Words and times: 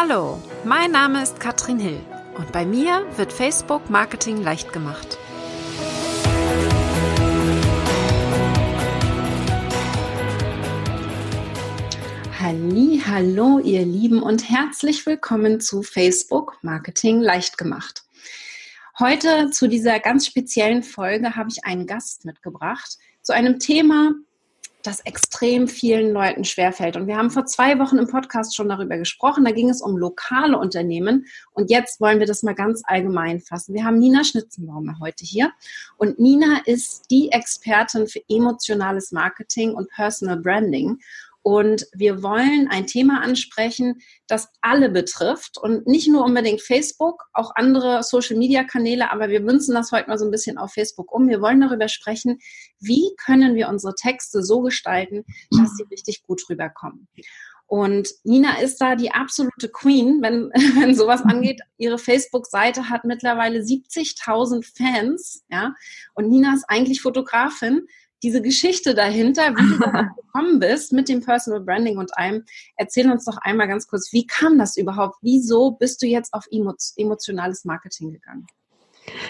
Hallo, 0.00 0.40
mein 0.64 0.92
Name 0.92 1.24
ist 1.24 1.40
Katrin 1.40 1.80
Hill 1.80 1.98
und 2.36 2.52
bei 2.52 2.64
mir 2.64 3.04
wird 3.16 3.32
Facebook 3.32 3.90
Marketing 3.90 4.40
leicht 4.40 4.72
gemacht. 4.72 5.18
Halli, 12.38 13.02
hallo 13.04 13.58
ihr 13.58 13.84
Lieben 13.84 14.22
und 14.22 14.48
herzlich 14.48 15.04
willkommen 15.04 15.60
zu 15.60 15.82
Facebook 15.82 16.58
Marketing 16.62 17.20
leicht 17.20 17.58
gemacht. 17.58 18.04
Heute 19.00 19.50
zu 19.50 19.66
dieser 19.66 19.98
ganz 19.98 20.26
speziellen 20.26 20.84
Folge 20.84 21.34
habe 21.34 21.48
ich 21.50 21.64
einen 21.64 21.88
Gast 21.88 22.24
mitgebracht 22.24 22.98
zu 23.20 23.32
einem 23.34 23.58
Thema, 23.58 24.12
das 24.88 25.00
extrem 25.00 25.68
vielen 25.68 26.14
Leuten 26.14 26.44
schwerfällt. 26.44 26.96
Und 26.96 27.06
wir 27.06 27.16
haben 27.16 27.30
vor 27.30 27.44
zwei 27.44 27.78
Wochen 27.78 27.98
im 27.98 28.08
Podcast 28.08 28.56
schon 28.56 28.70
darüber 28.70 28.96
gesprochen. 28.96 29.44
Da 29.44 29.50
ging 29.50 29.68
es 29.68 29.82
um 29.82 29.98
lokale 29.98 30.58
Unternehmen. 30.58 31.26
Und 31.52 31.70
jetzt 31.70 32.00
wollen 32.00 32.20
wir 32.20 32.26
das 32.26 32.42
mal 32.42 32.54
ganz 32.54 32.80
allgemein 32.84 33.40
fassen. 33.40 33.74
Wir 33.74 33.84
haben 33.84 33.98
Nina 33.98 34.24
Schnitzenbaumer 34.24 34.96
heute 34.98 35.26
hier. 35.26 35.52
Und 35.98 36.18
Nina 36.18 36.62
ist 36.64 37.10
die 37.10 37.30
Expertin 37.30 38.06
für 38.06 38.22
emotionales 38.30 39.12
Marketing 39.12 39.74
und 39.74 39.90
Personal 39.90 40.38
Branding. 40.38 40.98
Und 41.48 41.86
wir 41.94 42.22
wollen 42.22 42.68
ein 42.68 42.86
Thema 42.86 43.22
ansprechen, 43.22 44.02
das 44.26 44.48
alle 44.60 44.90
betrifft 44.90 45.56
und 45.56 45.86
nicht 45.86 46.06
nur 46.06 46.22
unbedingt 46.22 46.60
Facebook, 46.60 47.24
auch 47.32 47.52
andere 47.54 48.02
Social-Media-Kanäle, 48.02 49.10
aber 49.10 49.30
wir 49.30 49.40
münzen 49.40 49.74
das 49.74 49.90
heute 49.90 50.10
mal 50.10 50.18
so 50.18 50.26
ein 50.26 50.30
bisschen 50.30 50.58
auf 50.58 50.74
Facebook 50.74 51.10
um. 51.10 51.26
Wir 51.26 51.40
wollen 51.40 51.62
darüber 51.62 51.88
sprechen, 51.88 52.38
wie 52.80 53.12
können 53.24 53.54
wir 53.54 53.70
unsere 53.70 53.94
Texte 53.94 54.42
so 54.42 54.60
gestalten, 54.60 55.24
dass 55.50 55.74
sie 55.74 55.84
richtig 55.90 56.22
gut 56.22 56.42
rüberkommen. 56.50 57.08
Und 57.64 58.10
Nina 58.24 58.60
ist 58.60 58.78
da 58.82 58.94
die 58.94 59.12
absolute 59.12 59.70
Queen, 59.70 60.20
wenn, 60.20 60.50
wenn 60.78 60.94
sowas 60.94 61.22
angeht. 61.22 61.62
Ihre 61.78 61.96
Facebook-Seite 61.96 62.90
hat 62.90 63.04
mittlerweile 63.04 63.60
70.000 63.60 64.66
Fans, 64.76 65.44
ja. 65.50 65.72
Und 66.12 66.28
Nina 66.28 66.52
ist 66.52 66.66
eigentlich 66.68 67.00
Fotografin, 67.00 67.86
diese 68.22 68.42
Geschichte 68.42 68.94
dahinter, 68.94 69.54
wie 69.56 69.68
du 69.70 69.78
da 69.78 70.02
gekommen 70.16 70.58
bist 70.58 70.92
mit 70.92 71.08
dem 71.08 71.24
Personal 71.24 71.60
Branding 71.60 71.98
und 71.98 72.16
allem. 72.16 72.44
Erzähl 72.76 73.10
uns 73.10 73.24
doch 73.24 73.38
einmal 73.38 73.68
ganz 73.68 73.86
kurz, 73.86 74.12
wie 74.12 74.26
kam 74.26 74.58
das 74.58 74.76
überhaupt? 74.76 75.16
Wieso 75.22 75.72
bist 75.72 76.02
du 76.02 76.06
jetzt 76.06 76.34
auf 76.34 76.46
emotionales 76.50 77.64
Marketing 77.64 78.12
gegangen? 78.12 78.46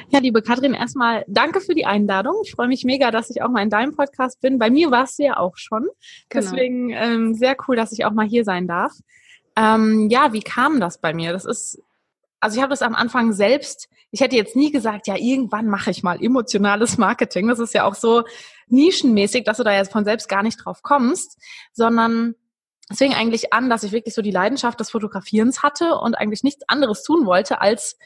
Ja, 0.08 0.18
liebe 0.18 0.42
Katrin, 0.42 0.74
erstmal 0.74 1.24
danke 1.28 1.60
für 1.60 1.74
die 1.74 1.86
Einladung. 1.86 2.34
Ich 2.44 2.52
freue 2.52 2.66
mich 2.66 2.84
mega, 2.84 3.10
dass 3.12 3.30
ich 3.30 3.42
auch 3.42 3.48
mal 3.48 3.62
in 3.62 3.70
deinem 3.70 3.94
Podcast 3.94 4.40
bin. 4.40 4.58
Bei 4.58 4.70
mir 4.70 4.90
warst 4.90 5.18
du 5.18 5.24
ja 5.24 5.36
auch 5.36 5.56
schon. 5.56 5.86
Genau. 6.28 6.42
Deswegen 6.42 6.90
ähm, 6.90 7.34
sehr 7.34 7.56
cool, 7.68 7.76
dass 7.76 7.92
ich 7.92 8.04
auch 8.04 8.12
mal 8.12 8.26
hier 8.26 8.44
sein 8.44 8.66
darf. 8.66 8.92
Ähm, 9.54 10.08
ja, 10.10 10.32
wie 10.32 10.40
kam 10.40 10.80
das 10.80 10.98
bei 10.98 11.14
mir? 11.14 11.32
Das 11.32 11.44
ist, 11.44 11.80
also 12.40 12.56
ich 12.56 12.62
habe 12.62 12.70
das 12.70 12.82
am 12.82 12.94
Anfang 12.94 13.32
selbst 13.32 13.88
ich 14.10 14.20
hätte 14.20 14.36
jetzt 14.36 14.56
nie 14.56 14.72
gesagt, 14.72 15.06
ja, 15.06 15.16
irgendwann 15.16 15.66
mache 15.66 15.90
ich 15.90 16.02
mal 16.02 16.22
emotionales 16.22 16.98
Marketing. 16.98 17.48
Das 17.48 17.58
ist 17.58 17.74
ja 17.74 17.84
auch 17.84 17.94
so 17.94 18.24
nischenmäßig, 18.70 19.44
dass 19.44 19.58
du 19.58 19.64
da 19.64 19.72
jetzt 19.72 19.92
von 19.92 20.04
selbst 20.04 20.28
gar 20.28 20.42
nicht 20.42 20.64
drauf 20.64 20.82
kommst, 20.82 21.38
sondern 21.72 22.34
es 22.88 22.98
fing 22.98 23.14
eigentlich 23.14 23.52
an, 23.52 23.68
dass 23.68 23.82
ich 23.82 23.92
wirklich 23.92 24.14
so 24.14 24.22
die 24.22 24.30
Leidenschaft 24.30 24.80
des 24.80 24.90
Fotografierens 24.90 25.62
hatte 25.62 25.96
und 25.96 26.14
eigentlich 26.14 26.42
nichts 26.42 26.68
anderes 26.68 27.02
tun 27.02 27.26
wollte 27.26 27.60
als 27.60 27.98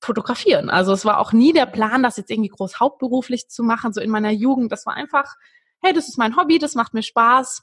fotografieren. 0.00 0.70
Also 0.70 0.92
es 0.92 1.04
war 1.04 1.18
auch 1.18 1.32
nie 1.32 1.52
der 1.52 1.66
Plan, 1.66 2.02
das 2.02 2.16
jetzt 2.16 2.30
irgendwie 2.30 2.50
groß 2.50 2.78
hauptberuflich 2.78 3.48
zu 3.48 3.62
machen, 3.62 3.92
so 3.92 4.00
in 4.00 4.10
meiner 4.10 4.30
Jugend. 4.30 4.70
Das 4.70 4.86
war 4.86 4.94
einfach, 4.94 5.34
hey, 5.82 5.92
das 5.92 6.08
ist 6.08 6.18
mein 6.18 6.36
Hobby, 6.36 6.58
das 6.58 6.74
macht 6.74 6.94
mir 6.94 7.02
Spaß. 7.02 7.62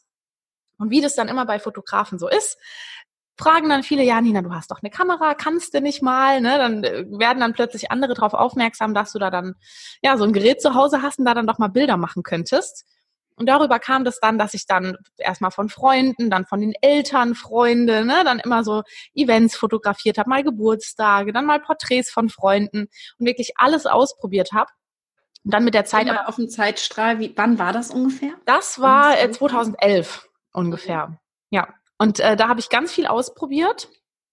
Und 0.77 0.89
wie 0.89 1.01
das 1.01 1.15
dann 1.15 1.29
immer 1.29 1.45
bei 1.45 1.59
Fotografen 1.59 2.19
so 2.19 2.27
ist, 2.27 2.57
fragen 3.37 3.69
dann 3.69 3.83
viele, 3.83 4.03
ja, 4.03 4.21
Nina, 4.21 4.41
du 4.41 4.53
hast 4.53 4.71
doch 4.71 4.81
eine 4.81 4.89
Kamera, 4.89 5.33
kannst 5.33 5.73
du 5.73 5.81
nicht 5.81 6.01
mal, 6.01 6.41
ne? 6.41 6.57
Dann 6.57 6.83
äh, 6.83 7.05
werden 7.09 7.39
dann 7.39 7.53
plötzlich 7.53 7.91
andere 7.91 8.13
darauf 8.13 8.33
aufmerksam, 8.33 8.93
dass 8.93 9.11
du 9.11 9.19
da 9.19 9.29
dann, 9.29 9.55
ja, 10.01 10.17
so 10.17 10.23
ein 10.23 10.33
Gerät 10.33 10.61
zu 10.61 10.73
Hause 10.73 11.01
hast 11.01 11.19
und 11.19 11.25
da 11.25 11.33
dann 11.33 11.47
doch 11.47 11.57
mal 11.57 11.67
Bilder 11.67 11.97
machen 11.97 12.23
könntest. 12.23 12.85
Und 13.37 13.47
darüber 13.47 13.79
kam 13.79 14.05
das 14.05 14.19
dann, 14.21 14.37
dass 14.37 14.53
ich 14.53 14.65
dann 14.65 14.95
erstmal 15.17 15.51
von 15.51 15.67
Freunden, 15.67 16.29
dann 16.29 16.45
von 16.45 16.61
den 16.61 16.73
Eltern, 16.81 17.35
Freunde, 17.35 18.05
ne, 18.05 18.23
dann 18.23 18.39
immer 18.39 18.63
so 18.63 18.83
Events 19.13 19.57
fotografiert 19.57 20.17
habe, 20.17 20.29
mal 20.29 20.43
Geburtstage, 20.43 21.33
dann 21.33 21.45
mal 21.45 21.59
Porträts 21.59 22.09
von 22.09 22.29
Freunden 22.29 22.87
und 23.19 23.25
wirklich 23.25 23.51
alles 23.57 23.85
ausprobiert 23.85 24.53
habe. 24.53 24.71
Und 25.43 25.53
dann 25.53 25.65
mit 25.65 25.73
der 25.73 25.85
Zeit. 25.85 26.07
Immer 26.07 26.29
auf 26.29 26.37
dem 26.37 26.49
Zeitstrahl, 26.49 27.19
wie, 27.19 27.33
wann 27.35 27.59
war 27.59 27.73
das 27.73 27.91
ungefähr? 27.91 28.31
Das 28.45 28.79
war 28.79 29.21
äh, 29.21 29.29
2011 29.29 30.27
ungefähr. 30.53 31.19
Ja. 31.49 31.67
Und 31.97 32.19
äh, 32.19 32.35
da 32.35 32.47
habe 32.47 32.59
ich 32.59 32.69
ganz 32.69 32.91
viel 32.91 33.07
ausprobiert 33.07 33.89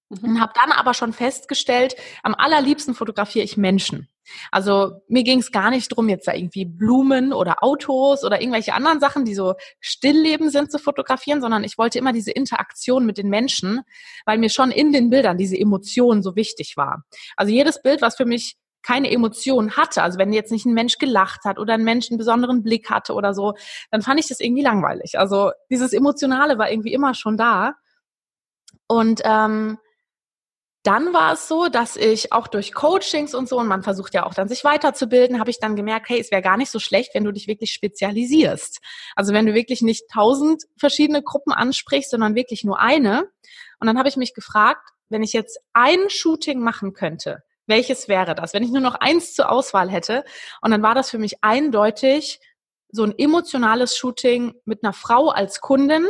mhm. 0.09 0.31
und 0.31 0.41
habe 0.41 0.53
dann 0.61 0.73
aber 0.73 0.95
schon 0.95 1.13
festgestellt, 1.13 1.97
am 2.23 2.35
allerliebsten 2.35 2.95
fotografiere 2.95 3.45
ich 3.45 3.57
Menschen. 3.57 4.09
Also 4.51 5.01
mir 5.09 5.25
ging 5.25 5.41
es 5.41 5.51
gar 5.51 5.71
nicht 5.71 5.89
drum, 5.89 6.09
jetzt 6.09 6.29
da 6.29 6.35
irgendwie 6.35 6.65
Blumen 6.65 7.33
oder 7.33 7.63
Autos 7.63 8.25
oder 8.25 8.41
irgendwelche 8.41 8.75
anderen 8.75 9.01
Sachen, 9.01 9.25
die 9.25 9.35
so 9.35 9.55
Stillleben 9.81 10.51
sind, 10.51 10.71
zu 10.71 10.79
fotografieren, 10.79 11.41
sondern 11.41 11.65
ich 11.65 11.77
wollte 11.77 11.99
immer 11.99 12.13
diese 12.13 12.31
Interaktion 12.31 13.05
mit 13.05 13.19
den 13.19 13.29
Menschen, 13.29 13.81
weil 14.25 14.39
mir 14.39 14.51
schon 14.51 14.71
in 14.71 14.93
den 14.93 15.11
Bildern 15.11 15.39
diese 15.39 15.59
Emotion 15.59 16.23
so 16.23 16.37
wichtig 16.37 16.77
war. 16.77 17.05
Also 17.37 17.53
jedes 17.53 17.83
Bild, 17.83 18.01
was 18.01 18.17
für 18.17 18.25
mich 18.25 18.57
keine 18.83 19.11
Emotion 19.11 19.77
hatte, 19.77 20.03
also 20.03 20.19
wenn 20.19 20.33
jetzt 20.33 20.53
nicht 20.53 20.67
ein 20.67 20.75
Mensch 20.75 20.99
gelacht 20.99 21.45
hat 21.45 21.59
oder 21.59 21.75
ein 21.75 21.85
Mensch 21.85 22.11
einen 22.11 22.19
besonderen 22.19 22.63
Blick 22.63 22.91
hatte 22.91 23.15
oder 23.15 23.35
so, 23.35 23.55
dann 23.91 24.03
fand 24.03 24.21
ich 24.21 24.29
das 24.29 24.41
irgendwie 24.41 24.63
langweilig. 24.63 25.19
Also 25.19 25.53
dieses 25.71 25.93
Emotionale 25.93 26.59
war 26.59 26.71
irgendwie 26.71 26.93
immer 26.93 27.15
schon 27.15 27.37
da. 27.37 27.75
Und 28.87 29.23
ähm, 29.25 29.79
dann 30.83 31.15
war 31.15 31.35
es 31.35 31.47
so, 31.47 31.69
dass 31.69 31.97
ich 31.97 32.33
auch 32.33 32.49
durch 32.49 32.75
Coachings 32.75 33.35
und 33.35 33.49
so, 33.49 33.59
und 33.59 33.69
man 33.69 33.85
versucht 33.85 34.15
ja 34.15 34.27
auch 34.27 34.35
dann 34.35 34.49
sich 34.49 34.65
weiterzubilden, 34.65 35.39
habe 35.39 35.51
ich 35.51 35.61
dann 35.61 35.77
gemerkt, 35.77 36.09
hey, 36.09 36.19
es 36.19 36.33
wäre 36.33 36.43
gar 36.43 36.57
nicht 36.57 36.73
so 36.73 36.81
schlecht, 36.81 37.15
wenn 37.15 37.23
du 37.23 37.31
dich 37.31 37.47
wirklich 37.47 37.73
spezialisierst. 37.73 38.81
Also 39.15 39.33
wenn 39.33 39.47
du 39.47 39.55
wirklich 39.55 39.83
nicht 39.83 40.09
tausend 40.13 40.65
verschiedene 40.77 41.23
Gruppen 41.23 41.53
ansprichst, 41.53 42.11
sondern 42.11 42.35
wirklich 42.35 42.65
nur 42.65 42.81
eine. 42.81 43.31
Und 43.79 43.87
dann 43.87 43.97
habe 43.97 44.09
ich 44.09 44.17
mich 44.17 44.35
gefragt, 44.35 44.91
wenn 45.09 45.23
ich 45.23 45.33
jetzt 45.33 45.61
ein 45.73 46.11
Shooting 46.11 46.61
machen 46.61 46.95
könnte, 46.95 47.45
welches 47.73 48.07
wäre 48.07 48.35
das? 48.35 48.53
Wenn 48.53 48.63
ich 48.63 48.71
nur 48.71 48.83
noch 48.83 48.97
eins 48.97 49.33
zur 49.33 49.51
Auswahl 49.51 49.89
hätte. 49.89 50.25
Und 50.61 50.73
dann 50.73 50.83
war 50.83 50.95
das 50.95 51.09
für 51.09 51.19
mich 51.19 51.43
eindeutig 51.43 52.39
so 52.91 53.03
ein 53.03 53.19
emotionales 53.19 53.97
Shooting 53.97 54.55
mit 54.67 54.85
einer 54.85 54.93
Frau 54.93 55.31
als 55.31 55.61
Kundin, 55.61 56.07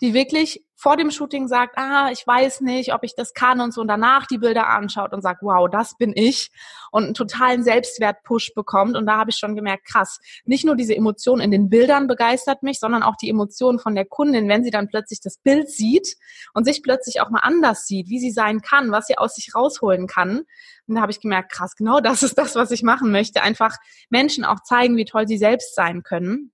die 0.00 0.14
wirklich 0.14 0.62
vor 0.78 0.98
dem 0.98 1.10
Shooting 1.10 1.48
sagt, 1.48 1.78
ah, 1.78 2.10
ich 2.12 2.26
weiß 2.26 2.60
nicht, 2.60 2.92
ob 2.92 3.02
ich 3.02 3.14
das 3.16 3.32
kann 3.32 3.60
und 3.60 3.72
so 3.72 3.80
und 3.80 3.88
danach 3.88 4.26
die 4.26 4.36
Bilder 4.36 4.68
anschaut 4.68 5.14
und 5.14 5.22
sagt, 5.22 5.42
wow, 5.42 5.68
das 5.70 5.96
bin 5.96 6.12
ich 6.14 6.50
und 6.90 7.04
einen 7.04 7.14
totalen 7.14 7.64
Selbstwert-Push 7.64 8.52
bekommt 8.54 8.94
und 8.94 9.06
da 9.06 9.16
habe 9.16 9.30
ich 9.30 9.36
schon 9.36 9.56
gemerkt, 9.56 9.86
krass, 9.86 10.20
nicht 10.44 10.66
nur 10.66 10.76
diese 10.76 10.94
Emotion 10.94 11.40
in 11.40 11.50
den 11.50 11.70
Bildern 11.70 12.06
begeistert 12.06 12.62
mich, 12.62 12.78
sondern 12.78 13.02
auch 13.02 13.16
die 13.16 13.30
Emotion 13.30 13.78
von 13.78 13.94
der 13.94 14.04
Kundin, 14.04 14.50
wenn 14.50 14.64
sie 14.64 14.70
dann 14.70 14.88
plötzlich 14.88 15.20
das 15.22 15.38
Bild 15.38 15.70
sieht 15.70 16.16
und 16.52 16.64
sich 16.64 16.82
plötzlich 16.82 17.22
auch 17.22 17.30
mal 17.30 17.40
anders 17.40 17.86
sieht, 17.86 18.10
wie 18.10 18.20
sie 18.20 18.30
sein 18.30 18.60
kann, 18.60 18.92
was 18.92 19.06
sie 19.06 19.16
aus 19.16 19.34
sich 19.34 19.54
rausholen 19.54 20.06
kann. 20.06 20.42
Und 20.86 20.94
da 20.94 21.00
habe 21.00 21.10
ich 21.10 21.20
gemerkt, 21.20 21.52
krass, 21.52 21.74
genau 21.74 22.00
das 22.00 22.22
ist 22.22 22.36
das, 22.36 22.54
was 22.54 22.70
ich 22.70 22.82
machen 22.82 23.10
möchte, 23.10 23.42
einfach 23.42 23.76
Menschen 24.10 24.44
auch 24.44 24.60
zeigen, 24.60 24.98
wie 24.98 25.06
toll 25.06 25.26
sie 25.26 25.38
selbst 25.38 25.74
sein 25.74 26.02
können. 26.02 26.52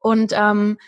Und 0.00 0.32
ähm, 0.34 0.78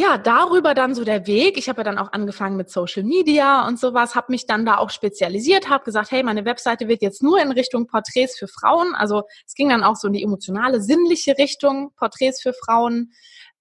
ja, 0.00 0.16
darüber 0.16 0.72
dann 0.72 0.94
so 0.94 1.04
der 1.04 1.26
Weg. 1.26 1.58
Ich 1.58 1.68
habe 1.68 1.80
ja 1.80 1.84
dann 1.84 1.98
auch 1.98 2.12
angefangen 2.12 2.56
mit 2.56 2.70
Social 2.70 3.02
Media 3.02 3.68
und 3.68 3.78
sowas, 3.78 4.14
habe 4.14 4.32
mich 4.32 4.46
dann 4.46 4.64
da 4.64 4.78
auch 4.78 4.88
spezialisiert, 4.88 5.68
habe 5.68 5.84
gesagt, 5.84 6.10
hey, 6.10 6.22
meine 6.22 6.46
Webseite 6.46 6.88
wird 6.88 7.02
jetzt 7.02 7.22
nur 7.22 7.38
in 7.38 7.52
Richtung 7.52 7.86
Porträts 7.86 8.38
für 8.38 8.48
Frauen. 8.48 8.94
Also 8.94 9.24
es 9.46 9.52
ging 9.52 9.68
dann 9.68 9.84
auch 9.84 9.96
so 9.96 10.06
in 10.06 10.14
die 10.14 10.22
emotionale, 10.22 10.80
sinnliche 10.80 11.36
Richtung, 11.36 11.92
Porträts 11.96 12.40
für 12.40 12.54
Frauen. 12.54 13.12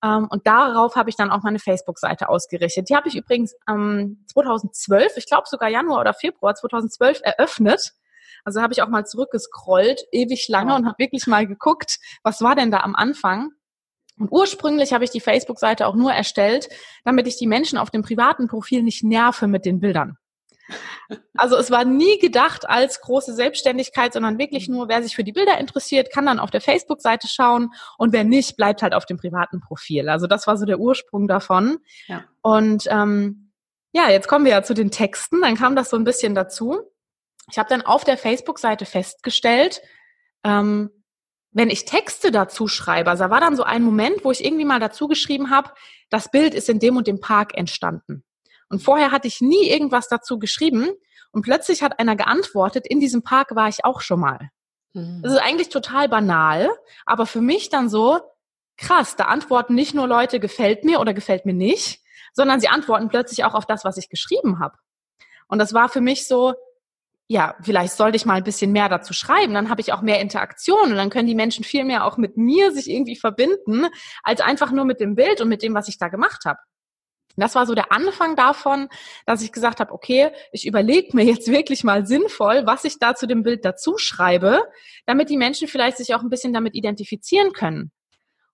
Ähm, 0.01 0.29
und 0.29 0.47
darauf 0.47 0.95
habe 0.95 1.09
ich 1.09 1.17
dann 1.17 1.29
auch 1.29 1.43
meine 1.43 1.59
Facebook-Seite 1.59 2.29
ausgerichtet. 2.29 2.89
Die 2.89 2.95
habe 2.95 3.09
ich 3.09 3.17
übrigens 3.17 3.53
ähm, 3.67 4.23
2012, 4.31 5.17
ich 5.17 5.25
glaube 5.25 5.43
sogar 5.49 5.67
Januar 5.67 5.99
oder 5.99 6.13
Februar 6.13 6.55
2012 6.55 7.19
eröffnet. 7.21 7.91
Also 8.45 8.61
habe 8.61 8.71
ich 8.71 8.81
auch 8.81 8.87
mal 8.87 9.05
zurückgescrollt, 9.05 10.05
ewig 10.13 10.47
lange 10.47 10.73
und 10.73 10.85
habe 10.85 10.99
wirklich 10.99 11.27
mal 11.27 11.45
geguckt, 11.45 11.97
was 12.23 12.41
war 12.41 12.55
denn 12.55 12.71
da 12.71 12.79
am 12.79 12.95
Anfang. 12.95 13.49
Und 14.19 14.31
ursprünglich 14.31 14.93
habe 14.93 15.05
ich 15.05 15.09
die 15.09 15.21
Facebook-Seite 15.21 15.87
auch 15.87 15.95
nur 15.95 16.11
erstellt, 16.11 16.69
damit 17.05 17.25
ich 17.27 17.37
die 17.37 17.47
Menschen 17.47 17.77
auf 17.77 17.89
dem 17.89 18.03
privaten 18.03 18.47
Profil 18.47 18.83
nicht 18.83 19.03
nerve 19.03 19.47
mit 19.47 19.65
den 19.65 19.79
Bildern. 19.79 20.17
Also 21.35 21.57
es 21.57 21.71
war 21.71 21.83
nie 21.85 22.19
gedacht 22.19 22.69
als 22.69 23.01
große 23.01 23.33
Selbstständigkeit, 23.33 24.13
sondern 24.13 24.37
wirklich 24.37 24.67
nur, 24.67 24.87
wer 24.87 25.01
sich 25.01 25.15
für 25.15 25.23
die 25.23 25.31
Bilder 25.31 25.57
interessiert, 25.57 26.11
kann 26.11 26.27
dann 26.27 26.39
auf 26.39 26.51
der 26.51 26.61
Facebook-Seite 26.61 27.27
schauen 27.27 27.71
und 27.97 28.13
wer 28.13 28.23
nicht, 28.23 28.57
bleibt 28.57 28.83
halt 28.83 28.93
auf 28.93 29.05
dem 29.05 29.17
privaten 29.17 29.61
Profil. 29.61 30.09
Also 30.09 30.27
das 30.27 30.45
war 30.45 30.57
so 30.57 30.65
der 30.65 30.79
Ursprung 30.79 31.27
davon. 31.27 31.79
Ja. 32.07 32.25
Und 32.41 32.85
ähm, 32.91 33.51
ja, 33.93 34.09
jetzt 34.09 34.27
kommen 34.27 34.45
wir 34.45 34.51
ja 34.51 34.63
zu 34.63 34.75
den 34.75 34.91
Texten. 34.91 35.41
Dann 35.41 35.55
kam 35.55 35.75
das 35.75 35.89
so 35.89 35.97
ein 35.97 36.03
bisschen 36.03 36.35
dazu. 36.35 36.79
Ich 37.51 37.57
habe 37.57 37.69
dann 37.69 37.81
auf 37.81 38.03
der 38.03 38.17
Facebook-Seite 38.17 38.85
festgestellt, 38.85 39.81
ähm, 40.43 40.91
wenn 41.51 41.69
ich 41.69 41.85
Texte 41.85 42.31
dazu 42.31 42.67
schreibe, 42.67 43.09
also 43.09 43.25
da 43.25 43.29
war 43.29 43.41
dann 43.41 43.55
so 43.55 43.63
ein 43.63 43.83
Moment, 43.83 44.23
wo 44.23 44.31
ich 44.31 44.43
irgendwie 44.43 44.65
mal 44.65 44.79
dazu 44.79 45.07
geschrieben 45.07 45.49
habe, 45.49 45.71
das 46.09 46.29
Bild 46.29 46.53
ist 46.53 46.69
in 46.69 46.79
dem 46.79 46.97
und 46.97 47.07
dem 47.07 47.19
Park 47.19 47.57
entstanden. 47.57 48.23
Und 48.69 48.83
vorher 48.83 49.11
hatte 49.11 49.27
ich 49.27 49.41
nie 49.41 49.69
irgendwas 49.69 50.07
dazu 50.07 50.39
geschrieben. 50.39 50.89
Und 51.31 51.41
plötzlich 51.43 51.83
hat 51.83 51.99
einer 51.99 52.15
geantwortet, 52.15 52.87
in 52.87 52.99
diesem 52.99 53.23
Park 53.23 53.55
war 53.55 53.67
ich 53.67 53.83
auch 53.85 54.01
schon 54.01 54.19
mal. 54.19 54.49
Mhm. 54.93 55.21
Das 55.21 55.33
ist 55.33 55.39
eigentlich 55.39 55.69
total 55.69 56.07
banal, 56.09 56.69
aber 57.05 57.25
für 57.25 57.41
mich 57.41 57.69
dann 57.69 57.89
so, 57.89 58.19
krass, 58.77 59.15
da 59.15 59.25
antworten 59.25 59.75
nicht 59.75 59.93
nur 59.93 60.07
Leute, 60.07 60.39
gefällt 60.39 60.83
mir 60.83 60.99
oder 60.99 61.13
gefällt 61.13 61.45
mir 61.45 61.53
nicht, 61.53 62.01
sondern 62.33 62.59
sie 62.59 62.69
antworten 62.69 63.09
plötzlich 63.09 63.43
auch 63.43 63.53
auf 63.53 63.65
das, 63.65 63.83
was 63.83 63.97
ich 63.97 64.09
geschrieben 64.09 64.59
habe. 64.59 64.77
Und 65.47 65.59
das 65.59 65.73
war 65.73 65.89
für 65.89 66.01
mich 66.01 66.27
so, 66.27 66.53
ja, 67.31 67.55
vielleicht 67.61 67.93
sollte 67.93 68.15
ich 68.15 68.25
mal 68.25 68.37
ein 68.37 68.43
bisschen 68.43 68.71
mehr 68.71 68.89
dazu 68.89 69.13
schreiben, 69.13 69.53
dann 69.53 69.69
habe 69.69 69.81
ich 69.81 69.93
auch 69.93 70.01
mehr 70.01 70.19
Interaktion 70.19 70.89
und 70.89 70.95
dann 70.95 71.11
können 71.11 71.27
die 71.27 71.35
Menschen 71.35 71.63
viel 71.63 71.85
mehr 71.85 72.05
auch 72.05 72.17
mit 72.17 72.37
mir 72.37 72.71
sich 72.71 72.89
irgendwie 72.89 73.15
verbinden, 73.15 73.85
als 74.23 74.41
einfach 74.41 74.71
nur 74.71 74.83
mit 74.83 74.99
dem 74.99 75.13
Bild 75.13 75.39
und 75.39 75.47
mit 75.47 75.61
dem, 75.61 75.75
was 75.75 75.87
ich 75.87 75.99
da 75.99 76.07
gemacht 76.07 76.45
habe. 76.45 76.57
Das 77.37 77.53
war 77.53 77.67
so 77.67 77.75
der 77.75 77.91
Anfang 77.91 78.35
davon, 78.35 78.89
dass 79.27 79.43
ich 79.43 79.51
gesagt 79.51 79.79
habe, 79.79 79.93
okay, 79.93 80.31
ich 80.51 80.65
überlege 80.65 81.15
mir 81.15 81.23
jetzt 81.23 81.51
wirklich 81.51 81.83
mal 81.83 82.07
sinnvoll, 82.07 82.63
was 82.65 82.83
ich 82.83 82.97
da 82.97 83.13
zu 83.13 83.27
dem 83.27 83.43
Bild 83.43 83.63
dazu 83.63 83.99
schreibe, 83.99 84.63
damit 85.05 85.29
die 85.29 85.37
Menschen 85.37 85.67
vielleicht 85.67 85.97
sich 85.97 86.15
auch 86.15 86.23
ein 86.23 86.29
bisschen 86.29 86.51
damit 86.51 86.73
identifizieren 86.73 87.53
können. 87.53 87.91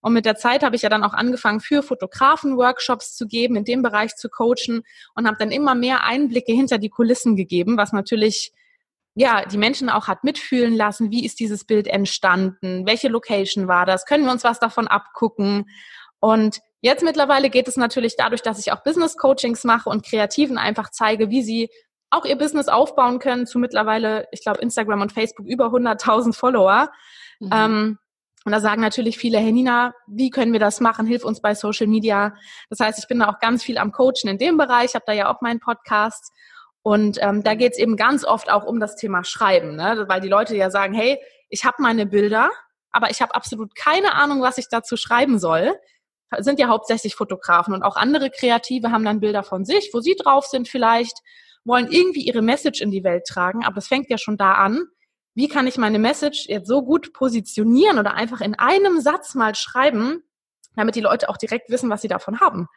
Und 0.01 0.11
mit 0.11 0.25
der 0.25 0.35
Zeit 0.35 0.63
habe 0.63 0.75
ich 0.75 0.81
ja 0.81 0.89
dann 0.89 1.05
auch 1.05 1.13
angefangen, 1.13 1.61
für 1.61 1.81
Fotografen 1.81 2.57
Workshops 2.57 3.15
zu 3.15 3.25
geben, 3.25 3.55
in 3.55 3.63
dem 3.63 3.81
Bereich 3.81 4.15
zu 4.17 4.27
coachen 4.27 4.83
und 5.15 5.25
habe 5.25 5.37
dann 5.39 5.51
immer 5.51 5.75
mehr 5.75 6.03
Einblicke 6.03 6.51
hinter 6.51 6.77
die 6.77 6.89
Kulissen 6.89 7.37
gegeben, 7.37 7.77
was 7.77 7.93
natürlich 7.93 8.51
ja, 9.15 9.45
die 9.45 9.57
Menschen 9.57 9.89
auch 9.89 10.07
hat 10.07 10.23
mitfühlen 10.23 10.75
lassen, 10.75 11.09
wie 11.09 11.25
ist 11.25 11.39
dieses 11.39 11.63
Bild 11.65 11.87
entstanden, 11.87 12.85
welche 12.85 13.07
Location 13.07 13.67
war 13.67 13.85
das, 13.85 14.05
können 14.05 14.25
wir 14.25 14.31
uns 14.31 14.43
was 14.43 14.59
davon 14.59 14.87
abgucken. 14.87 15.69
Und 16.19 16.59
jetzt 16.81 17.03
mittlerweile 17.03 17.49
geht 17.49 17.67
es 17.67 17.77
natürlich 17.77 18.15
dadurch, 18.17 18.41
dass 18.41 18.59
ich 18.59 18.73
auch 18.73 18.83
Business 18.83 19.17
Coachings 19.17 19.63
mache 19.63 19.89
und 19.89 20.05
Kreativen 20.05 20.57
einfach 20.57 20.91
zeige, 20.91 21.29
wie 21.29 21.43
sie 21.43 21.69
auch 22.09 22.25
ihr 22.25 22.37
Business 22.37 22.67
aufbauen 22.67 23.19
können 23.19 23.47
zu 23.47 23.57
mittlerweile, 23.57 24.27
ich 24.31 24.41
glaube, 24.41 24.61
Instagram 24.61 25.01
und 25.01 25.13
Facebook 25.13 25.47
über 25.47 25.67
100.000 25.67 26.33
Follower. 26.33 26.89
Mhm. 27.39 27.49
Ähm, 27.53 27.99
und 28.45 28.51
da 28.51 28.59
sagen 28.59 28.81
natürlich 28.81 29.17
viele, 29.17 29.39
hey 29.39 29.51
Nina, 29.51 29.95
wie 30.07 30.29
können 30.29 30.53
wir 30.53 30.59
das 30.59 30.79
machen? 30.79 31.07
Hilf 31.07 31.25
uns 31.25 31.41
bei 31.41 31.55
Social 31.55 31.87
Media. 31.87 32.35
Das 32.69 32.79
heißt, 32.79 32.99
ich 32.99 33.07
bin 33.07 33.19
da 33.19 33.29
auch 33.29 33.39
ganz 33.39 33.63
viel 33.63 33.79
am 33.79 33.91
Coachen 33.91 34.29
in 34.29 34.37
dem 34.37 34.57
Bereich, 34.57 34.93
habe 34.93 35.05
da 35.07 35.13
ja 35.13 35.33
auch 35.33 35.41
meinen 35.41 35.59
Podcast. 35.59 36.31
Und 36.85 37.17
ähm, 37.19 37.41
da 37.41 37.55
geht 37.55 37.71
es 37.71 37.79
eben 37.79 37.97
ganz 37.97 38.23
oft 38.23 38.51
auch 38.51 38.63
um 38.63 38.79
das 38.79 38.95
Thema 38.95 39.23
Schreiben, 39.23 39.75
ne? 39.75 40.05
weil 40.07 40.21
die 40.21 40.27
Leute 40.27 40.55
ja 40.55 40.69
sagen, 40.69 40.93
hey, 40.93 41.19
ich 41.49 41.65
habe 41.65 41.77
meine 41.79 42.05
Bilder, 42.05 42.51
aber 42.91 43.09
ich 43.09 43.23
habe 43.23 43.33
absolut 43.33 43.75
keine 43.75 44.13
Ahnung, 44.13 44.43
was 44.43 44.59
ich 44.59 44.67
dazu 44.69 44.95
schreiben 44.95 45.39
soll. 45.39 45.73
Sind 46.37 46.59
ja 46.59 46.67
hauptsächlich 46.67 47.15
Fotografen 47.15 47.73
und 47.73 47.81
auch 47.81 47.95
andere 47.95 48.29
Kreative 48.29 48.91
haben 48.91 49.03
dann 49.03 49.19
Bilder 49.19 49.41
von 49.41 49.65
sich, 49.65 49.89
wo 49.93 49.99
sie 49.99 50.15
drauf 50.15 50.45
sind 50.45 50.67
vielleicht, 50.67 51.17
wollen 51.63 51.87
irgendwie 51.89 52.21
ihre 52.21 52.43
Message 52.43 52.81
in 52.81 52.91
die 52.91 53.03
Welt 53.03 53.25
tragen, 53.25 53.65
aber 53.65 53.73
das 53.73 53.87
fängt 53.87 54.11
ja 54.11 54.19
schon 54.19 54.37
da 54.37 54.53
an, 54.53 54.85
wie 55.33 55.47
kann 55.47 55.65
ich 55.65 55.79
meine 55.79 55.97
Message 55.97 56.45
jetzt 56.49 56.67
so 56.67 56.83
gut 56.83 57.13
positionieren 57.13 57.97
oder 57.97 58.13
einfach 58.13 58.41
in 58.41 58.53
einem 58.53 59.01
Satz 59.01 59.33
mal 59.33 59.55
schreiben, 59.55 60.21
damit 60.75 60.93
die 60.93 61.01
Leute 61.01 61.29
auch 61.29 61.37
direkt 61.37 61.71
wissen, 61.71 61.89
was 61.89 62.03
sie 62.03 62.09
davon 62.09 62.41
haben. 62.41 62.67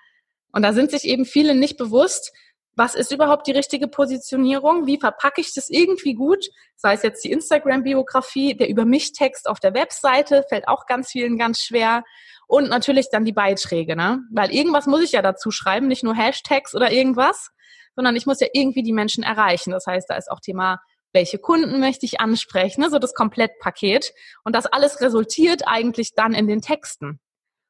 Und 0.51 0.63
da 0.63 0.73
sind 0.73 0.93
sich 0.93 1.05
eben 1.05 1.27
viele 1.27 1.55
nicht 1.55 1.77
bewusst, 1.77 2.33
was 2.79 2.95
ist 2.95 3.11
überhaupt 3.11 3.49
die 3.49 3.53
richtige 3.53 3.89
Positionierung, 3.89 4.87
wie 4.87 5.01
verpacke 5.01 5.41
ich 5.41 5.53
das 5.53 5.69
irgendwie 5.69 6.15
gut, 6.15 6.47
sei 6.77 6.95
es 6.95 7.03
jetzt 7.03 7.25
die 7.25 7.33
Instagram-Biografie, 7.33 8.57
der 8.57 8.69
Über 8.69 8.85
mich-Text 8.85 9.49
auf 9.49 9.59
der 9.59 9.75
Webseite, 9.75 10.45
fällt 10.49 10.69
auch 10.69 10.87
ganz 10.87 11.11
vielen 11.11 11.37
ganz 11.39 11.61
schwer 11.61 12.05
und 12.47 12.71
natürlich 12.71 13.11
dann 13.11 13.25
die 13.25 13.33
Beiträge, 13.33 13.97
ne? 13.97 14.21
weil 14.33 14.53
irgendwas 14.53 14.87
muss 14.87 15.03
ich 15.03 15.13
ja 15.13 15.23
dazu 15.23 15.51
schreiben, 15.51 15.89
nicht 15.89 16.05
nur 16.05 16.15
Hashtags 16.15 16.73
oder 16.73 16.93
irgendwas, 16.93 17.51
sondern 17.97 18.15
ich 18.15 18.27
muss 18.27 18.39
ja 18.39 18.47
irgendwie 18.53 18.85
die 18.85 18.93
Menschen 18.93 19.25
erreichen. 19.25 19.73
Das 19.73 19.87
heißt, 19.87 20.09
da 20.09 20.15
ist 20.15 20.31
auch 20.31 20.41
Thema 20.41 20.79
welche 21.13 21.39
Kunden 21.39 21.81
möchte 21.81 22.07
ich 22.07 22.21
ansprechen, 22.21 22.83
ne? 22.83 22.91
so 22.91 22.99
das 22.99 23.15
Komplettpaket. 23.15 24.13
Und 24.45 24.55
das 24.55 24.67
alles 24.67 25.01
resultiert 25.01 25.63
eigentlich 25.67 26.15
dann 26.15 26.35
in 26.35 26.47
den 26.47 26.61
Texten. 26.61 27.19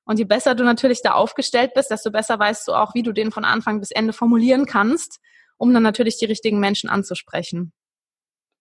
Und 0.08 0.18
je 0.18 0.24
besser 0.24 0.54
du 0.54 0.64
natürlich 0.64 1.02
da 1.02 1.12
aufgestellt 1.12 1.74
bist, 1.74 1.90
desto 1.90 2.10
besser 2.10 2.38
weißt 2.38 2.66
du 2.66 2.72
auch, 2.72 2.94
wie 2.94 3.02
du 3.02 3.12
den 3.12 3.30
von 3.30 3.44
Anfang 3.44 3.78
bis 3.78 3.90
Ende 3.90 4.14
formulieren 4.14 4.64
kannst, 4.64 5.20
um 5.58 5.74
dann 5.74 5.82
natürlich 5.82 6.16
die 6.18 6.24
richtigen 6.24 6.58
Menschen 6.58 6.88
anzusprechen. 6.88 7.74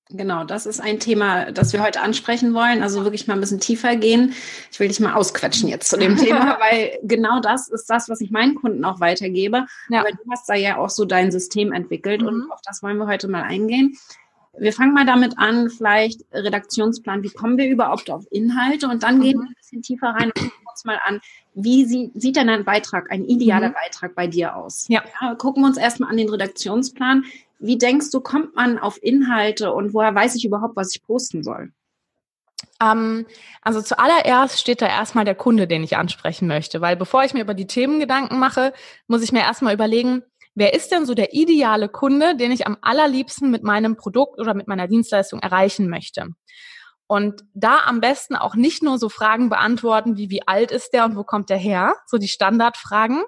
Genau, 0.10 0.44
das 0.44 0.66
ist 0.66 0.82
ein 0.82 1.00
Thema, 1.00 1.54
das 1.54 1.72
wir 1.72 1.82
heute 1.82 2.02
ansprechen 2.02 2.54
wollen. 2.54 2.84
Also 2.84 3.04
wirklich 3.06 3.28
mal 3.28 3.36
ein 3.36 3.40
bisschen 3.40 3.62
tiefer 3.62 3.96
gehen. 3.96 4.34
Ich 4.74 4.80
will 4.82 4.90
dich 4.90 5.00
mal 5.00 5.14
ausquetschen 5.14 5.70
jetzt 5.70 5.90
zu 5.90 5.98
dem 5.98 6.18
Thema, 6.18 6.60
weil 6.60 7.00
genau 7.04 7.40
das 7.40 7.70
ist 7.70 7.90
das, 7.90 8.10
was 8.10 8.20
ich 8.20 8.30
meinen 8.30 8.56
Kunden 8.56 8.84
auch 8.84 9.00
weitergebe. 9.00 9.66
Ja. 9.90 10.02
Aber 10.02 10.12
du 10.12 10.30
hast 10.30 10.50
da 10.50 10.54
ja 10.54 10.76
auch 10.78 10.90
so 10.90 11.06
dein 11.06 11.32
System 11.32 11.72
entwickelt 11.72 12.24
mhm. 12.24 12.28
und 12.28 12.52
auf 12.52 12.60
das 12.66 12.84
wollen 12.84 12.98
wir 12.98 13.08
heute 13.08 13.30
mal 13.30 13.44
eingehen. 13.44 13.98
Wir 14.60 14.74
fangen 14.74 14.94
mal 14.94 15.06
damit 15.06 15.38
an, 15.38 15.70
vielleicht 15.70 16.26
Redaktionsplan, 16.34 17.24
wie 17.24 17.30
kommen 17.30 17.58
wir 17.58 17.70
überhaupt 17.70 18.10
auf 18.10 18.26
Inhalte 18.32 18.90
und 18.90 19.04
dann 19.04 19.20
mhm. 19.20 19.22
gehen 19.22 19.40
wir 19.40 19.48
ein 19.48 19.56
bisschen 19.56 19.82
tiefer 19.82 20.10
rein 20.10 20.32
uns 20.78 20.86
mal 20.86 21.00
an, 21.04 21.20
wie 21.54 21.86
sie, 21.86 22.12
sieht 22.14 22.36
denn 22.36 22.50
ein 22.50 22.66
Beitrag, 22.66 23.12
ein 23.12 23.26
idealer 23.26 23.70
mhm. 23.70 23.74
Beitrag 23.74 24.16
bei 24.16 24.28
dir 24.28 24.56
aus? 24.56 24.86
Ja. 24.90 25.04
ja. 25.22 25.36
Gucken 25.36 25.64
wir 25.64 25.68
uns 25.68 25.78
erstmal 25.78 26.10
an 26.10 26.18
den 26.18 26.30
Redaktionsplan. 26.30 27.26
Wie 27.60 27.78
denkst 27.78 28.12
du, 28.12 28.22
kommt 28.22 28.56
man 28.56 28.78
auf 28.78 29.02
Inhalte 29.02 29.74
und 29.74 29.94
woher 29.94 30.14
weiß 30.14 30.36
ich 30.36 30.46
überhaupt, 30.46 30.76
was 30.76 30.96
ich 30.96 31.04
posten 31.04 31.44
soll? 31.44 31.72
Ähm, 32.80 33.26
also 33.64 33.82
zuallererst 33.82 34.60
steht 34.60 34.82
da 34.82 34.88
erstmal 34.88 35.26
der 35.26 35.36
Kunde, 35.36 35.68
den 35.68 35.84
ich 35.84 35.98
ansprechen 35.98 36.48
möchte, 36.48 36.82
weil 36.82 36.96
bevor 36.96 37.24
ich 37.24 37.34
mir 37.34 37.42
über 37.42 37.56
die 37.56 37.68
Themen 37.68 38.00
Gedanken 38.00 38.38
mache, 38.38 38.74
muss 39.08 39.24
ich 39.24 39.32
mir 39.32 39.42
erstmal 39.42 39.74
überlegen, 39.74 40.22
wer 40.54 40.76
ist 40.76 40.92
denn 40.92 41.08
so 41.08 41.16
der 41.16 41.34
ideale 41.34 41.90
Kunde, 41.90 42.36
den 42.36 42.52
ich 42.52 42.68
am 42.68 42.78
allerliebsten 42.82 43.50
mit 43.50 43.64
meinem 43.64 43.96
Produkt 43.96 44.40
oder 44.40 44.54
mit 44.54 44.68
meiner 44.68 44.88
Dienstleistung 44.88 45.40
erreichen 45.40 45.90
möchte? 45.90 46.28
Und 47.08 47.46
da 47.54 47.80
am 47.86 48.02
besten 48.02 48.36
auch 48.36 48.56
nicht 48.56 48.84
nur 48.84 48.98
so 48.98 49.08
Fragen 49.08 49.50
beantworten 49.50 50.18
wie, 50.18 50.30
wie 50.30 50.46
alt 50.46 50.72
ist 50.72 50.92
der 50.94 51.06
und 51.06 51.16
wo 51.16 51.24
kommt 51.24 51.50
der 51.50 51.58
her? 51.58 51.96
So 52.06 52.18
die 52.18 52.28
Standardfragen. 52.28 53.24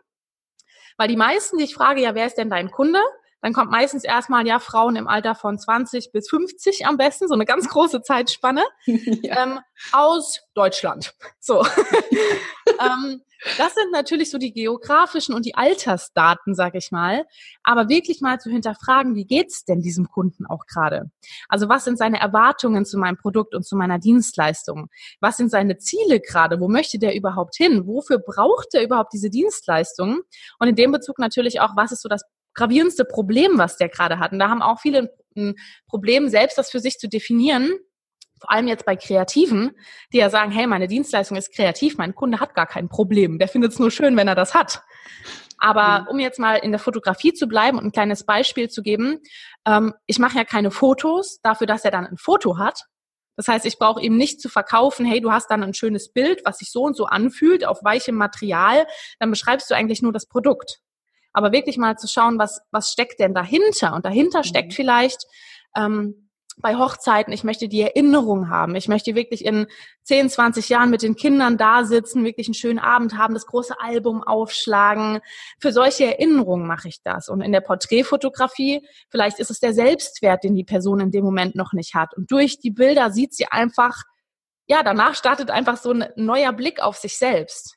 Weil 0.97 1.07
die 1.07 1.15
meisten, 1.15 1.57
die 1.57 1.63
ich 1.63 1.73
frage, 1.73 2.01
ja, 2.01 2.13
wer 2.13 2.25
ist 2.25 2.37
denn 2.37 2.49
dein 2.49 2.71
Kunde? 2.71 2.99
Dann 3.41 3.53
kommt 3.53 3.71
meistens 3.71 4.03
erstmal, 4.03 4.45
ja, 4.45 4.59
Frauen 4.59 4.97
im 4.97 5.07
Alter 5.07 5.33
von 5.33 5.57
20 5.57 6.11
bis 6.11 6.29
50 6.29 6.85
am 6.85 6.97
besten, 6.97 7.29
so 7.29 7.33
eine 7.33 7.45
ganz 7.45 7.69
große 7.69 8.01
Zeitspanne, 8.01 8.63
ja. 8.85 9.43
ähm, 9.43 9.59
aus 9.93 10.41
Deutschland. 10.53 11.13
So. 11.39 11.65
ähm, 12.79 13.21
das 13.57 13.73
sind 13.73 13.91
natürlich 13.91 14.29
so 14.29 14.37
die 14.37 14.51
geografischen 14.51 15.33
und 15.33 15.45
die 15.45 15.55
Altersdaten, 15.55 16.55
sag 16.55 16.75
ich 16.75 16.91
mal. 16.91 17.25
Aber 17.63 17.87
wirklich 17.87 18.21
mal 18.21 18.39
zu 18.39 18.49
hinterfragen, 18.49 19.15
wie 19.15 19.25
geht's 19.25 19.63
denn 19.63 19.81
diesem 19.81 20.09
Kunden 20.09 20.45
auch 20.45 20.65
gerade? 20.65 21.09
Also 21.47 21.69
was 21.69 21.85
sind 21.85 21.97
seine 21.97 22.19
Erwartungen 22.19 22.85
zu 22.85 22.97
meinem 22.97 23.17
Produkt 23.17 23.55
und 23.55 23.65
zu 23.65 23.75
meiner 23.75 23.99
Dienstleistung? 23.99 24.89
Was 25.21 25.37
sind 25.37 25.51
seine 25.51 25.77
Ziele 25.77 26.19
gerade? 26.19 26.59
Wo 26.59 26.67
möchte 26.67 26.99
der 26.99 27.15
überhaupt 27.15 27.55
hin? 27.55 27.87
Wofür 27.87 28.19
braucht 28.19 28.73
er 28.73 28.83
überhaupt 28.83 29.13
diese 29.13 29.29
Dienstleistung? 29.29 30.21
Und 30.59 30.67
in 30.67 30.75
dem 30.75 30.91
Bezug 30.91 31.19
natürlich 31.19 31.61
auch, 31.61 31.75
was 31.75 31.91
ist 31.91 32.01
so 32.01 32.09
das 32.09 32.23
gravierendste 32.53 33.05
Problem, 33.05 33.57
was 33.57 33.77
der 33.77 33.89
gerade 33.89 34.19
hat? 34.19 34.33
Und 34.33 34.39
da 34.39 34.49
haben 34.49 34.61
auch 34.61 34.79
viele 34.79 35.13
ein 35.37 35.55
Problem, 35.87 36.27
selbst 36.27 36.57
das 36.57 36.71
für 36.71 36.79
sich 36.79 36.97
zu 36.97 37.07
definieren 37.07 37.71
vor 38.39 38.51
allem 38.51 38.67
jetzt 38.67 38.85
bei 38.85 38.95
Kreativen, 38.95 39.71
die 40.13 40.17
ja 40.17 40.29
sagen, 40.29 40.51
hey, 40.51 40.67
meine 40.67 40.87
Dienstleistung 40.87 41.37
ist 41.37 41.53
kreativ, 41.53 41.97
mein 41.97 42.15
Kunde 42.15 42.39
hat 42.39 42.55
gar 42.55 42.67
kein 42.67 42.89
Problem, 42.89 43.39
der 43.39 43.47
findet 43.47 43.73
es 43.73 43.79
nur 43.79 43.91
schön, 43.91 44.15
wenn 44.17 44.27
er 44.27 44.35
das 44.35 44.53
hat. 44.53 44.81
Aber 45.57 46.01
mhm. 46.01 46.07
um 46.07 46.19
jetzt 46.19 46.39
mal 46.39 46.55
in 46.55 46.71
der 46.71 46.79
Fotografie 46.79 47.33
zu 47.33 47.47
bleiben 47.47 47.77
und 47.77 47.85
ein 47.85 47.91
kleines 47.91 48.25
Beispiel 48.25 48.69
zu 48.69 48.81
geben, 48.81 49.19
ähm, 49.65 49.93
ich 50.05 50.19
mache 50.19 50.37
ja 50.37 50.45
keine 50.45 50.71
Fotos 50.71 51.39
dafür, 51.41 51.67
dass 51.67 51.85
er 51.85 51.91
dann 51.91 52.07
ein 52.07 52.17
Foto 52.17 52.57
hat. 52.57 52.85
Das 53.35 53.47
heißt, 53.47 53.65
ich 53.65 53.77
brauche 53.77 54.01
ihm 54.01 54.17
nicht 54.17 54.41
zu 54.41 54.49
verkaufen, 54.49 55.05
hey, 55.05 55.21
du 55.21 55.31
hast 55.31 55.49
dann 55.49 55.63
ein 55.63 55.73
schönes 55.73 56.11
Bild, 56.11 56.41
was 56.43 56.57
sich 56.57 56.71
so 56.71 56.83
und 56.83 56.95
so 56.95 57.05
anfühlt, 57.05 57.65
auf 57.65 57.83
weichem 57.83 58.15
Material, 58.15 58.85
dann 59.19 59.29
beschreibst 59.29 59.69
du 59.69 59.75
eigentlich 59.75 60.01
nur 60.01 60.11
das 60.11 60.27
Produkt. 60.27 60.81
Aber 61.31 61.51
wirklich 61.51 61.77
mal 61.77 61.95
zu 61.97 62.07
schauen, 62.07 62.37
was, 62.39 62.61
was 62.71 62.91
steckt 62.91 63.19
denn 63.19 63.33
dahinter? 63.33 63.93
Und 63.93 64.05
dahinter 64.05 64.43
steckt 64.43 64.69
mhm. 64.69 64.75
vielleicht 64.75 65.25
ähm, 65.75 66.28
bei 66.61 66.75
Hochzeiten, 66.75 67.33
ich 67.33 67.43
möchte 67.43 67.67
die 67.67 67.81
Erinnerung 67.81 68.49
haben. 68.49 68.75
Ich 68.75 68.87
möchte 68.87 69.15
wirklich 69.15 69.45
in 69.45 69.67
10, 70.03 70.29
20 70.29 70.69
Jahren 70.69 70.89
mit 70.89 71.01
den 71.01 71.15
Kindern 71.15 71.57
da 71.57 71.85
sitzen, 71.85 72.25
wirklich 72.25 72.47
einen 72.47 72.53
schönen 72.53 72.79
Abend 72.79 73.17
haben, 73.17 73.33
das 73.33 73.45
große 73.45 73.79
Album 73.79 74.23
aufschlagen. 74.23 75.19
Für 75.59 75.71
solche 75.71 76.05
Erinnerungen 76.05 76.67
mache 76.67 76.89
ich 76.89 77.01
das. 77.01 77.29
Und 77.29 77.41
in 77.41 77.51
der 77.51 77.61
Porträtfotografie, 77.61 78.85
vielleicht 79.09 79.39
ist 79.39 79.51
es 79.51 79.59
der 79.59 79.73
Selbstwert, 79.73 80.43
den 80.43 80.55
die 80.55 80.65
Person 80.65 80.99
in 80.99 81.11
dem 81.11 81.23
Moment 81.23 81.55
noch 81.55 81.73
nicht 81.73 81.95
hat. 81.95 82.15
Und 82.15 82.29
durch 82.31 82.59
die 82.59 82.71
Bilder 82.71 83.11
sieht 83.11 83.33
sie 83.33 83.47
einfach, 83.47 84.03
ja, 84.67 84.83
danach 84.83 85.15
startet 85.15 85.51
einfach 85.51 85.77
so 85.77 85.91
ein 85.91 86.05
neuer 86.15 86.53
Blick 86.53 86.81
auf 86.81 86.97
sich 86.97 87.17
selbst. 87.17 87.75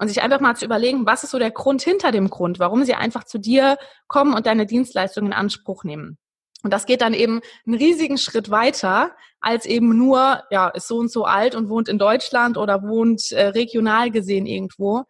Und 0.00 0.08
sich 0.08 0.22
einfach 0.22 0.40
mal 0.40 0.54
zu 0.54 0.64
überlegen, 0.64 1.06
was 1.06 1.24
ist 1.24 1.30
so 1.30 1.40
der 1.40 1.50
Grund 1.50 1.82
hinter 1.82 2.12
dem 2.12 2.30
Grund, 2.30 2.60
warum 2.60 2.84
sie 2.84 2.94
einfach 2.94 3.24
zu 3.24 3.38
dir 3.38 3.78
kommen 4.06 4.34
und 4.34 4.46
deine 4.46 4.64
Dienstleistung 4.64 5.26
in 5.26 5.32
Anspruch 5.32 5.82
nehmen. 5.82 6.18
Und 6.62 6.72
das 6.72 6.86
geht 6.86 7.02
dann 7.02 7.14
eben 7.14 7.40
einen 7.66 7.76
riesigen 7.76 8.18
Schritt 8.18 8.50
weiter, 8.50 9.12
als 9.40 9.64
eben 9.64 9.96
nur, 9.96 10.42
ja, 10.50 10.68
ist 10.68 10.88
so 10.88 10.96
und 10.96 11.10
so 11.10 11.24
alt 11.24 11.54
und 11.54 11.68
wohnt 11.68 11.88
in 11.88 11.98
Deutschland 11.98 12.56
oder 12.56 12.82
wohnt 12.82 13.30
äh, 13.30 13.48
regional 13.48 14.10
gesehen 14.10 14.46
irgendwo. 14.46 15.04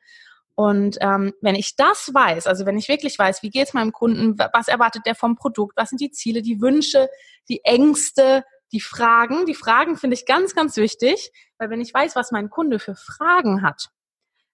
Und 0.55 0.99
ähm, 1.01 1.33
wenn 1.41 1.55
ich 1.55 1.77
das 1.77 2.11
weiß, 2.13 2.47
also 2.47 2.67
wenn 2.67 2.77
ich 2.77 2.89
wirklich 2.89 3.19
weiß, 3.19 3.43
wie 3.43 3.51
geht 3.51 3.69
es 3.69 3.75
meinem 3.75 3.93
Kunden, 3.93 4.37
was 4.53 4.69
erwartet 4.69 5.07
der 5.07 5.15
vom 5.15 5.37
Produkt, 5.37 5.77
was 5.77 5.91
sind 5.91 6.01
die 6.01 6.11
Ziele, 6.11 6.43
die 6.43 6.61
Wünsche, 6.61 7.09
die 7.49 7.65
Ängste, 7.65 8.45
die 8.73 8.81
Fragen. 8.81 9.47
Die 9.47 9.55
Fragen 9.55 9.97
finde 9.97 10.15
ich 10.15 10.27
ganz, 10.27 10.55
ganz 10.55 10.77
wichtig, 10.77 11.31
weil 11.59 11.71
wenn 11.71 11.81
ich 11.81 11.95
weiß, 11.95 12.17
was 12.17 12.33
mein 12.33 12.51
Kunde 12.51 12.79
für 12.79 12.95
Fragen 12.95 13.63
hat, 13.63 13.89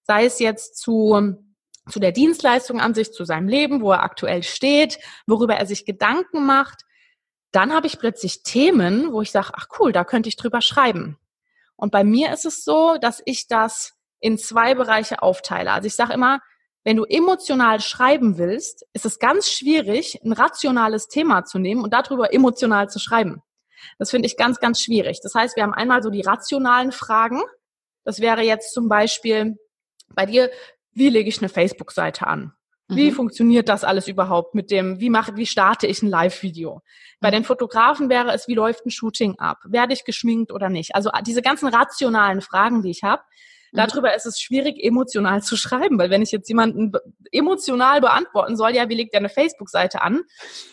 sei 0.03 0.27
es 0.27 0.39
jetzt 0.39 0.77
zu 0.77 1.37
zu 1.88 2.00
der 2.00 2.12
Dienstleistung 2.12 2.81
an 2.81 2.95
sich, 2.95 3.12
zu 3.12 3.25
seinem 3.25 3.49
Leben, 3.49 3.83
wo 3.83 3.93
er 3.93 4.03
aktuell 4.03 4.43
steht, 4.43 4.99
worüber 5.26 5.57
er 5.57 5.67
sich 5.67 5.85
Gedanken 5.85 6.47
macht, 6.47 6.83
dann 7.53 7.73
habe 7.73 7.87
ich 7.87 7.99
plötzlich 7.99 8.43
Themen, 8.43 9.12
wo 9.12 9.23
ich 9.23 9.31
sage, 9.31 9.50
ach 9.53 9.69
cool, 9.79 9.93
da 9.93 10.05
könnte 10.05 10.29
ich 10.29 10.37
drüber 10.37 10.61
schreiben. 10.61 11.19
Und 11.76 11.93
bei 11.93 12.03
mir 12.05 12.33
ist 12.33 12.47
es 12.47 12.64
so, 12.64 12.97
dass 13.00 13.23
ich 13.26 13.47
das 13.47 13.93
in 14.21 14.38
zwei 14.38 14.75
Bereiche 14.75 15.23
aufteile. 15.23 15.73
Also 15.73 15.87
ich 15.87 15.95
sage 15.95 16.14
immer, 16.14 16.41
wenn 16.83 16.97
du 16.97 17.05
emotional 17.05 17.81
schreiben 17.81 18.38
willst, 18.38 18.87
ist 18.93 19.07
es 19.07 19.19
ganz 19.19 19.50
schwierig, 19.50 20.21
ein 20.25 20.33
rationales 20.33 21.09
Thema 21.09 21.45
zu 21.45 21.59
nehmen 21.59 21.83
und 21.83 21.93
darüber 21.93 22.33
emotional 22.33 22.88
zu 22.91 22.99
schreiben. 22.99 23.43
Das 23.99 24.11
finde 24.11 24.26
ich 24.26 24.37
ganz, 24.37 24.61
ganz 24.61 24.81
schwierig. 24.81 25.21
Das 25.23 25.35
heißt, 25.35 25.57
wir 25.57 25.62
haben 25.62 25.75
einmal 25.75 26.03
so 26.03 26.11
die 26.11 26.23
rationalen 26.23 26.93
Fragen. 26.93 27.43
Das 28.05 28.21
wäre 28.21 28.43
jetzt 28.43 28.73
zum 28.73 28.88
Beispiel 28.88 29.57
bei 30.09 30.26
dir, 30.26 30.50
wie 30.95 31.09
lege 31.09 31.29
ich 31.29 31.39
eine 31.39 31.49
Facebook-Seite 31.49 32.27
an? 32.27 32.53
Wie 32.89 33.11
mhm. 33.11 33.15
funktioniert 33.15 33.69
das 33.71 33.83
alles 33.83 34.09
überhaupt 34.09 34.55
mit 34.55 34.71
dem, 34.71 35.01
wie 35.01 35.09
mache, 35.09 35.37
wie 35.37 35.47
starte 35.47 35.87
ich 35.87 36.03
ein 36.03 36.11
Live-Video? 36.11 36.83
Bei 37.21 37.31
den 37.31 37.45
Fotografen 37.45 38.11
wäre 38.11 38.33
es, 38.33 38.47
wie 38.47 38.55
läuft 38.55 38.85
ein 38.85 38.91
Shooting 38.91 39.39
ab? 39.39 39.59
Werde 39.65 39.95
ich 39.95 40.05
geschminkt 40.05 40.53
oder 40.53 40.69
nicht? 40.69 40.95
Also 40.95 41.11
diese 41.27 41.41
ganzen 41.41 41.69
rationalen 41.69 42.43
Fragen, 42.43 42.83
die 42.83 42.91
ich 42.91 43.03
habe, 43.03 43.23
mhm. 43.73 43.79
darüber 43.79 44.15
ist 44.15 44.27
es 44.27 44.39
schwierig, 44.39 44.85
emotional 44.85 45.43
zu 45.43 45.57
schreiben, 45.57 45.99
weil 45.99 46.11
wenn 46.11 46.21
ich 46.21 46.31
jetzt 46.31 46.49
jemanden 46.49 46.93
emotional 47.33 48.03
beantworten 48.03 48.55
soll, 48.55 48.75
ja, 48.75 48.87
wie 48.91 48.97
legt 48.97 49.15
er 49.15 49.21
eine 49.21 49.31
Facebook-Seite 49.31 50.03
an, 50.03 50.23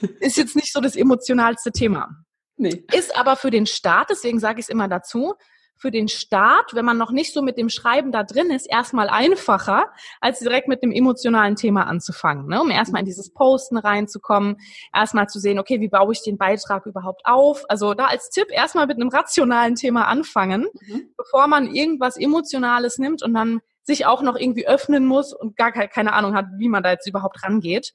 ist 0.19 0.35
jetzt 0.35 0.57
nicht 0.57 0.73
so 0.73 0.81
das 0.81 0.97
emotionalste 0.97 1.71
Thema. 1.71 2.09
Nee. 2.57 2.83
Ist 2.91 3.15
aber 3.15 3.37
für 3.37 3.51
den 3.51 3.65
Start, 3.65 4.09
deswegen 4.09 4.39
sage 4.39 4.59
ich 4.59 4.65
es 4.65 4.69
immer 4.69 4.89
dazu, 4.89 5.35
für 5.81 5.89
den 5.89 6.07
Start, 6.07 6.75
wenn 6.75 6.85
man 6.85 6.99
noch 6.99 7.11
nicht 7.11 7.33
so 7.33 7.41
mit 7.41 7.57
dem 7.57 7.67
Schreiben 7.67 8.11
da 8.11 8.23
drin 8.23 8.51
ist, 8.51 8.67
erstmal 8.69 9.09
einfacher, 9.09 9.87
als 10.19 10.39
direkt 10.39 10.67
mit 10.67 10.83
dem 10.83 10.91
emotionalen 10.91 11.55
Thema 11.55 11.87
anzufangen, 11.87 12.47
ne? 12.47 12.61
um 12.61 12.69
erstmal 12.69 12.99
in 12.99 13.07
dieses 13.07 13.33
Posten 13.33 13.77
reinzukommen, 13.77 14.57
erstmal 14.93 15.27
zu 15.27 15.39
sehen, 15.39 15.57
okay, 15.57 15.81
wie 15.81 15.89
baue 15.89 16.13
ich 16.13 16.21
den 16.21 16.37
Beitrag 16.37 16.85
überhaupt 16.85 17.21
auf? 17.25 17.65
Also 17.67 17.95
da 17.95 18.05
als 18.05 18.29
Tipp 18.29 18.47
erstmal 18.51 18.85
mit 18.85 18.97
einem 18.97 19.09
rationalen 19.09 19.73
Thema 19.73 20.07
anfangen, 20.07 20.67
mhm. 20.87 21.09
bevor 21.17 21.47
man 21.47 21.73
irgendwas 21.73 22.15
Emotionales 22.15 22.99
nimmt 22.99 23.23
und 23.23 23.33
dann 23.33 23.61
sich 23.81 24.05
auch 24.05 24.21
noch 24.21 24.35
irgendwie 24.35 24.67
öffnen 24.67 25.07
muss 25.07 25.33
und 25.33 25.57
gar 25.57 25.71
keine 25.71 26.13
Ahnung 26.13 26.35
hat, 26.35 26.45
wie 26.57 26.69
man 26.69 26.83
da 26.83 26.91
jetzt 26.91 27.07
überhaupt 27.07 27.43
rangeht. 27.43 27.93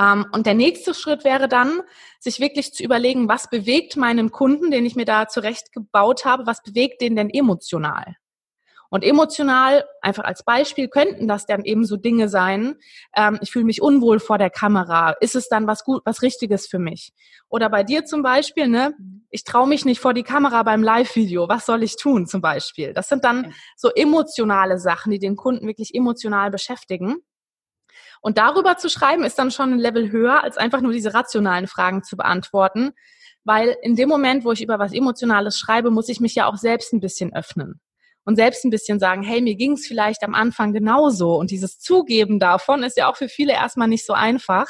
Ähm, 0.00 0.26
und 0.32 0.46
der 0.46 0.54
nächste 0.54 0.94
Schritt 0.94 1.24
wäre 1.24 1.48
dann, 1.48 1.80
sich 2.20 2.40
wirklich 2.40 2.74
zu 2.74 2.82
überlegen, 2.82 3.28
was 3.28 3.48
bewegt 3.48 3.96
meinen 3.96 4.30
Kunden, 4.30 4.70
den 4.70 4.84
ich 4.84 4.96
mir 4.96 5.04
da 5.04 5.28
zurechtgebaut 5.28 6.24
habe, 6.24 6.46
was 6.46 6.62
bewegt 6.62 7.00
den 7.00 7.16
denn 7.16 7.30
emotional? 7.30 8.16
Und 8.88 9.02
emotional, 9.02 9.84
einfach 10.00 10.24
als 10.24 10.44
Beispiel, 10.44 10.88
könnten 10.88 11.26
das 11.26 11.46
dann 11.46 11.64
eben 11.64 11.84
so 11.84 11.96
Dinge 11.96 12.28
sein, 12.28 12.76
ähm, 13.16 13.38
ich 13.42 13.50
fühle 13.50 13.64
mich 13.64 13.82
unwohl 13.82 14.20
vor 14.20 14.38
der 14.38 14.50
Kamera, 14.50 15.10
ist 15.20 15.34
es 15.34 15.48
dann 15.48 15.66
was 15.66 15.84
gut, 15.84 16.02
was 16.04 16.22
Richtiges 16.22 16.66
für 16.66 16.78
mich? 16.78 17.12
Oder 17.48 17.68
bei 17.68 17.82
dir 17.82 18.04
zum 18.04 18.22
Beispiel, 18.22 18.68
ne, 18.68 18.94
ich 19.30 19.44
traue 19.44 19.66
mich 19.66 19.84
nicht 19.84 20.00
vor 20.00 20.14
die 20.14 20.22
Kamera 20.22 20.62
beim 20.62 20.82
Live-Video, 20.82 21.48
was 21.48 21.66
soll 21.66 21.82
ich 21.82 21.96
tun 21.96 22.26
zum 22.26 22.40
Beispiel? 22.40 22.92
Das 22.92 23.08
sind 23.08 23.24
dann 23.24 23.52
so 23.76 23.90
emotionale 23.90 24.78
Sachen, 24.78 25.10
die 25.10 25.18
den 25.18 25.36
Kunden 25.36 25.66
wirklich 25.66 25.94
emotional 25.94 26.50
beschäftigen. 26.50 27.16
Und 28.26 28.38
darüber 28.38 28.76
zu 28.76 28.88
schreiben, 28.88 29.22
ist 29.22 29.38
dann 29.38 29.52
schon 29.52 29.74
ein 29.74 29.78
Level 29.78 30.10
höher, 30.10 30.42
als 30.42 30.56
einfach 30.56 30.80
nur 30.80 30.90
diese 30.90 31.14
rationalen 31.14 31.68
Fragen 31.68 32.02
zu 32.02 32.16
beantworten. 32.16 32.90
Weil 33.44 33.76
in 33.82 33.94
dem 33.94 34.08
Moment, 34.08 34.44
wo 34.44 34.50
ich 34.50 34.64
über 34.64 34.80
was 34.80 34.92
Emotionales 34.92 35.56
schreibe, 35.56 35.92
muss 35.92 36.08
ich 36.08 36.18
mich 36.18 36.34
ja 36.34 36.48
auch 36.48 36.56
selbst 36.56 36.92
ein 36.92 36.98
bisschen 36.98 37.32
öffnen. 37.32 37.80
Und 38.24 38.34
selbst 38.34 38.64
ein 38.64 38.72
bisschen 38.72 38.98
sagen, 38.98 39.22
hey, 39.22 39.40
mir 39.42 39.54
ging 39.54 39.74
es 39.74 39.86
vielleicht 39.86 40.24
am 40.24 40.34
Anfang 40.34 40.72
genauso. 40.72 41.36
Und 41.36 41.52
dieses 41.52 41.78
Zugeben 41.78 42.40
davon 42.40 42.82
ist 42.82 42.96
ja 42.96 43.08
auch 43.08 43.14
für 43.14 43.28
viele 43.28 43.52
erstmal 43.52 43.86
nicht 43.86 44.04
so 44.04 44.12
einfach. 44.12 44.66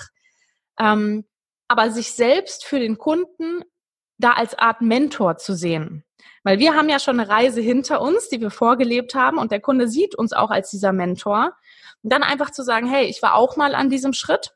Ähm, 0.79 1.25
aber 1.67 1.91
sich 1.91 2.13
selbst 2.13 2.63
für 2.63 2.79
den 2.79 2.99
Kunden 2.99 3.63
da 4.19 4.33
als 4.33 4.59
Art 4.59 4.83
Mentor 4.83 5.39
zu 5.39 5.55
sehen. 5.55 6.05
Weil 6.45 6.59
wir 6.59 6.75
haben 6.75 6.91
ja 6.91 6.99
schon 6.99 7.19
eine 7.19 7.31
Reise 7.31 7.63
hinter 7.63 8.03
uns, 8.03 8.29
die 8.29 8.43
wir 8.43 8.51
vorgelebt 8.51 9.15
haben 9.15 9.39
und 9.39 9.51
der 9.51 9.61
Kunde 9.61 9.89
sieht 9.89 10.15
uns 10.15 10.35
auch 10.35 10.51
als 10.51 10.69
dieser 10.69 10.93
Mentor. 10.93 11.55
Und 12.07 12.13
dann 12.13 12.23
einfach 12.23 12.53
zu 12.53 12.63
sagen, 12.63 12.87
hey, 12.87 13.07
ich 13.07 13.21
war 13.21 13.35
auch 13.35 13.57
mal 13.57 13.75
an 13.75 13.91
diesem 13.91 14.13
Schritt. 14.13 14.53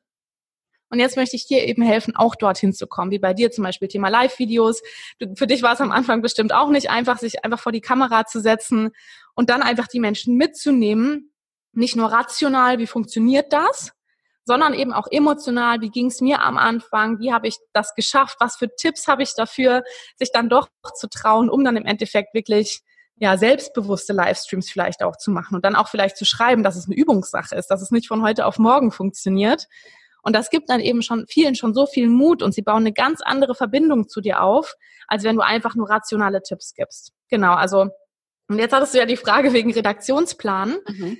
Und 0.88 1.00
jetzt 1.00 1.16
möchte 1.16 1.34
ich 1.34 1.48
dir 1.48 1.66
eben 1.66 1.82
helfen, 1.82 2.14
auch 2.14 2.36
dorthin 2.36 2.72
zu 2.72 2.86
kommen, 2.86 3.10
wie 3.10 3.18
bei 3.18 3.34
dir 3.34 3.50
zum 3.50 3.64
Beispiel 3.64 3.88
Thema 3.88 4.08
Live-Videos. 4.08 4.82
Für 5.34 5.48
dich 5.48 5.60
war 5.60 5.72
es 5.72 5.80
am 5.80 5.90
Anfang 5.90 6.22
bestimmt 6.22 6.52
auch 6.52 6.68
nicht 6.70 6.90
einfach, 6.90 7.18
sich 7.18 7.44
einfach 7.44 7.58
vor 7.58 7.72
die 7.72 7.80
Kamera 7.80 8.24
zu 8.24 8.38
setzen 8.38 8.90
und 9.34 9.50
dann 9.50 9.62
einfach 9.64 9.88
die 9.88 9.98
Menschen 9.98 10.36
mitzunehmen. 10.36 11.32
Nicht 11.72 11.96
nur 11.96 12.12
rational, 12.12 12.78
wie 12.78 12.86
funktioniert 12.86 13.52
das, 13.52 13.90
sondern 14.44 14.72
eben 14.72 14.92
auch 14.92 15.08
emotional, 15.10 15.80
wie 15.80 15.90
ging 15.90 16.06
es 16.06 16.20
mir 16.20 16.42
am 16.42 16.56
Anfang, 16.56 17.18
wie 17.18 17.32
habe 17.32 17.48
ich 17.48 17.56
das 17.72 17.96
geschafft, 17.96 18.36
was 18.38 18.58
für 18.58 18.68
Tipps 18.76 19.08
habe 19.08 19.24
ich 19.24 19.34
dafür, 19.34 19.82
sich 20.14 20.30
dann 20.30 20.48
doch 20.48 20.68
zu 20.94 21.08
trauen, 21.08 21.50
um 21.50 21.64
dann 21.64 21.76
im 21.76 21.86
Endeffekt 21.86 22.32
wirklich 22.32 22.84
ja, 23.20 23.36
selbstbewusste 23.36 24.14
Livestreams 24.14 24.70
vielleicht 24.70 25.02
auch 25.02 25.14
zu 25.14 25.30
machen 25.30 25.54
und 25.54 25.64
dann 25.64 25.76
auch 25.76 25.88
vielleicht 25.88 26.16
zu 26.16 26.24
schreiben, 26.24 26.64
dass 26.64 26.74
es 26.74 26.86
eine 26.86 26.96
Übungssache 26.96 27.54
ist, 27.54 27.66
dass 27.66 27.82
es 27.82 27.90
nicht 27.90 28.08
von 28.08 28.22
heute 28.22 28.46
auf 28.46 28.58
morgen 28.58 28.90
funktioniert. 28.90 29.66
Und 30.22 30.34
das 30.34 30.48
gibt 30.48 30.70
dann 30.70 30.80
eben 30.80 31.02
schon 31.02 31.26
vielen 31.28 31.54
schon 31.54 31.74
so 31.74 31.86
viel 31.86 32.08
Mut 32.08 32.42
und 32.42 32.52
sie 32.52 32.62
bauen 32.62 32.78
eine 32.78 32.94
ganz 32.94 33.20
andere 33.20 33.54
Verbindung 33.54 34.08
zu 34.08 34.22
dir 34.22 34.42
auf, 34.42 34.74
als 35.06 35.22
wenn 35.22 35.36
du 35.36 35.42
einfach 35.42 35.74
nur 35.74 35.90
rationale 35.90 36.42
Tipps 36.42 36.72
gibst. 36.74 37.12
Genau, 37.28 37.52
also, 37.52 37.88
und 38.48 38.58
jetzt 38.58 38.72
hattest 38.72 38.94
du 38.94 38.98
ja 38.98 39.06
die 39.06 39.18
Frage 39.18 39.52
wegen 39.52 39.72
Redaktionsplan. 39.72 40.78
Mhm. 40.88 41.18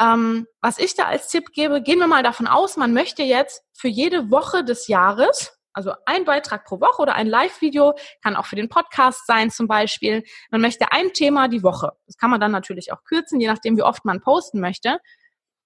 Ähm, 0.00 0.46
was 0.60 0.78
ich 0.78 0.96
da 0.96 1.04
als 1.04 1.28
Tipp 1.28 1.52
gebe, 1.52 1.80
gehen 1.80 2.00
wir 2.00 2.08
mal 2.08 2.24
davon 2.24 2.48
aus, 2.48 2.76
man 2.76 2.92
möchte 2.92 3.22
jetzt 3.22 3.62
für 3.72 3.88
jede 3.88 4.32
Woche 4.32 4.64
des 4.64 4.88
Jahres 4.88 5.55
also 5.76 5.92
ein 6.06 6.24
Beitrag 6.24 6.64
pro 6.64 6.80
Woche 6.80 7.02
oder 7.02 7.14
ein 7.14 7.26
Live-Video 7.26 7.94
kann 8.22 8.34
auch 8.34 8.46
für 8.46 8.56
den 8.56 8.70
Podcast 8.70 9.26
sein 9.26 9.50
zum 9.50 9.68
Beispiel. 9.68 10.24
Man 10.50 10.62
möchte 10.62 10.90
ein 10.90 11.12
Thema 11.12 11.48
die 11.48 11.62
Woche. 11.62 11.92
Das 12.06 12.16
kann 12.16 12.30
man 12.30 12.40
dann 12.40 12.50
natürlich 12.50 12.92
auch 12.92 13.04
kürzen, 13.04 13.40
je 13.40 13.46
nachdem, 13.46 13.76
wie 13.76 13.82
oft 13.82 14.06
man 14.06 14.22
posten 14.22 14.58
möchte. 14.58 14.98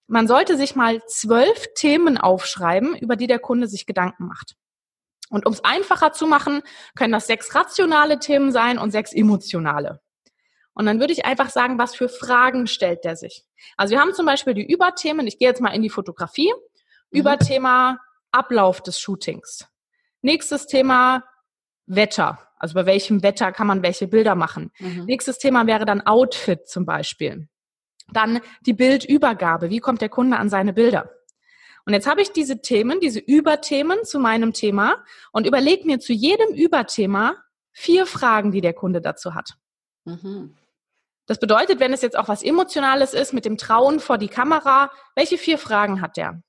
Man 0.09 0.27
sollte 0.27 0.57
sich 0.57 0.75
mal 0.75 1.01
zwölf 1.07 1.69
Themen 1.77 2.19
aufschreiben, 2.19 2.97
über 2.97 3.15
die 3.15 3.29
der 3.29 3.39
Kunde 3.39 3.69
sich 3.69 3.87
Gedanken 3.87 4.27
macht. 4.27 4.57
Und 5.31 5.47
um 5.47 5.53
es 5.53 5.63
einfacher 5.63 6.13
zu 6.13 6.27
machen, 6.27 6.63
können 6.97 7.13
das 7.13 7.29
sechs 7.29 7.55
rationale 7.55 8.19
Themen 8.19 8.51
sein 8.51 8.79
und 8.79 8.91
sechs 8.91 9.13
emotionale. 9.13 10.01
Und 10.75 10.87
dann 10.87 10.99
würde 10.99 11.13
ich 11.13 11.25
einfach 11.25 11.51
sagen, 11.51 11.79
was 11.79 11.95
für 11.95 12.09
Fragen 12.09 12.67
stellt 12.67 13.05
der 13.05 13.15
sich? 13.15 13.45
Also 13.77 13.93
wir 13.93 14.01
haben 14.01 14.13
zum 14.13 14.27
Beispiel 14.27 14.55
die 14.55 14.67
Überthemen, 14.67 15.29
ich 15.29 15.39
gehe 15.39 15.47
jetzt 15.47 15.61
mal 15.61 15.71
in 15.71 15.83
die 15.83 15.91
Fotografie, 15.91 16.53
mhm. 17.11 17.21
Überthema 17.21 18.01
Ablauf 18.33 18.81
des 18.83 18.99
Shootings. 18.99 19.70
Nächstes 20.23 20.67
Thema 20.67 21.25
Wetter. 21.87 22.39
Also 22.57 22.75
bei 22.75 22.87
welchem 22.87 23.23
Wetter 23.23 23.53
kann 23.53 23.67
man 23.67 23.83
welche 23.83 24.07
Bilder 24.07 24.35
machen. 24.35 24.71
Mhm. 24.79 25.05
Nächstes 25.07 25.39
Thema 25.39 25.67
wäre 25.67 25.87
dann 25.87 26.03
Outfit 26.03 26.69
zum 26.69 26.85
Beispiel. 26.85 27.49
Dann 28.13 28.41
die 28.61 28.75
Bildübergabe. 28.75 29.71
Wie 29.71 29.79
kommt 29.79 30.03
der 30.03 30.09
Kunde 30.09 30.37
an 30.37 30.51
seine 30.51 30.73
Bilder? 30.73 31.11
Und 31.87 31.95
jetzt 31.95 32.07
habe 32.07 32.21
ich 32.21 32.33
diese 32.33 32.61
Themen, 32.61 33.01
diese 33.01 33.21
Überthemen 33.21 34.05
zu 34.05 34.19
meinem 34.19 34.53
Thema 34.53 35.03
und 35.33 35.47
überlege 35.47 35.87
mir 35.87 35.99
zu 35.99 36.13
jedem 36.13 36.55
Überthema 36.55 37.37
vier 37.73 38.05
Fragen, 38.07 38.53
die 38.53 38.61
der 38.61 38.75
Kunde 38.75 39.01
dazu 39.01 39.35
hat. 39.35 39.55
Mhm. 40.05 40.57
Das 41.27 41.39
bedeutet, 41.39 41.81
wenn 41.81 41.93
es 41.93 42.03
jetzt 42.03 42.19
auch 42.19 42.29
was 42.29 42.43
Emotionales 42.43 43.15
ist 43.15 43.33
mit 43.33 43.45
dem 43.45 43.57
Trauen 43.57 44.01
vor 44.01 44.19
die 44.19 44.29
Kamera, 44.29 44.91
welche 45.15 45.39
vier 45.39 45.59
Fragen 45.59 46.01
hat 46.01 46.17
der? 46.17 46.43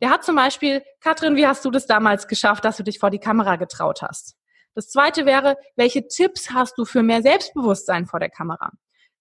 Der 0.00 0.10
hat 0.10 0.24
zum 0.24 0.36
Beispiel, 0.36 0.82
Katrin, 1.00 1.36
wie 1.36 1.46
hast 1.46 1.64
du 1.64 1.70
das 1.70 1.86
damals 1.86 2.26
geschafft, 2.28 2.64
dass 2.64 2.76
du 2.76 2.82
dich 2.82 2.98
vor 2.98 3.10
die 3.10 3.18
Kamera 3.18 3.56
getraut 3.56 4.02
hast? 4.02 4.36
Das 4.74 4.88
zweite 4.88 5.26
wäre, 5.26 5.56
welche 5.76 6.06
Tipps 6.06 6.50
hast 6.50 6.78
du 6.78 6.84
für 6.84 7.02
mehr 7.02 7.22
Selbstbewusstsein 7.22 8.06
vor 8.06 8.20
der 8.20 8.30
Kamera? 8.30 8.70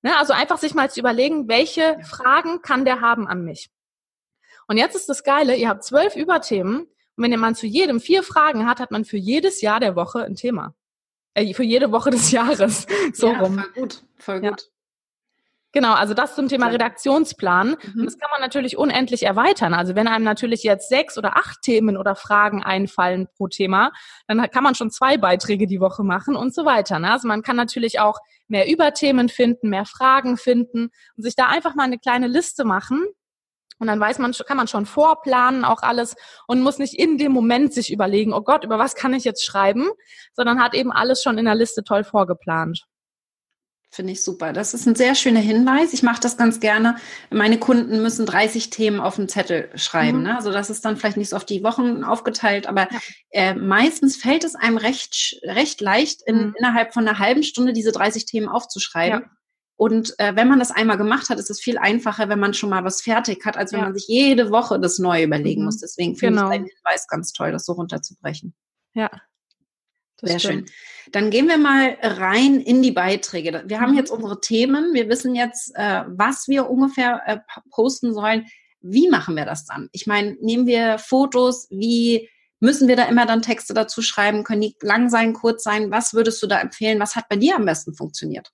Ne, 0.02 0.18
also 0.18 0.32
einfach 0.32 0.58
sich 0.58 0.74
mal 0.74 0.90
zu 0.90 1.02
überlegen, 1.02 1.50
welche 1.50 2.00
Fragen 2.04 2.62
kann 2.62 2.86
der 2.86 3.02
haben 3.02 3.28
an 3.28 3.44
mich? 3.44 3.70
Und 4.68 4.78
jetzt 4.78 4.96
ist 4.96 5.10
das 5.10 5.24
Geile, 5.24 5.56
ihr 5.56 5.68
habt 5.68 5.84
zwölf 5.84 6.16
Überthemen 6.16 6.88
und 7.18 7.32
wenn 7.32 7.40
man 7.40 7.56
zu 7.56 7.68
jedem 7.68 8.00
vier 8.00 8.24
Fragen 8.24 8.66
hat, 8.66 8.80
hat 8.80 8.92
man 8.92 9.04
für 9.04 9.18
jedes 9.18 9.60
Jahr 9.60 9.82
der 9.82 9.98
Woche 9.98 10.24
ein 10.24 10.36
Thema. 10.36 10.74
Äh, 11.34 11.54
für 11.54 11.64
jede 11.64 11.92
Woche 11.92 12.12
des 12.12 12.32
Jahres. 12.32 12.88
So 13.14 13.32
ja, 13.32 13.40
rum. 13.40 13.60
Voll 13.60 13.72
gut, 13.74 14.04
voll 14.18 14.42
gut. 14.42 14.70
Genau, 15.72 15.94
also 15.94 16.16
das 16.16 16.34
zum 16.34 16.48
Thema 16.48 16.68
Redaktionsplan. 16.68 17.76
Mhm. 17.94 18.06
Das 18.06 18.18
kann 18.18 18.30
man 18.32 18.42
natürlich 18.42 18.76
unendlich 18.76 19.24
erweitern. 19.24 19.76
Also 19.76 19.94
wenn 19.94 20.08
einem 20.08 20.26
natürlich 20.26 20.64
jetzt 20.64 20.90
sechs 20.90 21.16
oder 21.16 21.38
acht 21.38 21.62
Themen 21.62 21.96
oder 21.96 22.16
Fragen 22.16 22.64
einfallen 22.64 23.28
pro 23.38 23.48
Thema, 23.48 23.92
dann 24.28 24.42
kann 24.50 24.64
man 24.64 24.74
schon 24.74 24.90
zwei 24.90 25.18
Beiträge 25.18 25.68
die 25.68 25.80
Woche 25.80 26.04
machen 26.04 26.36
und 26.36 26.56
so 26.56 26.66
weiter. 26.66 26.98
Ne? 26.98 27.12
Also 27.12 27.28
man 27.28 27.44
kann 27.44 27.56
natürlich 27.56 28.00
auch 28.00 28.18
mehr 28.48 28.68
Überthemen 28.68 29.30
finden, 29.30 29.70
mehr 29.70 29.86
Fragen 29.86 30.38
finden 30.38 30.90
und 31.16 31.24
sich 31.24 31.36
da 31.36 31.46
einfach 31.46 31.76
mal 31.76 31.84
eine 31.84 32.00
kleine 32.00 32.28
Liste 32.28 32.66
machen 32.66 33.06
Und 33.80 33.88
dann 33.88 34.00
weiß 34.00 34.20
man, 34.20 34.34
kann 34.34 34.58
man 34.58 34.68
schon 34.68 34.86
vorplanen, 34.86 35.64
auch 35.66 35.84
alles 35.84 36.16
und 36.48 36.62
muss 36.62 36.80
nicht 36.80 36.96
in 36.96 37.18
dem 37.18 37.32
Moment 37.32 37.74
sich 37.74 37.92
überlegen, 37.92 38.34
oh 38.34 38.42
Gott, 38.42 38.66
über 38.66 38.80
was 38.80 38.96
kann 38.96 39.14
ich 39.14 39.24
jetzt 39.24 39.46
schreiben, 39.46 39.90
sondern 40.34 40.62
hat 40.62 40.74
eben 40.74 40.92
alles 40.92 41.24
schon 41.24 41.38
in 41.38 41.46
der 41.46 41.56
Liste 41.56 41.84
toll 41.84 42.04
vorgeplant. 42.04 42.86
Finde 43.92 44.14
ich 44.14 44.24
super. 44.24 44.54
Das 44.54 44.76
ist 44.76 44.88
ein 44.88 44.94
sehr 44.94 45.16
schöner 45.16 45.40
Hinweis. 45.40 45.94
Ich 45.94 46.04
mache 46.04 46.22
das 46.22 46.38
ganz 46.38 46.60
gerne. 46.60 46.98
Meine 47.32 47.58
Kunden 47.58 48.04
müssen 48.04 48.28
30 48.28 48.70
Themen 48.70 49.00
auf 49.00 49.16
dem 49.16 49.28
Zettel 49.28 49.72
schreiben. 49.74 50.20
Mhm. 50.20 50.24
Ne? 50.26 50.36
Also 50.36 50.52
das 50.52 50.70
ist 50.70 50.86
dann 50.86 50.96
vielleicht 50.96 51.18
nicht 51.18 51.30
so 51.30 51.36
auf 51.36 51.46
die 51.46 51.64
Wochen 51.64 52.04
aufgeteilt, 52.04 52.68
aber 52.68 52.88
ja. 52.92 53.00
äh, 53.32 53.56
meistens 53.56 54.16
fällt 54.16 54.44
es 54.44 54.54
einem 54.54 54.78
recht, 54.78 55.40
recht 55.44 55.82
leicht, 55.82 56.22
in, 56.24 56.38
mhm. 56.38 56.56
innerhalb 56.60 56.94
von 56.94 57.08
einer 57.08 57.18
halben 57.18 57.42
Stunde 57.42 57.74
diese 57.74 57.92
30 57.92 58.26
Themen 58.26 58.48
aufzuschreiben. 58.48 59.22
Ja. 59.22 59.30
Und 59.76 60.14
äh, 60.20 60.36
wenn 60.36 60.50
man 60.50 60.60
das 60.60 60.72
einmal 60.72 60.98
gemacht 60.98 61.30
hat, 61.30 61.40
ist 61.40 61.50
es 61.50 61.60
viel 61.60 61.80
einfacher, 61.80 62.30
wenn 62.30 62.40
man 62.40 62.54
schon 62.54 62.70
mal 62.70 62.84
was 62.84 63.02
fertig 63.02 63.44
hat, 63.46 63.58
als 63.58 63.72
wenn 63.72 63.80
ja. 63.80 63.86
man 63.86 63.96
sich 63.96 64.08
jede 64.08 64.52
Woche 64.52 64.80
das 64.80 65.00
neu 65.00 65.24
überlegen 65.24 65.62
mhm. 65.62 65.66
muss. 65.66 65.78
Deswegen 65.80 66.16
finde 66.16 66.42
genau. 66.42 66.52
ich 66.52 66.58
deinen 66.58 66.68
Hinweis 66.68 67.08
ganz 67.08 67.32
toll, 67.32 67.52
das 67.52 67.66
so 67.66 67.74
runterzubrechen. 67.74 68.54
Ja. 68.94 69.10
Sehr 70.22 70.40
stimmt. 70.40 70.70
schön. 70.70 70.76
Dann 71.12 71.32
gehen 71.32 71.48
wir 71.48 71.58
mal 71.58 71.98
rein 72.02 72.60
in 72.60 72.82
die 72.82 72.92
Beiträge. 72.92 73.64
Wir 73.66 73.80
haben 73.80 73.92
mhm. 73.92 73.98
jetzt 73.98 74.12
unsere 74.12 74.42
Themen. 74.42 74.94
Wir 74.94 75.10
wissen 75.10 75.36
jetzt, 75.36 75.72
äh, 75.76 76.04
was 76.08 76.48
wir 76.48 76.70
ungefähr 76.70 77.22
äh, 77.26 77.38
posten 77.72 78.14
sollen. 78.14 78.46
Wie 78.82 79.10
machen 79.10 79.36
wir 79.36 79.46
das 79.46 79.66
dann? 79.66 79.90
Ich 79.92 80.08
meine, 80.08 80.38
nehmen 80.42 80.68
wir 80.68 81.00
Fotos? 81.00 81.68
Wie 81.70 82.30
müssen 82.60 82.88
wir 82.88 82.96
da 82.96 83.06
immer 83.06 83.26
dann 83.26 83.42
Texte 83.42 83.74
dazu 83.74 84.02
schreiben? 84.02 84.44
Können 84.44 84.62
die 84.62 84.76
lang 84.82 85.10
sein, 85.10 85.34
kurz 85.34 85.64
sein? 85.64 85.92
Was 85.92 86.14
würdest 86.14 86.42
du 86.44 86.48
da 86.48 86.60
empfehlen? 86.60 87.00
Was 87.00 87.16
hat 87.16 87.28
bei 87.30 87.36
dir 87.36 87.56
am 87.56 87.66
besten 87.66 87.94
funktioniert? 87.96 88.52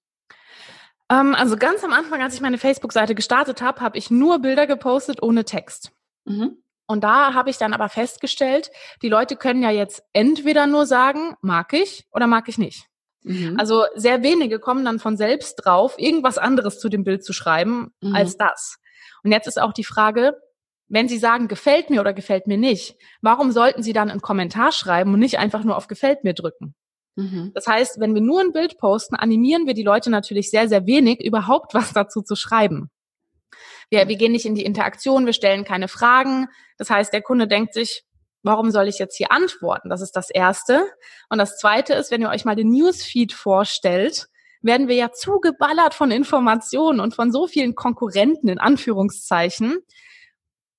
Ähm, 1.11 1.35
also 1.35 1.57
ganz 1.57 1.83
am 1.83 1.93
Anfang, 1.93 2.21
als 2.21 2.33
ich 2.35 2.41
meine 2.41 2.57
Facebook-Seite 2.57 3.15
gestartet 3.15 3.61
habe, 3.61 3.81
habe 3.81 3.97
ich 3.97 4.09
nur 4.09 4.39
Bilder 4.39 4.65
gepostet 4.65 5.21
ohne 5.21 5.45
Text. 5.45 5.91
Mhm. 6.25 6.57
Und 6.87 7.03
da 7.03 7.33
habe 7.33 7.49
ich 7.49 7.57
dann 7.57 7.73
aber 7.73 7.89
festgestellt, 7.89 8.69
die 9.01 9.09
Leute 9.09 9.35
können 9.35 9.63
ja 9.63 9.71
jetzt 9.71 10.03
entweder 10.13 10.67
nur 10.67 10.85
sagen, 10.85 11.35
mag 11.41 11.73
ich 11.73 12.05
oder 12.11 12.27
mag 12.27 12.47
ich 12.47 12.57
nicht. 12.57 12.85
Mhm. 13.23 13.55
Also 13.59 13.85
sehr 13.95 14.21
wenige 14.21 14.59
kommen 14.59 14.85
dann 14.85 14.99
von 14.99 15.17
selbst 15.17 15.55
drauf, 15.55 15.95
irgendwas 15.97 16.37
anderes 16.37 16.79
zu 16.79 16.89
dem 16.89 17.03
Bild 17.03 17.23
zu 17.25 17.33
schreiben 17.33 17.91
mhm. 18.01 18.15
als 18.15 18.37
das. 18.37 18.77
Und 19.23 19.31
jetzt 19.31 19.47
ist 19.47 19.59
auch 19.59 19.73
die 19.73 19.83
Frage, 19.83 20.37
wenn 20.87 21.07
Sie 21.07 21.17
sagen, 21.17 21.47
gefällt 21.47 21.89
mir 21.89 22.01
oder 22.01 22.13
gefällt 22.13 22.45
mir 22.45 22.57
nicht, 22.57 22.95
warum 23.21 23.51
sollten 23.51 23.81
Sie 23.81 23.93
dann 23.93 24.11
einen 24.11 24.21
Kommentar 24.21 24.71
schreiben 24.71 25.13
und 25.13 25.19
nicht 25.19 25.39
einfach 25.39 25.63
nur 25.63 25.77
auf 25.77 25.87
gefällt 25.87 26.23
mir 26.23 26.33
drücken? 26.33 26.75
Mhm. 27.15 27.51
Das 27.55 27.65
heißt, 27.65 27.99
wenn 27.99 28.13
wir 28.13 28.21
nur 28.21 28.41
ein 28.41 28.51
Bild 28.51 28.77
posten, 28.77 29.15
animieren 29.15 29.65
wir 29.65 29.73
die 29.73 29.83
Leute 29.83 30.11
natürlich 30.11 30.51
sehr, 30.51 30.67
sehr 30.67 30.85
wenig, 30.85 31.25
überhaupt 31.25 31.73
was 31.73 31.93
dazu 31.93 32.21
zu 32.21 32.35
schreiben. 32.35 32.91
Wir, 33.89 34.07
wir 34.07 34.15
gehen 34.15 34.31
nicht 34.31 34.45
in 34.45 34.55
die 34.55 34.65
Interaktion, 34.65 35.25
wir 35.25 35.33
stellen 35.33 35.63
keine 35.63 35.87
Fragen. 35.87 36.47
Das 36.77 36.89
heißt, 36.89 37.13
der 37.13 37.21
Kunde 37.21 37.47
denkt 37.47 37.73
sich, 37.73 38.03
warum 38.43 38.71
soll 38.71 38.87
ich 38.87 38.99
jetzt 38.99 39.17
hier 39.17 39.31
antworten? 39.31 39.89
Das 39.89 40.01
ist 40.01 40.15
das 40.15 40.29
Erste. 40.29 40.85
Und 41.29 41.37
das 41.37 41.57
Zweite 41.57 41.93
ist, 41.93 42.11
wenn 42.11 42.21
ihr 42.21 42.29
euch 42.29 42.45
mal 42.45 42.55
den 42.55 42.69
Newsfeed 42.69 43.33
vorstellt, 43.33 44.27
werden 44.61 44.87
wir 44.87 44.95
ja 44.95 45.11
zugeballert 45.11 45.93
von 45.93 46.11
Informationen 46.11 46.99
und 46.99 47.15
von 47.15 47.31
so 47.31 47.47
vielen 47.47 47.75
Konkurrenten 47.75 48.49
in 48.49 48.59
Anführungszeichen. 48.59 49.79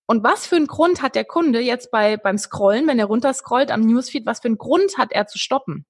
Und 0.07 0.23
was 0.23 0.47
für 0.47 0.57
einen 0.57 0.67
Grund 0.69 1.03
hat 1.03 1.15
der 1.15 1.25
Kunde 1.25 1.61
jetzt 1.61 1.91
bei, 1.91 2.17
beim 2.17 2.39
Scrollen, 2.39 2.87
wenn 2.87 2.99
er 2.99 3.07
runterscrollt 3.07 3.71
am 3.71 3.81
Newsfeed, 3.81 4.27
was 4.27 4.41
für 4.41 4.49
einen 4.49 4.59
Grund 4.59 4.99
hat 4.99 5.13
er 5.13 5.27
zu 5.27 5.39
stoppen? 5.39 5.85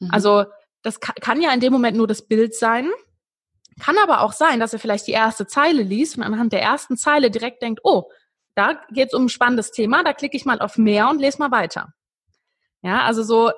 Mhm. 0.00 0.10
Also 0.10 0.44
das 0.82 1.00
kann, 1.00 1.14
kann 1.20 1.40
ja 1.40 1.52
in 1.52 1.60
dem 1.60 1.72
Moment 1.72 1.96
nur 1.96 2.06
das 2.06 2.26
Bild 2.26 2.54
sein. 2.54 2.90
Kann 3.80 3.96
aber 3.98 4.22
auch 4.22 4.32
sein, 4.32 4.60
dass 4.60 4.72
er 4.72 4.78
vielleicht 4.78 5.06
die 5.06 5.12
erste 5.12 5.46
Zeile 5.46 5.82
liest 5.82 6.16
und 6.16 6.22
anhand 6.22 6.52
der 6.52 6.62
ersten 6.62 6.96
Zeile 6.96 7.30
direkt 7.30 7.62
denkt, 7.62 7.80
oh, 7.84 8.10
da 8.54 8.80
geht 8.90 9.08
es 9.08 9.14
um 9.14 9.26
ein 9.26 9.28
spannendes 9.28 9.70
Thema, 9.70 10.02
da 10.02 10.12
klicke 10.12 10.36
ich 10.36 10.44
mal 10.44 10.60
auf 10.60 10.78
mehr 10.78 11.08
und 11.10 11.20
lese 11.20 11.38
mal 11.38 11.50
weiter. 11.50 11.92
Ja, 12.82 13.02
also 13.02 13.22
so 13.22 13.52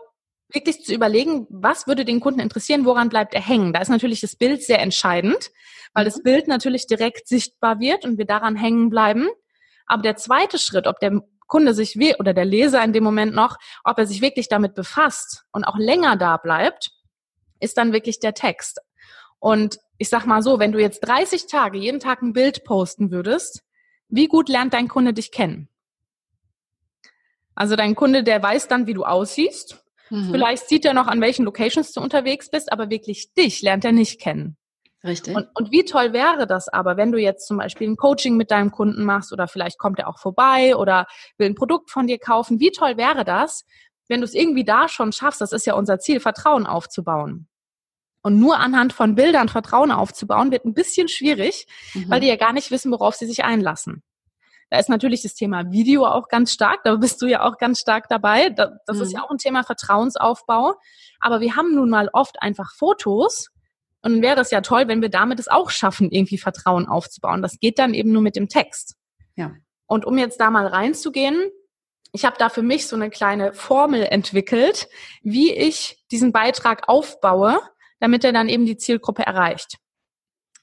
wirklich 0.52 0.84
zu 0.84 0.94
überlegen, 0.94 1.46
was 1.48 1.86
würde 1.86 2.04
den 2.04 2.20
Kunden 2.20 2.40
interessieren, 2.40 2.84
woran 2.84 3.08
bleibt 3.08 3.34
er 3.34 3.40
hängen. 3.40 3.72
Da 3.72 3.80
ist 3.80 3.88
natürlich 3.88 4.20
das 4.20 4.36
Bild 4.36 4.62
sehr 4.62 4.80
entscheidend, 4.80 5.50
weil 5.94 6.04
das 6.04 6.18
mhm. 6.18 6.22
Bild 6.24 6.48
natürlich 6.48 6.86
direkt 6.86 7.28
sichtbar 7.28 7.80
wird 7.80 8.04
und 8.04 8.18
wir 8.18 8.26
daran 8.26 8.56
hängen 8.56 8.90
bleiben. 8.90 9.28
Aber 9.86 10.02
der 10.02 10.16
zweite 10.16 10.58
Schritt, 10.58 10.86
ob 10.86 11.00
der 11.00 11.22
Kunde 11.46 11.74
sich 11.74 11.98
oder 12.18 12.32
der 12.32 12.44
Leser 12.44 12.82
in 12.84 12.92
dem 12.92 13.02
Moment 13.02 13.34
noch, 13.34 13.56
ob 13.84 13.98
er 13.98 14.06
sich 14.06 14.20
wirklich 14.20 14.48
damit 14.48 14.74
befasst 14.74 15.44
und 15.52 15.64
auch 15.64 15.78
länger 15.78 16.16
da 16.16 16.36
bleibt, 16.36 16.90
ist 17.58 17.76
dann 17.76 17.92
wirklich 17.92 18.20
der 18.20 18.34
Text. 18.34 18.80
Und 19.38 19.78
ich 20.00 20.08
sag 20.08 20.24
mal 20.24 20.42
so, 20.42 20.58
wenn 20.58 20.72
du 20.72 20.80
jetzt 20.80 21.00
30 21.00 21.46
Tage 21.46 21.76
jeden 21.76 22.00
Tag 22.00 22.22
ein 22.22 22.32
Bild 22.32 22.64
posten 22.64 23.10
würdest, 23.10 23.62
wie 24.08 24.28
gut 24.28 24.48
lernt 24.48 24.72
dein 24.72 24.88
Kunde 24.88 25.12
dich 25.12 25.30
kennen? 25.30 25.68
Also 27.54 27.76
dein 27.76 27.94
Kunde, 27.94 28.24
der 28.24 28.42
weiß 28.42 28.66
dann, 28.66 28.86
wie 28.86 28.94
du 28.94 29.04
aussiehst. 29.04 29.84
Mhm. 30.08 30.30
Vielleicht 30.30 30.70
sieht 30.70 30.86
er 30.86 30.94
noch, 30.94 31.06
an 31.06 31.20
welchen 31.20 31.44
Locations 31.44 31.92
du 31.92 32.00
unterwegs 32.00 32.50
bist, 32.50 32.72
aber 32.72 32.88
wirklich 32.88 33.34
dich 33.34 33.60
lernt 33.60 33.84
er 33.84 33.92
nicht 33.92 34.18
kennen. 34.18 34.56
Richtig. 35.04 35.36
Und, 35.36 35.48
und 35.52 35.70
wie 35.70 35.84
toll 35.84 36.14
wäre 36.14 36.46
das 36.46 36.68
aber, 36.68 36.96
wenn 36.96 37.12
du 37.12 37.18
jetzt 37.18 37.46
zum 37.46 37.58
Beispiel 37.58 37.86
ein 37.86 37.96
Coaching 37.98 38.38
mit 38.38 38.50
deinem 38.50 38.70
Kunden 38.70 39.04
machst 39.04 39.34
oder 39.34 39.48
vielleicht 39.48 39.78
kommt 39.78 39.98
er 39.98 40.08
auch 40.08 40.18
vorbei 40.18 40.76
oder 40.76 41.06
will 41.36 41.46
ein 41.46 41.54
Produkt 41.54 41.90
von 41.90 42.06
dir 42.06 42.18
kaufen. 42.18 42.58
Wie 42.58 42.70
toll 42.70 42.96
wäre 42.96 43.26
das, 43.26 43.66
wenn 44.08 44.22
du 44.22 44.24
es 44.24 44.34
irgendwie 44.34 44.64
da 44.64 44.88
schon 44.88 45.12
schaffst, 45.12 45.42
das 45.42 45.52
ist 45.52 45.66
ja 45.66 45.74
unser 45.74 45.98
Ziel, 45.98 46.20
Vertrauen 46.20 46.66
aufzubauen. 46.66 47.49
Und 48.22 48.38
nur 48.38 48.58
anhand 48.58 48.92
von 48.92 49.14
Bildern 49.14 49.48
Vertrauen 49.48 49.90
aufzubauen, 49.90 50.50
wird 50.50 50.64
ein 50.64 50.74
bisschen 50.74 51.08
schwierig, 51.08 51.66
mhm. 51.94 52.10
weil 52.10 52.20
die 52.20 52.26
ja 52.26 52.36
gar 52.36 52.52
nicht 52.52 52.70
wissen, 52.70 52.92
worauf 52.92 53.14
sie 53.14 53.26
sich 53.26 53.44
einlassen. 53.44 54.02
Da 54.70 54.78
ist 54.78 54.88
natürlich 54.88 55.22
das 55.22 55.34
Thema 55.34 55.72
Video 55.72 56.06
auch 56.06 56.28
ganz 56.28 56.52
stark. 56.52 56.84
Da 56.84 56.94
bist 56.96 57.20
du 57.22 57.26
ja 57.26 57.42
auch 57.42 57.58
ganz 57.58 57.80
stark 57.80 58.08
dabei. 58.08 58.50
Das 58.50 58.70
mhm. 58.96 59.02
ist 59.02 59.12
ja 59.12 59.22
auch 59.22 59.30
ein 59.30 59.38
Thema 59.38 59.64
Vertrauensaufbau. 59.64 60.74
Aber 61.18 61.40
wir 61.40 61.56
haben 61.56 61.74
nun 61.74 61.90
mal 61.90 62.08
oft 62.12 62.40
einfach 62.40 62.72
Fotos. 62.76 63.48
Und 64.02 64.12
dann 64.12 64.22
wäre 64.22 64.40
es 64.40 64.50
ja 64.50 64.60
toll, 64.60 64.86
wenn 64.86 65.02
wir 65.02 65.10
damit 65.10 65.40
es 65.40 65.48
auch 65.48 65.70
schaffen, 65.70 66.10
irgendwie 66.10 66.38
Vertrauen 66.38 66.86
aufzubauen. 66.86 67.42
Das 67.42 67.58
geht 67.58 67.78
dann 67.78 67.94
eben 67.94 68.12
nur 68.12 68.22
mit 68.22 68.36
dem 68.36 68.48
Text. 68.48 68.94
Ja. 69.34 69.52
Und 69.86 70.04
um 70.04 70.16
jetzt 70.16 70.40
da 70.40 70.50
mal 70.50 70.68
reinzugehen, 70.68 71.50
ich 72.12 72.24
habe 72.24 72.36
da 72.38 72.48
für 72.48 72.62
mich 72.62 72.86
so 72.86 72.96
eine 72.96 73.10
kleine 73.10 73.52
Formel 73.52 74.04
entwickelt, 74.04 74.88
wie 75.22 75.52
ich 75.52 76.02
diesen 76.10 76.32
Beitrag 76.32 76.88
aufbaue, 76.88 77.60
damit 78.00 78.24
er 78.24 78.32
dann 78.32 78.48
eben 78.48 78.66
die 78.66 78.76
Zielgruppe 78.76 79.22
erreicht. 79.22 79.76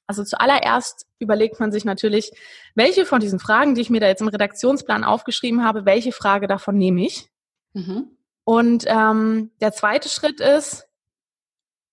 Also 0.07 0.23
zuallererst 0.23 1.05
überlegt 1.19 1.59
man 1.59 1.71
sich 1.71 1.85
natürlich, 1.85 2.31
welche 2.75 3.05
von 3.05 3.19
diesen 3.19 3.39
Fragen, 3.39 3.75
die 3.75 3.81
ich 3.81 3.89
mir 3.89 3.99
da 3.99 4.07
jetzt 4.07 4.21
im 4.21 4.29
Redaktionsplan 4.29 5.03
aufgeschrieben 5.03 5.63
habe, 5.63 5.85
welche 5.85 6.11
Frage 6.11 6.47
davon 6.47 6.77
nehme 6.77 7.05
ich? 7.05 7.29
Mhm. 7.73 8.17
Und 8.43 8.85
ähm, 8.87 9.51
der 9.59 9.73
zweite 9.73 10.07
Schritt 10.07 10.39
ist, 10.39 10.87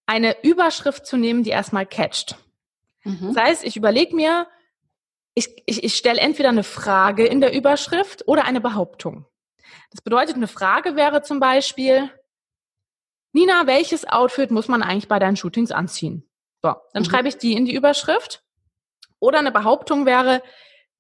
eine 0.07 0.45
Überschrift 0.45 1.07
zu 1.07 1.17
nehmen, 1.17 1.43
die 1.43 1.51
erstmal 1.51 1.87
catcht. 1.87 2.37
Mhm. 3.03 3.33
Das 3.35 3.45
heißt, 3.45 3.65
ich 3.65 3.77
überlege 3.77 4.15
mir, 4.15 4.47
ich, 5.35 5.49
ich, 5.67 5.83
ich 5.83 5.97
stelle 5.97 6.21
entweder 6.21 6.51
eine 6.51 6.63
Frage 6.63 7.27
in 7.27 7.41
der 7.41 7.53
Überschrift 7.53 8.29
oder 8.29 8.45
eine 8.45 8.61
Behauptung. 8.61 9.27
Das 9.91 10.03
bedeutet, 10.03 10.37
eine 10.37 10.47
Frage 10.47 10.95
wäre 10.95 11.23
zum 11.23 11.41
Beispiel, 11.41 12.11
Nina, 13.35 13.67
welches 13.67 14.09
Outfit 14.09 14.53
muss 14.53 14.69
man 14.69 14.83
eigentlich 14.83 15.09
bei 15.09 15.19
deinen 15.19 15.37
Shootings 15.37 15.73
anziehen? 15.73 16.27
So, 16.63 16.75
dann 16.93 17.03
mhm. 17.03 17.07
schreibe 17.07 17.29
ich 17.29 17.37
die 17.37 17.55
in 17.55 17.67
die 17.67 17.75
Überschrift. 17.75 18.43
Oder 19.19 19.41
eine 19.41 19.51
Behauptung 19.53 20.07
wäre, 20.07 20.41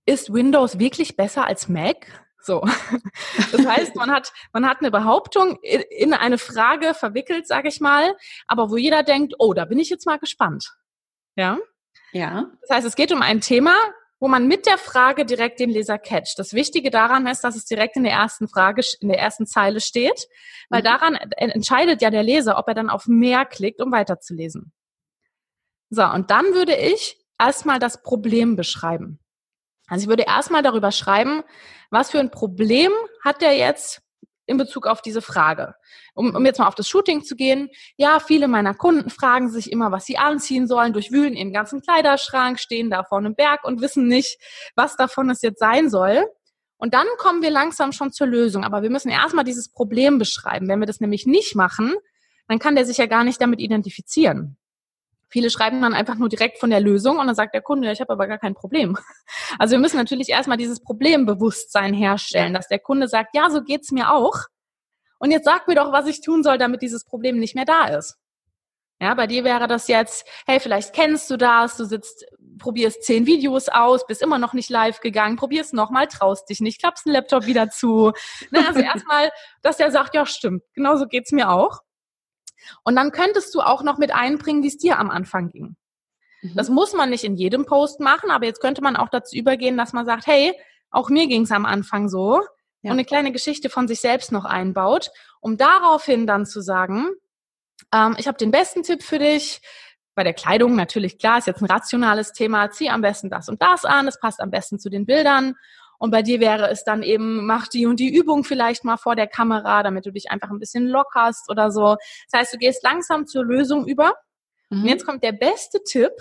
ist 0.04 0.32
Windows 0.32 0.78
wirklich 0.78 1.16
besser 1.16 1.46
als 1.46 1.68
Mac? 1.68 2.26
So. 2.42 2.62
Das 3.52 3.64
heißt, 3.64 3.94
man 3.94 4.10
hat, 4.10 4.32
man 4.52 4.66
hat 4.68 4.80
eine 4.80 4.90
Behauptung 4.90 5.58
in 5.62 6.12
eine 6.12 6.38
Frage 6.38 6.92
verwickelt, 6.92 7.46
sage 7.46 7.68
ich 7.68 7.80
mal, 7.80 8.16
aber 8.48 8.68
wo 8.68 8.76
jeder 8.76 9.04
denkt, 9.04 9.34
oh, 9.38 9.54
da 9.54 9.64
bin 9.64 9.78
ich 9.78 9.90
jetzt 9.90 10.06
mal 10.06 10.18
gespannt. 10.18 10.74
Ja? 11.36 11.58
Ja. 12.12 12.50
Das 12.62 12.76
heißt, 12.76 12.86
es 12.86 12.96
geht 12.96 13.12
um 13.12 13.22
ein 13.22 13.40
Thema, 13.40 13.74
wo 14.24 14.28
man 14.28 14.46
mit 14.46 14.64
der 14.64 14.78
Frage 14.78 15.26
direkt 15.26 15.60
den 15.60 15.68
Leser 15.68 15.98
catcht. 15.98 16.38
Das 16.38 16.54
Wichtige 16.54 16.88
daran 16.88 17.26
ist, 17.26 17.44
dass 17.44 17.56
es 17.56 17.66
direkt 17.66 17.96
in 17.96 18.04
der 18.04 18.14
ersten 18.14 18.48
Frage, 18.48 18.80
in 19.00 19.08
der 19.08 19.18
ersten 19.18 19.44
Zeile 19.44 19.82
steht, 19.82 20.28
weil 20.70 20.80
mhm. 20.80 20.84
daran 20.86 21.14
entscheidet 21.36 22.00
ja 22.00 22.08
der 22.08 22.22
Leser, 22.22 22.56
ob 22.56 22.66
er 22.66 22.72
dann 22.72 22.88
auf 22.88 23.06
mehr 23.06 23.44
klickt, 23.44 23.82
um 23.82 23.92
weiterzulesen. 23.92 24.72
So, 25.90 26.06
und 26.06 26.30
dann 26.30 26.46
würde 26.54 26.74
ich 26.74 27.22
erstmal 27.38 27.78
das 27.78 28.02
Problem 28.02 28.56
beschreiben. 28.56 29.20
Also 29.88 30.04
ich 30.04 30.08
würde 30.08 30.22
erstmal 30.22 30.62
darüber 30.62 30.90
schreiben, 30.90 31.42
was 31.90 32.10
für 32.10 32.18
ein 32.18 32.30
Problem 32.30 32.92
hat 33.22 33.42
der 33.42 33.58
jetzt 33.58 34.00
in 34.46 34.56
Bezug 34.56 34.86
auf 34.86 35.02
diese 35.02 35.22
Frage. 35.22 35.74
Um, 36.14 36.34
um 36.34 36.44
jetzt 36.44 36.58
mal 36.58 36.68
auf 36.68 36.74
das 36.74 36.88
Shooting 36.88 37.24
zu 37.24 37.36
gehen. 37.36 37.68
Ja, 37.96 38.20
viele 38.20 38.48
meiner 38.48 38.74
Kunden 38.74 39.10
fragen 39.10 39.48
sich 39.48 39.72
immer, 39.72 39.92
was 39.92 40.04
sie 40.04 40.18
anziehen 40.18 40.66
sollen, 40.66 40.92
durchwühlen 40.92 41.34
ihren 41.34 41.52
ganzen 41.52 41.80
Kleiderschrank, 41.80 42.60
stehen 42.60 42.90
da 42.90 43.04
vor 43.04 43.18
einem 43.18 43.34
Berg 43.34 43.64
und 43.64 43.80
wissen 43.80 44.06
nicht, 44.06 44.38
was 44.76 44.96
davon 44.96 45.30
es 45.30 45.42
jetzt 45.42 45.58
sein 45.58 45.90
soll. 45.90 46.24
Und 46.76 46.92
dann 46.94 47.06
kommen 47.18 47.42
wir 47.42 47.50
langsam 47.50 47.92
schon 47.92 48.12
zur 48.12 48.26
Lösung. 48.26 48.64
Aber 48.64 48.82
wir 48.82 48.90
müssen 48.90 49.08
erstmal 49.08 49.44
dieses 49.44 49.70
Problem 49.70 50.18
beschreiben. 50.18 50.68
Wenn 50.68 50.80
wir 50.80 50.86
das 50.86 51.00
nämlich 51.00 51.26
nicht 51.26 51.54
machen, 51.54 51.94
dann 52.48 52.58
kann 52.58 52.74
der 52.74 52.84
sich 52.84 52.98
ja 52.98 53.06
gar 53.06 53.24
nicht 53.24 53.40
damit 53.40 53.60
identifizieren. 53.60 54.58
Viele 55.34 55.50
schreiben 55.50 55.82
dann 55.82 55.94
einfach 55.94 56.14
nur 56.14 56.28
direkt 56.28 56.60
von 56.60 56.70
der 56.70 56.78
Lösung 56.78 57.18
und 57.18 57.26
dann 57.26 57.34
sagt 57.34 57.54
der 57.54 57.60
Kunde, 57.60 57.90
ich 57.90 58.00
habe 58.00 58.12
aber 58.12 58.28
gar 58.28 58.38
kein 58.38 58.54
Problem. 58.54 58.96
Also 59.58 59.72
wir 59.72 59.80
müssen 59.80 59.96
natürlich 59.96 60.28
erstmal 60.28 60.56
dieses 60.56 60.80
Problembewusstsein 60.80 61.92
herstellen, 61.92 62.54
dass 62.54 62.68
der 62.68 62.78
Kunde 62.78 63.08
sagt, 63.08 63.34
ja, 63.34 63.50
so 63.50 63.62
geht's 63.62 63.90
mir 63.90 64.12
auch. 64.12 64.44
Und 65.18 65.32
jetzt 65.32 65.44
sag 65.44 65.66
mir 65.66 65.74
doch, 65.74 65.90
was 65.90 66.06
ich 66.06 66.20
tun 66.20 66.44
soll, 66.44 66.56
damit 66.56 66.82
dieses 66.82 67.04
Problem 67.04 67.40
nicht 67.40 67.56
mehr 67.56 67.64
da 67.64 67.86
ist. 67.86 68.16
Ja, 69.00 69.14
bei 69.14 69.26
dir 69.26 69.42
wäre 69.42 69.66
das 69.66 69.88
jetzt, 69.88 70.24
hey, 70.46 70.60
vielleicht 70.60 70.92
kennst 70.92 71.28
du 71.30 71.36
das, 71.36 71.76
du 71.76 71.84
sitzt, 71.84 72.26
probierst 72.58 73.02
zehn 73.02 73.26
Videos 73.26 73.68
aus, 73.68 74.06
bist 74.06 74.22
immer 74.22 74.38
noch 74.38 74.52
nicht 74.52 74.70
live 74.70 75.00
gegangen, 75.00 75.34
probierst 75.34 75.74
nochmal, 75.74 76.06
traust 76.06 76.48
dich 76.48 76.60
nicht, 76.60 76.78
klappst 76.78 77.06
den 77.06 77.12
Laptop 77.12 77.46
wieder 77.46 77.70
zu. 77.70 78.12
Ne, 78.52 78.64
also 78.68 78.80
erstmal, 78.94 79.32
dass 79.62 79.78
der 79.78 79.90
sagt, 79.90 80.14
ja, 80.14 80.26
stimmt, 80.26 80.62
genauso 80.74 81.06
geht's 81.06 81.32
mir 81.32 81.50
auch. 81.50 81.80
Und 82.82 82.96
dann 82.96 83.12
könntest 83.12 83.54
du 83.54 83.60
auch 83.60 83.82
noch 83.82 83.98
mit 83.98 84.14
einbringen, 84.14 84.62
wie 84.62 84.68
es 84.68 84.78
dir 84.78 84.98
am 84.98 85.10
Anfang 85.10 85.50
ging. 85.50 85.76
Mhm. 86.42 86.54
Das 86.54 86.68
muss 86.68 86.92
man 86.92 87.10
nicht 87.10 87.24
in 87.24 87.36
jedem 87.36 87.66
Post 87.66 88.00
machen, 88.00 88.30
aber 88.30 88.46
jetzt 88.46 88.60
könnte 88.60 88.82
man 88.82 88.96
auch 88.96 89.08
dazu 89.08 89.36
übergehen, 89.36 89.76
dass 89.76 89.92
man 89.92 90.06
sagt, 90.06 90.26
hey, 90.26 90.54
auch 90.90 91.10
mir 91.10 91.26
ging 91.26 91.42
es 91.42 91.50
am 91.50 91.66
Anfang 91.66 92.08
so 92.08 92.40
ja. 92.82 92.90
und 92.90 92.92
eine 92.92 93.04
kleine 93.04 93.32
Geschichte 93.32 93.68
von 93.68 93.88
sich 93.88 94.00
selbst 94.00 94.32
noch 94.32 94.44
einbaut, 94.44 95.10
um 95.40 95.56
daraufhin 95.56 96.26
dann 96.26 96.46
zu 96.46 96.60
sagen, 96.60 97.10
ähm, 97.92 98.14
ich 98.18 98.28
habe 98.28 98.38
den 98.38 98.50
besten 98.50 98.82
Tipp 98.82 99.02
für 99.02 99.18
dich. 99.18 99.60
Bei 100.14 100.22
der 100.22 100.34
Kleidung 100.34 100.76
natürlich 100.76 101.18
klar, 101.18 101.38
ist 101.38 101.48
jetzt 101.48 101.60
ein 101.60 101.66
rationales 101.66 102.32
Thema. 102.32 102.70
Zieh 102.70 102.88
am 102.88 103.00
besten 103.00 103.30
das 103.30 103.48
und 103.48 103.60
das 103.60 103.84
an. 103.84 104.06
Es 104.06 104.20
passt 104.20 104.40
am 104.40 104.50
besten 104.50 104.78
zu 104.78 104.88
den 104.88 105.06
Bildern. 105.06 105.56
Und 105.98 106.10
bei 106.10 106.22
dir 106.22 106.40
wäre 106.40 106.70
es 106.70 106.84
dann 106.84 107.02
eben, 107.02 107.46
mach 107.46 107.68
die 107.68 107.86
und 107.86 108.00
die 108.00 108.14
Übung 108.14 108.44
vielleicht 108.44 108.84
mal 108.84 108.96
vor 108.96 109.16
der 109.16 109.26
Kamera, 109.26 109.82
damit 109.82 110.06
du 110.06 110.12
dich 110.12 110.30
einfach 110.30 110.50
ein 110.50 110.58
bisschen 110.58 110.86
lockerst 110.86 111.50
oder 111.50 111.70
so. 111.70 111.96
Das 112.30 112.40
heißt, 112.40 112.54
du 112.54 112.58
gehst 112.58 112.82
langsam 112.82 113.26
zur 113.26 113.44
Lösung 113.44 113.86
über. 113.86 114.14
Mhm. 114.70 114.82
Und 114.82 114.88
jetzt 114.88 115.06
kommt 115.06 115.22
der 115.22 115.32
beste 115.32 115.82
Tipp. 115.84 116.12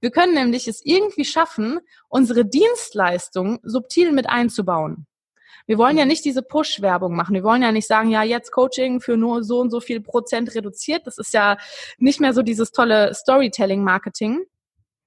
Wir 0.00 0.10
können 0.10 0.34
nämlich 0.34 0.68
es 0.68 0.84
irgendwie 0.84 1.24
schaffen, 1.24 1.80
unsere 2.08 2.44
Dienstleistung 2.44 3.60
subtil 3.62 4.12
mit 4.12 4.28
einzubauen. 4.28 5.06
Wir 5.66 5.78
wollen 5.78 5.96
ja 5.96 6.04
nicht 6.04 6.24
diese 6.24 6.42
Push-Werbung 6.42 7.16
machen. 7.16 7.34
Wir 7.34 7.42
wollen 7.42 7.62
ja 7.62 7.72
nicht 7.72 7.88
sagen, 7.88 8.10
ja, 8.10 8.22
jetzt 8.22 8.52
Coaching 8.52 9.00
für 9.00 9.16
nur 9.16 9.42
so 9.42 9.60
und 9.60 9.70
so 9.70 9.80
viel 9.80 10.00
Prozent 10.00 10.54
reduziert. 10.54 11.06
Das 11.06 11.18
ist 11.18 11.34
ja 11.34 11.58
nicht 11.98 12.20
mehr 12.20 12.32
so 12.32 12.42
dieses 12.42 12.70
tolle 12.70 13.12
Storytelling-Marketing, 13.14 14.44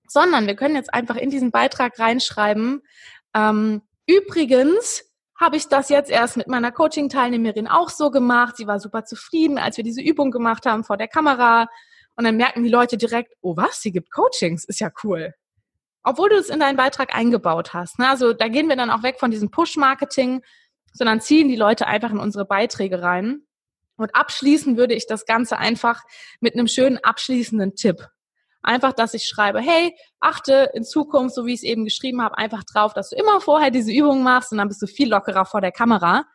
sondern 0.07 0.47
wir 0.47 0.55
können 0.55 0.75
jetzt 0.75 0.93
einfach 0.93 1.15
in 1.15 1.29
diesen 1.29 1.51
Beitrag 1.51 1.97
reinschreiben, 1.97 2.81
ähm, 3.33 3.81
Übrigens 4.09 5.03
habe 5.39 5.55
ich 5.55 5.67
das 5.67 5.89
jetzt 5.89 6.09
erst 6.09 6.35
mit 6.35 6.47
meiner 6.47 6.71
Coaching-Teilnehmerin 6.71 7.67
auch 7.67 7.89
so 7.89 8.09
gemacht. 8.09 8.57
Sie 8.57 8.65
war 8.65 8.79
super 8.79 9.05
zufrieden, 9.05 9.59
als 9.59 9.77
wir 9.77 9.83
diese 9.83 10.01
Übung 10.01 10.31
gemacht 10.31 10.65
haben 10.65 10.83
vor 10.83 10.97
der 10.97 11.07
Kamera. 11.07 11.67
Und 12.15 12.23
dann 12.23 12.35
merken 12.35 12.63
die 12.63 12.71
Leute 12.71 12.97
direkt, 12.97 13.35
oh 13.41 13.55
was, 13.55 13.81
sie 13.81 13.91
gibt 13.91 14.11
Coachings, 14.11 14.65
ist 14.65 14.79
ja 14.79 14.89
cool. 15.03 15.35
Obwohl 16.01 16.29
du 16.29 16.37
es 16.37 16.49
in 16.49 16.59
deinen 16.59 16.75
Beitrag 16.75 17.15
eingebaut 17.15 17.75
hast. 17.75 17.99
Ne? 17.99 18.09
Also 18.09 18.33
da 18.33 18.47
gehen 18.47 18.67
wir 18.67 18.75
dann 18.75 18.89
auch 18.89 19.03
weg 19.03 19.19
von 19.19 19.29
diesem 19.29 19.51
Push-Marketing, 19.51 20.41
sondern 20.91 21.21
ziehen 21.21 21.47
die 21.47 21.55
Leute 21.55 21.85
einfach 21.85 22.09
in 22.09 22.17
unsere 22.17 22.45
Beiträge 22.45 23.03
rein. 23.03 23.43
Und 23.95 24.15
abschließen 24.15 24.75
würde 24.75 24.95
ich 24.95 25.05
das 25.05 25.27
Ganze 25.27 25.59
einfach 25.59 26.01
mit 26.39 26.55
einem 26.55 26.67
schönen 26.67 26.97
abschließenden 26.97 27.75
Tipp. 27.75 28.07
Einfach, 28.61 28.93
dass 28.93 29.13
ich 29.13 29.25
schreibe, 29.25 29.59
hey, 29.61 29.95
achte 30.19 30.69
in 30.73 30.83
Zukunft, 30.83 31.35
so 31.35 31.45
wie 31.45 31.53
ich 31.53 31.59
es 31.59 31.63
eben 31.63 31.85
geschrieben 31.85 32.21
habe, 32.21 32.37
einfach 32.37 32.63
drauf, 32.63 32.93
dass 32.93 33.09
du 33.09 33.15
immer 33.15 33.39
vorher 33.39 33.71
diese 33.71 33.91
Übungen 33.91 34.23
machst 34.23 34.51
und 34.51 34.57
dann 34.57 34.67
bist 34.67 34.81
du 34.81 34.87
viel 34.87 35.09
lockerer 35.09 35.45
vor 35.45 35.61
der 35.61 35.71
Kamera, 35.71 36.25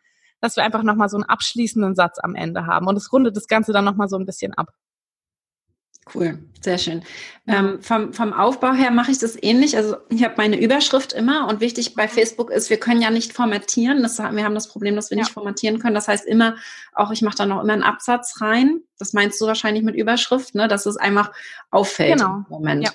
dass 0.41 0.55
wir 0.55 0.63
einfach 0.63 0.83
nochmal 0.83 1.09
so 1.09 1.17
einen 1.17 1.23
abschließenden 1.23 1.95
Satz 1.95 2.17
am 2.21 2.35
Ende 2.35 2.65
haben. 2.65 2.87
Und 2.87 2.97
es 2.97 3.11
rundet 3.13 3.35
das 3.35 3.47
Ganze 3.47 3.73
dann 3.73 3.85
nochmal 3.85 4.09
so 4.09 4.17
ein 4.17 4.25
bisschen 4.25 4.53
ab. 4.53 4.69
Cool, 6.13 6.37
sehr 6.61 6.77
schön. 6.77 7.03
Ähm, 7.47 7.81
vom, 7.81 8.13
vom 8.13 8.31
Aufbau 8.31 8.73
her 8.73 8.91
mache 8.91 9.09
ich 9.09 9.17
das 9.17 9.41
ähnlich. 9.41 9.75
Also 9.75 9.97
ich 10.09 10.23
habe 10.23 10.35
meine 10.37 10.61
Überschrift 10.61 11.13
immer 11.13 11.47
und 11.47 11.61
wichtig 11.61 11.95
bei 11.95 12.07
Facebook 12.07 12.51
ist, 12.51 12.69
wir 12.69 12.77
können 12.77 13.01
ja 13.01 13.09
nicht 13.09 13.33
formatieren. 13.33 14.03
Das, 14.03 14.19
wir 14.19 14.43
haben 14.43 14.53
das 14.53 14.67
Problem, 14.67 14.95
dass 14.95 15.09
wir 15.09 15.17
ja. 15.17 15.23
nicht 15.23 15.33
formatieren 15.33 15.79
können. 15.79 15.95
Das 15.95 16.07
heißt 16.07 16.27
immer, 16.27 16.57
auch 16.93 17.09
ich 17.09 17.23
mache 17.23 17.37
da 17.37 17.47
noch 17.47 17.63
immer 17.63 17.73
einen 17.73 17.81
Absatz 17.83 18.39
rein. 18.39 18.81
Das 18.99 19.13
meinst 19.13 19.41
du 19.41 19.47
wahrscheinlich 19.47 19.83
mit 19.83 19.95
Überschrift, 19.95 20.53
ne? 20.53 20.67
dass 20.67 20.85
es 20.85 20.95
einfach 20.95 21.31
auffällt 21.71 22.19
genau. 22.19 22.35
im 22.37 22.45
Moment. 22.49 22.83
Ja. 22.83 22.91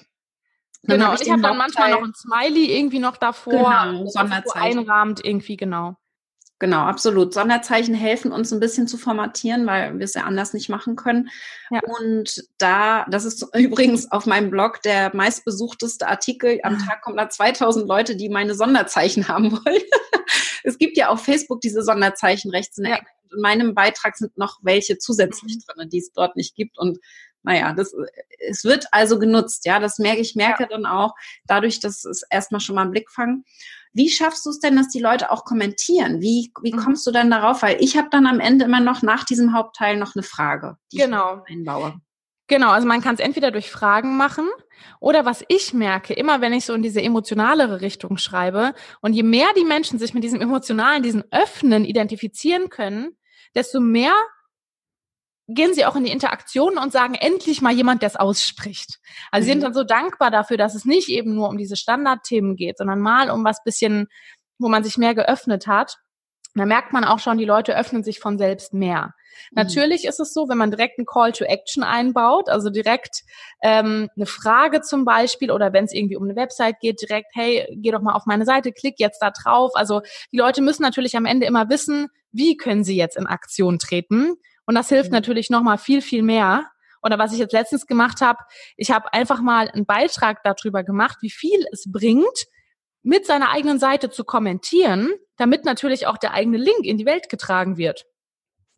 Genau, 0.82 1.10
und 1.10 1.20
ich 1.20 1.30
habe 1.30 1.42
dann 1.42 1.58
manchmal 1.58 1.90
noch 1.90 2.02
ein 2.02 2.14
Smiley 2.14 2.76
irgendwie 2.76 3.00
noch 3.00 3.16
davor, 3.16 3.52
genau, 3.52 4.06
Sonderzeichen. 4.06 4.78
einrahmt 4.78 5.22
irgendwie, 5.22 5.56
genau. 5.56 5.96
Genau, 6.60 6.80
absolut. 6.80 7.32
Sonderzeichen 7.32 7.94
helfen 7.94 8.32
uns 8.32 8.52
ein 8.52 8.60
bisschen 8.60 8.86
zu 8.86 8.98
formatieren, 8.98 9.66
weil 9.66 9.98
wir 9.98 10.04
es 10.04 10.12
ja 10.12 10.24
anders 10.24 10.52
nicht 10.52 10.68
machen 10.68 10.94
können. 10.94 11.30
Ja. 11.70 11.80
Und 11.82 12.44
da, 12.58 13.06
das 13.10 13.24
ist 13.24 13.46
übrigens 13.56 14.12
auf 14.12 14.26
meinem 14.26 14.50
Blog 14.50 14.82
der 14.82 15.10
meistbesuchteste 15.16 16.06
Artikel. 16.06 16.60
Am 16.62 16.74
ah. 16.74 16.86
Tag 16.86 17.00
kommen 17.00 17.16
da 17.16 17.30
2000 17.30 17.88
Leute, 17.88 18.14
die 18.14 18.28
meine 18.28 18.54
Sonderzeichen 18.54 19.26
haben 19.28 19.52
wollen. 19.52 19.82
es 20.62 20.76
gibt 20.76 20.98
ja 20.98 21.08
auf 21.08 21.24
Facebook 21.24 21.62
diese 21.62 21.82
Sonderzeichen 21.82 22.50
rechts 22.50 22.76
in 22.76 22.84
der 22.84 22.92
ja. 22.92 22.98
Ecke. 22.98 23.10
In 23.32 23.40
meinem 23.40 23.74
Beitrag 23.74 24.18
sind 24.18 24.36
noch 24.36 24.58
welche 24.60 24.98
zusätzlich 24.98 25.56
mhm. 25.56 25.80
drin, 25.80 25.88
die 25.88 25.98
es 25.98 26.12
dort 26.12 26.36
nicht 26.36 26.56
gibt. 26.56 26.78
Und 26.78 26.98
naja, 27.42 27.72
das, 27.72 27.94
es 28.38 28.64
wird 28.64 28.86
also 28.92 29.18
genutzt. 29.18 29.64
Ja, 29.66 29.78
das 29.78 29.98
merke 29.98 30.20
ich, 30.20 30.34
merke 30.34 30.64
ja. 30.64 30.68
dann 30.68 30.86
auch 30.86 31.14
dadurch, 31.46 31.80
dass 31.80 32.04
es 32.04 32.22
erstmal 32.30 32.60
schon 32.60 32.74
mal 32.74 32.82
einen 32.82 32.90
Blick 32.90 33.10
fangen. 33.10 33.44
Wie 33.92 34.08
schaffst 34.08 34.46
du 34.46 34.50
es 34.50 34.60
denn, 34.60 34.76
dass 34.76 34.88
die 34.88 35.00
Leute 35.00 35.30
auch 35.30 35.44
kommentieren? 35.44 36.20
Wie, 36.20 36.52
wie 36.62 36.72
mhm. 36.72 36.78
kommst 36.78 37.06
du 37.06 37.10
dann 37.10 37.30
darauf? 37.30 37.62
Weil 37.62 37.76
ich 37.80 37.96
habe 37.96 38.08
dann 38.10 38.26
am 38.26 38.40
Ende 38.40 38.66
immer 38.66 38.80
noch 38.80 39.02
nach 39.02 39.24
diesem 39.24 39.52
Hauptteil 39.52 39.96
noch 39.96 40.14
eine 40.14 40.22
Frage, 40.22 40.76
die 40.92 40.98
genau. 40.98 41.42
ich 41.46 41.56
einbaue. 41.56 42.00
Genau, 42.46 42.70
also 42.70 42.86
man 42.86 43.00
kann 43.00 43.14
es 43.14 43.20
entweder 43.20 43.52
durch 43.52 43.70
Fragen 43.70 44.16
machen 44.16 44.48
oder 44.98 45.24
was 45.24 45.44
ich 45.46 45.72
merke, 45.72 46.14
immer 46.14 46.40
wenn 46.40 46.52
ich 46.52 46.64
so 46.64 46.74
in 46.74 46.82
diese 46.82 47.00
emotionalere 47.00 47.80
Richtung 47.80 48.16
schreibe 48.16 48.74
und 49.00 49.12
je 49.12 49.22
mehr 49.22 49.46
die 49.56 49.64
Menschen 49.64 50.00
sich 50.00 50.14
mit 50.14 50.24
diesem 50.24 50.40
emotionalen, 50.40 51.04
diesem 51.04 51.22
Öffnen 51.30 51.84
identifizieren 51.84 52.68
können, 52.68 53.16
desto 53.54 53.78
mehr 53.78 54.14
gehen 55.54 55.74
sie 55.74 55.84
auch 55.84 55.96
in 55.96 56.04
die 56.04 56.10
Interaktion 56.10 56.78
und 56.78 56.92
sagen 56.92 57.14
endlich 57.14 57.62
mal 57.62 57.72
jemand, 57.72 58.02
der 58.02 58.08
es 58.08 58.16
ausspricht. 58.16 58.98
Also 59.30 59.42
mhm. 59.42 59.44
sie 59.44 59.50
sind 59.50 59.58
mhm. 59.58 59.62
dann 59.64 59.74
so 59.74 59.84
dankbar 59.84 60.30
dafür, 60.30 60.56
dass 60.56 60.74
es 60.74 60.84
nicht 60.84 61.08
eben 61.08 61.34
nur 61.34 61.48
um 61.48 61.56
diese 61.56 61.76
Standardthemen 61.76 62.56
geht, 62.56 62.78
sondern 62.78 63.00
mal 63.00 63.30
um 63.30 63.44
was 63.44 63.62
bisschen, 63.64 64.08
wo 64.58 64.68
man 64.68 64.84
sich 64.84 64.98
mehr 64.98 65.14
geöffnet 65.14 65.66
hat. 65.66 65.96
Da 66.54 66.66
merkt 66.66 66.92
man 66.92 67.04
auch 67.04 67.20
schon, 67.20 67.38
die 67.38 67.44
Leute 67.44 67.76
öffnen 67.76 68.02
sich 68.02 68.18
von 68.18 68.36
selbst 68.36 68.74
mehr. 68.74 69.14
Mhm. 69.50 69.62
Natürlich 69.62 70.04
ist 70.04 70.20
es 70.20 70.32
so, 70.32 70.48
wenn 70.48 70.58
man 70.58 70.70
direkt 70.70 70.98
einen 70.98 71.06
Call 71.06 71.32
to 71.32 71.44
Action 71.44 71.82
einbaut, 71.82 72.48
also 72.48 72.70
direkt 72.70 73.22
ähm, 73.62 74.08
eine 74.16 74.26
Frage 74.26 74.80
zum 74.80 75.04
Beispiel 75.04 75.50
oder 75.50 75.72
wenn 75.72 75.84
es 75.84 75.92
irgendwie 75.92 76.16
um 76.16 76.24
eine 76.24 76.36
Website 76.36 76.80
geht, 76.80 77.00
direkt, 77.00 77.28
hey, 77.34 77.66
geh 77.76 77.90
doch 77.92 78.02
mal 78.02 78.14
auf 78.14 78.26
meine 78.26 78.44
Seite, 78.44 78.72
klick 78.72 78.96
jetzt 78.98 79.20
da 79.20 79.30
drauf. 79.30 79.70
Also 79.74 80.02
die 80.32 80.38
Leute 80.38 80.62
müssen 80.62 80.82
natürlich 80.82 81.16
am 81.16 81.24
Ende 81.24 81.46
immer 81.46 81.68
wissen, 81.68 82.08
wie 82.32 82.56
können 82.56 82.84
sie 82.84 82.96
jetzt 82.96 83.16
in 83.16 83.26
Aktion 83.26 83.78
treten. 83.78 84.36
Und 84.70 84.76
das 84.76 84.88
hilft 84.88 85.10
mhm. 85.10 85.16
natürlich 85.16 85.50
nochmal 85.50 85.78
viel, 85.78 86.00
viel 86.00 86.22
mehr. 86.22 86.70
Oder 87.02 87.18
was 87.18 87.32
ich 87.32 87.40
jetzt 87.40 87.52
letztens 87.52 87.88
gemacht 87.88 88.20
habe, 88.20 88.38
ich 88.76 88.92
habe 88.92 89.12
einfach 89.12 89.40
mal 89.40 89.68
einen 89.68 89.84
Beitrag 89.84 90.44
darüber 90.44 90.84
gemacht, 90.84 91.18
wie 91.22 91.30
viel 91.30 91.58
es 91.72 91.90
bringt, 91.90 92.46
mit 93.02 93.26
seiner 93.26 93.50
eigenen 93.50 93.80
Seite 93.80 94.10
zu 94.10 94.22
kommentieren, 94.22 95.10
damit 95.36 95.64
natürlich 95.64 96.06
auch 96.06 96.18
der 96.18 96.34
eigene 96.34 96.56
Link 96.56 96.84
in 96.84 96.98
die 96.98 97.04
Welt 97.04 97.28
getragen 97.28 97.78
wird. 97.78 98.04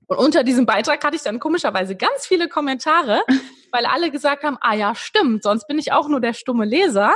Und 0.06 0.16
unter 0.16 0.44
diesem 0.44 0.64
Beitrag 0.64 1.04
hatte 1.04 1.16
ich 1.16 1.22
dann 1.24 1.38
komischerweise 1.38 1.94
ganz 1.94 2.24
viele 2.26 2.48
Kommentare, 2.48 3.20
weil 3.70 3.84
alle 3.84 4.10
gesagt 4.10 4.44
haben, 4.44 4.56
ah 4.62 4.74
ja, 4.74 4.94
stimmt, 4.94 5.42
sonst 5.42 5.66
bin 5.66 5.78
ich 5.78 5.92
auch 5.92 6.08
nur 6.08 6.22
der 6.22 6.32
stumme 6.32 6.64
Leser. 6.64 7.14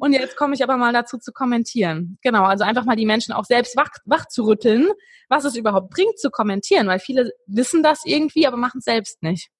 Und 0.00 0.14
jetzt 0.14 0.34
komme 0.34 0.54
ich 0.54 0.62
aber 0.62 0.78
mal 0.78 0.94
dazu 0.94 1.18
zu 1.18 1.30
kommentieren. 1.30 2.16
Genau, 2.22 2.44
also 2.44 2.64
einfach 2.64 2.86
mal 2.86 2.96
die 2.96 3.04
Menschen 3.04 3.32
auch 3.32 3.44
selbst 3.44 3.76
wach, 3.76 3.90
wach 4.06 4.26
zu 4.26 4.44
rütteln, 4.44 4.88
was 5.28 5.44
es 5.44 5.56
überhaupt 5.56 5.90
bringt 5.90 6.18
zu 6.18 6.30
kommentieren, 6.30 6.86
weil 6.86 6.98
viele 6.98 7.30
wissen 7.46 7.82
das 7.82 8.00
irgendwie, 8.06 8.46
aber 8.46 8.56
machen 8.56 8.78
es 8.78 8.84
selbst 8.84 9.22
nicht. 9.22 9.50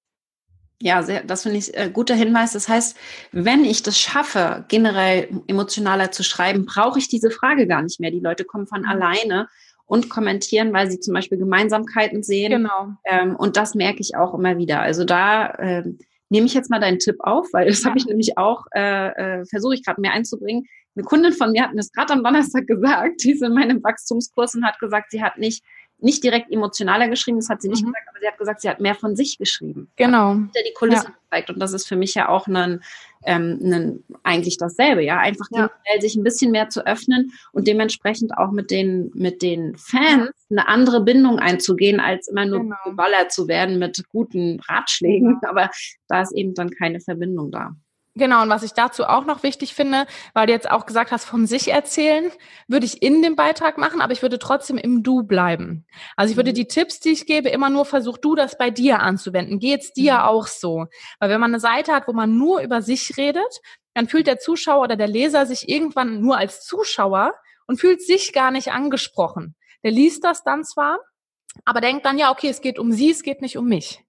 Ja, 0.81 1.03
sehr, 1.03 1.23
das 1.23 1.43
finde 1.43 1.59
ich 1.59 1.77
äh, 1.77 1.91
guter 1.93 2.15
Hinweis. 2.15 2.53
Das 2.53 2.67
heißt, 2.67 2.97
wenn 3.31 3.63
ich 3.63 3.83
das 3.83 3.99
schaffe, 3.99 4.65
generell 4.67 5.29
emotionaler 5.47 6.11
zu 6.11 6.23
schreiben, 6.23 6.65
brauche 6.65 6.97
ich 6.97 7.07
diese 7.07 7.29
Frage 7.29 7.67
gar 7.67 7.83
nicht 7.83 7.99
mehr. 7.99 8.09
Die 8.09 8.19
Leute 8.19 8.43
kommen 8.43 8.65
von 8.65 8.81
mhm. 8.81 8.89
alleine 8.89 9.47
und 9.85 10.09
kommentieren, 10.09 10.73
weil 10.73 10.89
sie 10.89 10.99
zum 10.99 11.13
Beispiel 11.13 11.37
Gemeinsamkeiten 11.37 12.23
sehen. 12.23 12.63
Genau. 12.63 12.95
Ähm, 13.05 13.35
und 13.35 13.57
das 13.57 13.75
merke 13.75 13.99
ich 13.99 14.15
auch 14.15 14.33
immer 14.33 14.57
wieder. 14.57 14.81
Also 14.81 15.05
da 15.05 15.53
ähm, 15.59 15.99
nehme 16.31 16.47
ich 16.47 16.53
jetzt 16.53 16.69
mal 16.69 16.79
deinen 16.79 16.99
Tipp 16.99 17.17
auf, 17.19 17.47
weil 17.51 17.67
das 17.67 17.83
ja. 17.83 17.89
habe 17.89 17.99
ich 17.99 18.05
nämlich 18.05 18.37
auch, 18.37 18.65
äh, 18.73 19.39
äh, 19.39 19.45
versuche 19.45 19.75
ich 19.75 19.83
gerade 19.83 19.99
mehr 19.99 20.13
einzubringen. 20.13 20.65
Eine 20.95 21.03
Kundin 21.03 21.33
von 21.33 21.51
mir 21.51 21.63
hat 21.63 21.71
mir 21.71 21.77
das 21.77 21.91
gerade 21.91 22.13
am 22.13 22.23
Donnerstag 22.23 22.65
gesagt, 22.67 23.23
die 23.23 23.31
ist 23.33 23.43
in 23.43 23.53
meinem 23.53 23.83
Wachstumskurs 23.83 24.55
und 24.55 24.65
hat 24.65 24.79
gesagt, 24.79 25.11
sie 25.11 25.21
hat 25.21 25.37
nicht 25.37 25.63
nicht 26.03 26.23
direkt 26.23 26.51
emotionaler 26.51 27.09
geschrieben, 27.09 27.37
das 27.37 27.49
hat 27.49 27.61
sie 27.61 27.69
nicht 27.69 27.83
mhm. 27.83 27.89
gesagt, 27.89 28.07
aber 28.09 28.19
sie 28.19 28.27
hat 28.27 28.37
gesagt, 28.39 28.61
sie 28.61 28.69
hat 28.69 28.79
mehr 28.79 28.95
von 28.95 29.15
sich 29.15 29.37
geschrieben. 29.37 29.91
Genau. 29.97 30.33
Ja, 30.33 30.61
die 30.67 30.73
Kulisse 30.73 31.05
ja. 31.05 31.11
gezeigt. 31.11 31.51
Und 31.51 31.59
das 31.59 31.73
ist 31.73 31.87
für 31.87 31.95
mich 31.95 32.15
ja 32.15 32.27
auch 32.27 32.47
ein, 32.47 32.81
ähm, 33.25 34.03
eigentlich 34.23 34.57
dasselbe, 34.57 35.03
ja. 35.03 35.19
Einfach 35.19 35.47
ja. 35.51 35.69
sich 35.99 36.15
ein 36.15 36.23
bisschen 36.23 36.51
mehr 36.51 36.69
zu 36.69 36.85
öffnen 36.85 37.31
und 37.51 37.67
dementsprechend 37.67 38.37
auch 38.37 38.51
mit 38.51 38.71
den, 38.71 39.11
mit 39.13 39.41
den 39.41 39.75
Fans 39.77 40.31
eine 40.49 40.67
andere 40.67 41.01
Bindung 41.01 41.39
einzugehen, 41.39 41.99
als 41.99 42.27
immer 42.27 42.45
nur 42.45 42.59
genau. 42.59 42.75
geballert 42.85 43.31
zu 43.31 43.47
werden 43.47 43.79
mit 43.79 44.03
guten 44.09 44.59
Ratschlägen. 44.61 45.39
Aber 45.47 45.69
da 46.07 46.21
ist 46.21 46.35
eben 46.35 46.53
dann 46.53 46.69
keine 46.71 46.99
Verbindung 46.99 47.51
da. 47.51 47.75
Genau, 48.13 48.41
und 48.41 48.49
was 48.49 48.63
ich 48.63 48.73
dazu 48.73 49.05
auch 49.05 49.23
noch 49.23 49.41
wichtig 49.41 49.73
finde, 49.73 50.05
weil 50.33 50.45
du 50.45 50.51
jetzt 50.51 50.69
auch 50.69 50.85
gesagt 50.85 51.11
hast, 51.11 51.23
von 51.23 51.47
sich 51.47 51.69
erzählen, 51.69 52.29
würde 52.67 52.85
ich 52.85 53.01
in 53.01 53.21
dem 53.21 53.37
Beitrag 53.37 53.77
machen, 53.77 54.01
aber 54.01 54.11
ich 54.11 54.21
würde 54.21 54.37
trotzdem 54.37 54.77
im 54.77 55.01
Du 55.01 55.23
bleiben. 55.23 55.85
Also 56.17 56.31
ich 56.31 56.37
würde 56.37 56.51
mhm. 56.51 56.55
die 56.55 56.67
Tipps, 56.67 56.99
die 56.99 57.11
ich 57.11 57.25
gebe, 57.25 57.47
immer 57.47 57.69
nur 57.69 57.85
versuch 57.85 58.17
du 58.17 58.35
das 58.35 58.57
bei 58.57 58.69
dir 58.69 58.99
anzuwenden. 58.99 59.59
Geht's 59.59 59.93
dir 59.93 60.15
mhm. 60.15 60.19
auch 60.19 60.47
so? 60.47 60.87
Weil 61.19 61.29
wenn 61.29 61.39
man 61.39 61.51
eine 61.51 61.61
Seite 61.61 61.93
hat, 61.93 62.09
wo 62.09 62.11
man 62.11 62.37
nur 62.37 62.59
über 62.59 62.81
sich 62.81 63.15
redet, 63.15 63.61
dann 63.93 64.09
fühlt 64.09 64.27
der 64.27 64.39
Zuschauer 64.39 64.83
oder 64.83 64.97
der 64.97 65.07
Leser 65.07 65.45
sich 65.45 65.69
irgendwann 65.69 66.19
nur 66.19 66.37
als 66.37 66.65
Zuschauer 66.65 67.33
und 67.65 67.79
fühlt 67.79 68.01
sich 68.01 68.33
gar 68.33 68.51
nicht 68.51 68.73
angesprochen. 68.73 69.55
Der 69.83 69.91
liest 69.91 70.25
das 70.25 70.43
dann 70.43 70.65
zwar, 70.65 70.99
aber 71.63 71.79
denkt 71.79 72.05
dann, 72.05 72.17
ja, 72.17 72.31
okay, 72.31 72.49
es 72.49 72.59
geht 72.59 72.77
um 72.77 72.91
sie, 72.91 73.11
es 73.11 73.23
geht 73.23 73.41
nicht 73.41 73.57
um 73.57 73.67
mich. 73.67 74.03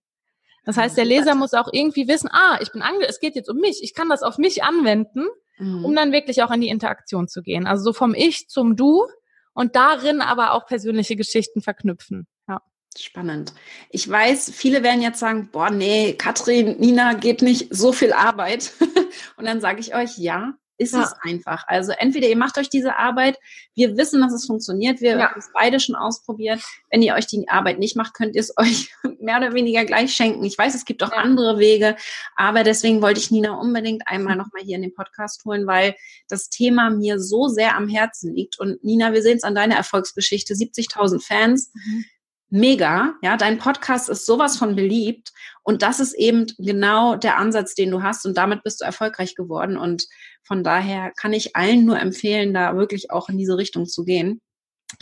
Das 0.65 0.77
heißt, 0.77 0.97
der 0.97 1.05
Leser 1.05 1.35
muss 1.35 1.55
auch 1.55 1.69
irgendwie 1.73 2.09
wissen, 2.09 2.31
ah, 2.33 2.59
ich 2.61 2.71
bin 2.73 2.83
ange 2.83 3.07
es 3.09 3.21
geht 3.21 3.35
jetzt 3.35 3.51
um 3.51 3.59
mich, 3.59 3.83
ich 3.83 3.95
kann 3.95 4.09
das 4.09 4.23
auf 4.23 4.39
mich 4.39 4.63
anwenden, 4.63 5.27
mhm. 5.59 5.85
um 5.85 5.95
dann 5.95 6.13
wirklich 6.13 6.43
auch 6.43 6.51
in 6.51 6.61
die 6.61 6.69
Interaktion 6.69 7.29
zu 7.29 7.43
gehen. 7.43 7.67
Also 7.67 7.85
so 7.85 7.93
vom 7.93 8.15
Ich 8.15 8.49
zum 8.49 8.77
Du 8.77 9.07
und 9.55 9.77
darin 9.77 10.21
aber 10.21 10.53
auch 10.53 10.67
persönliche 10.67 11.17
Geschichten 11.17 11.63
verknüpfen. 11.63 12.27
Ja. 12.49 12.61
Spannend. 12.97 13.55
Ich 13.91 14.09
weiß, 14.09 14.51
viele 14.55 14.83
werden 14.83 15.03
jetzt 15.03 15.19
sagen, 15.19 15.49
boah, 15.51 15.71
nee, 15.71 16.13
Katrin, 16.13 16.79
Nina, 16.79 17.15
geht 17.15 17.43
nicht 17.43 17.75
so 17.75 17.93
viel 17.93 18.13
Arbeit. 18.13 18.73
und 19.37 19.47
dann 19.47 19.61
sage 19.61 19.81
ich 19.81 19.95
euch, 19.95 20.19
ja, 20.19 20.55
ist 20.83 20.93
ja. 20.95 21.03
es 21.03 21.15
einfach. 21.23 21.65
Also 21.67 21.93
entweder 21.93 22.29
ihr 22.29 22.37
macht 22.37 22.59
euch 22.59 22.69
diese 22.69 22.97
Arbeit, 22.97 23.39
wir 23.75 23.97
wissen, 23.97 24.21
dass 24.21 24.33
es 24.33 24.47
funktioniert, 24.47 25.01
wir 25.01 25.17
ja. 25.17 25.31
haben 25.31 25.39
es 25.39 25.51
beide 25.55 25.81
schon 25.81 25.95
ausprobiert. 25.95 26.61
Wenn 26.91 27.03
ihr 27.03 27.15
euch 27.15 27.27
die 27.27 27.49
Arbeit 27.49 27.79
nicht 27.79 27.97
macht, 27.97 28.15
könnt 28.15 28.35
ihr 28.35 28.41
es 28.41 28.53
euch 28.57 28.93
mehr 29.21 29.39
oder 29.39 29.55
weniger 29.55 29.85
gleich 29.85 30.13
schenken. 30.13 30.45
Ich 30.45 30.59
weiß, 30.59 30.75
es 30.75 30.85
gibt 30.85 31.03
auch 31.03 31.13
ja. 31.13 31.19
andere 31.19 31.59
Wege, 31.59 31.97
aber 32.37 32.65
deswegen 32.65 33.03
wollte 33.03 33.21
ich 33.21 33.31
Nina 33.31 33.53
unbedingt 33.53 34.03
einmal 34.07 34.37
nochmal 34.37 34.63
hier 34.63 34.77
in 34.77 34.83
den 34.83 34.95
Podcast 34.95 35.45
holen, 35.45 35.67
weil 35.67 35.95
das 36.29 36.49
Thema 36.49 36.91
mir 36.91 37.19
so 37.19 37.49
sehr 37.49 37.77
am 37.77 37.89
Herzen 37.89 38.35
liegt. 38.35 38.59
Und 38.59 38.83
Nina, 38.85 39.13
wir 39.13 39.23
sehen 39.23 39.37
es 39.37 39.45
an 39.45 39.55
deiner 39.55 39.77
Erfolgsgeschichte, 39.77 40.55
70.000 40.55 41.25
Fans. 41.25 41.73
Mhm 41.75 42.05
mega. 42.53 43.15
Ja, 43.23 43.39
dein 43.39 43.59
Podcast 43.59 44.11
ist 44.11 44.27
sowas 44.27 44.59
von 44.59 44.77
beliebt. 44.77 45.33
Und 45.63 45.81
das 45.81 46.01
ist 46.01 46.13
eben 46.13 46.47
genau 46.59 47.17
der 47.17 47.39
Ansatz, 47.39 47.75
den 47.75 47.91
du 47.91 48.03
hast. 48.03 48.27
Und 48.27 48.37
damit 48.37 48.63
bist 48.63 48.81
du 48.81 48.85
erfolgreich 48.85 49.35
geworden. 49.35 49.79
Und 49.79 50.07
von 50.45 50.65
daher 50.65 51.13
kann 51.17 51.33
ich 51.33 51.57
allen 51.57 51.85
nur 51.85 51.99
empfehlen, 51.99 52.55
da 52.55 52.77
wirklich 52.77 53.11
auch 53.11 53.29
in 53.29 53.39
diese 53.39 53.57
Richtung 53.57 53.87
zu 53.87 54.05
gehen. 54.05 54.41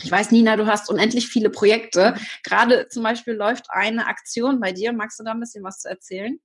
Ich 0.01 0.11
weiß, 0.11 0.31
Nina, 0.31 0.55
du 0.55 0.67
hast 0.67 0.89
unendlich 0.89 1.27
viele 1.27 1.49
Projekte. 1.49 2.15
Gerade 2.43 2.87
zum 2.87 3.03
Beispiel 3.03 3.33
läuft 3.33 3.65
eine 3.69 4.07
Aktion 4.07 4.59
bei 4.59 4.71
dir. 4.71 4.93
Magst 4.93 5.19
du 5.19 5.23
da 5.23 5.31
ein 5.31 5.39
bisschen 5.39 5.63
was 5.63 5.79
zu 5.79 5.89
erzählen? 5.89 6.39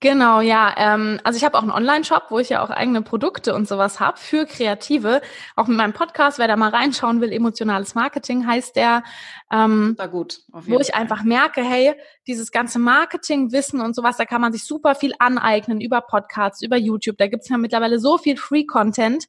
Genau, 0.00 0.40
ja. 0.40 0.74
Ähm, 0.76 1.20
also 1.24 1.36
ich 1.36 1.44
habe 1.44 1.58
auch 1.58 1.62
einen 1.62 1.70
Online-Shop, 1.70 2.26
wo 2.30 2.38
ich 2.38 2.48
ja 2.48 2.62
auch 2.62 2.70
eigene 2.70 3.02
Produkte 3.02 3.54
und 3.54 3.68
sowas 3.68 4.00
habe 4.00 4.18
für 4.18 4.46
Kreative. 4.46 5.20
Auch 5.56 5.66
mit 5.66 5.76
meinem 5.76 5.92
Podcast, 5.92 6.38
wer 6.38 6.48
da 6.48 6.56
mal 6.56 6.70
reinschauen 6.70 7.20
will, 7.20 7.32
emotionales 7.32 7.94
Marketing 7.94 8.46
heißt 8.46 8.76
der. 8.76 9.04
Ähm, 9.50 9.88
Super 9.90 10.08
gut. 10.08 10.40
wo 10.48 10.80
ich 10.80 10.88
Fall. 10.88 11.00
einfach 11.02 11.22
merke, 11.22 11.62
hey, 11.62 11.94
dieses 12.26 12.50
ganze 12.50 12.78
Marketing-Wissen 12.78 13.80
und 13.80 13.94
sowas, 13.94 14.16
da 14.16 14.24
kann 14.24 14.40
man 14.40 14.52
sich 14.52 14.64
super 14.64 14.94
viel 14.94 15.12
aneignen 15.18 15.80
über 15.80 16.00
Podcasts, 16.00 16.62
über 16.62 16.76
YouTube. 16.76 17.18
Da 17.18 17.26
gibt's 17.26 17.48
ja 17.48 17.58
mittlerweile 17.58 17.98
so 17.98 18.18
viel 18.18 18.36
Free-Content. 18.36 19.26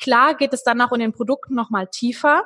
Klar 0.00 0.34
geht 0.34 0.54
es 0.54 0.62
dann 0.62 0.80
auch 0.80 0.92
in 0.92 1.00
den 1.00 1.12
Produkten 1.12 1.54
nochmal 1.54 1.86
tiefer. 1.88 2.44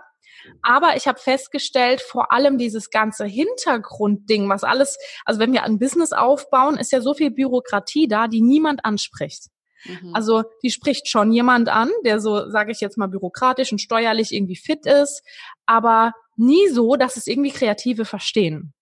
Aber 0.63 0.97
ich 0.97 1.07
habe 1.07 1.19
festgestellt, 1.19 2.01
vor 2.01 2.33
allem 2.33 2.59
dieses 2.59 2.91
ganze 2.91 3.25
Hintergrundding, 3.25 4.49
was 4.49 4.65
alles, 4.65 4.99
also 5.25 5.41
wenn 5.41 5.53
wir 5.53 5.63
ein 5.63 5.79
Business 5.79 6.13
aufbauen, 6.13 6.77
ist 6.77 6.93
ja 6.93 7.01
so 7.01 7.15
viel 7.15 7.31
Bürokratie 7.31 8.09
da, 8.09 8.29
die 8.29 8.43
niemand 8.43 8.85
anspricht. 8.85 9.47
Mhm. 9.85 10.15
Also 10.15 10.45
die 10.63 10.71
spricht 10.71 11.09
schon 11.09 11.33
jemand 11.33 11.69
an, 11.69 11.91
der 12.05 12.21
so, 12.21 12.51
sage 12.51 12.73
ich 12.73 12.81
jetzt 12.81 12.99
mal, 12.99 13.09
bürokratisch 13.09 13.73
und 13.73 13.81
steuerlich 13.81 14.33
irgendwie 14.33 14.57
fit 14.57 14.87
ist, 14.87 15.23
aber 15.67 16.13
nie 16.37 16.69
so, 16.69 16.97
dass 16.97 17.17
es 17.17 17.27
irgendwie 17.27 17.53
Kreative 17.53 18.05
verstehen. 18.05 18.74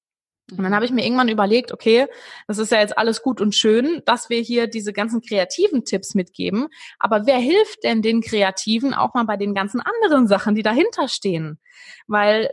Und 0.56 0.64
dann 0.64 0.74
habe 0.74 0.84
ich 0.84 0.90
mir 0.90 1.04
irgendwann 1.04 1.28
überlegt, 1.28 1.72
okay, 1.72 2.06
das 2.46 2.58
ist 2.58 2.72
ja 2.72 2.80
jetzt 2.80 2.96
alles 2.98 3.22
gut 3.22 3.40
und 3.40 3.54
schön, 3.54 4.02
dass 4.04 4.28
wir 4.28 4.40
hier 4.40 4.66
diese 4.66 4.92
ganzen 4.92 5.22
kreativen 5.22 5.84
Tipps 5.84 6.14
mitgeben. 6.14 6.68
Aber 6.98 7.26
wer 7.26 7.38
hilft 7.38 7.84
denn 7.84 8.02
den 8.02 8.20
Kreativen 8.20 8.94
auch 8.94 9.14
mal 9.14 9.24
bei 9.24 9.36
den 9.36 9.54
ganzen 9.54 9.80
anderen 9.80 10.28
Sachen, 10.28 10.54
die 10.54 10.62
dahinter 10.62 11.08
stehen? 11.08 11.58
Weil 12.06 12.50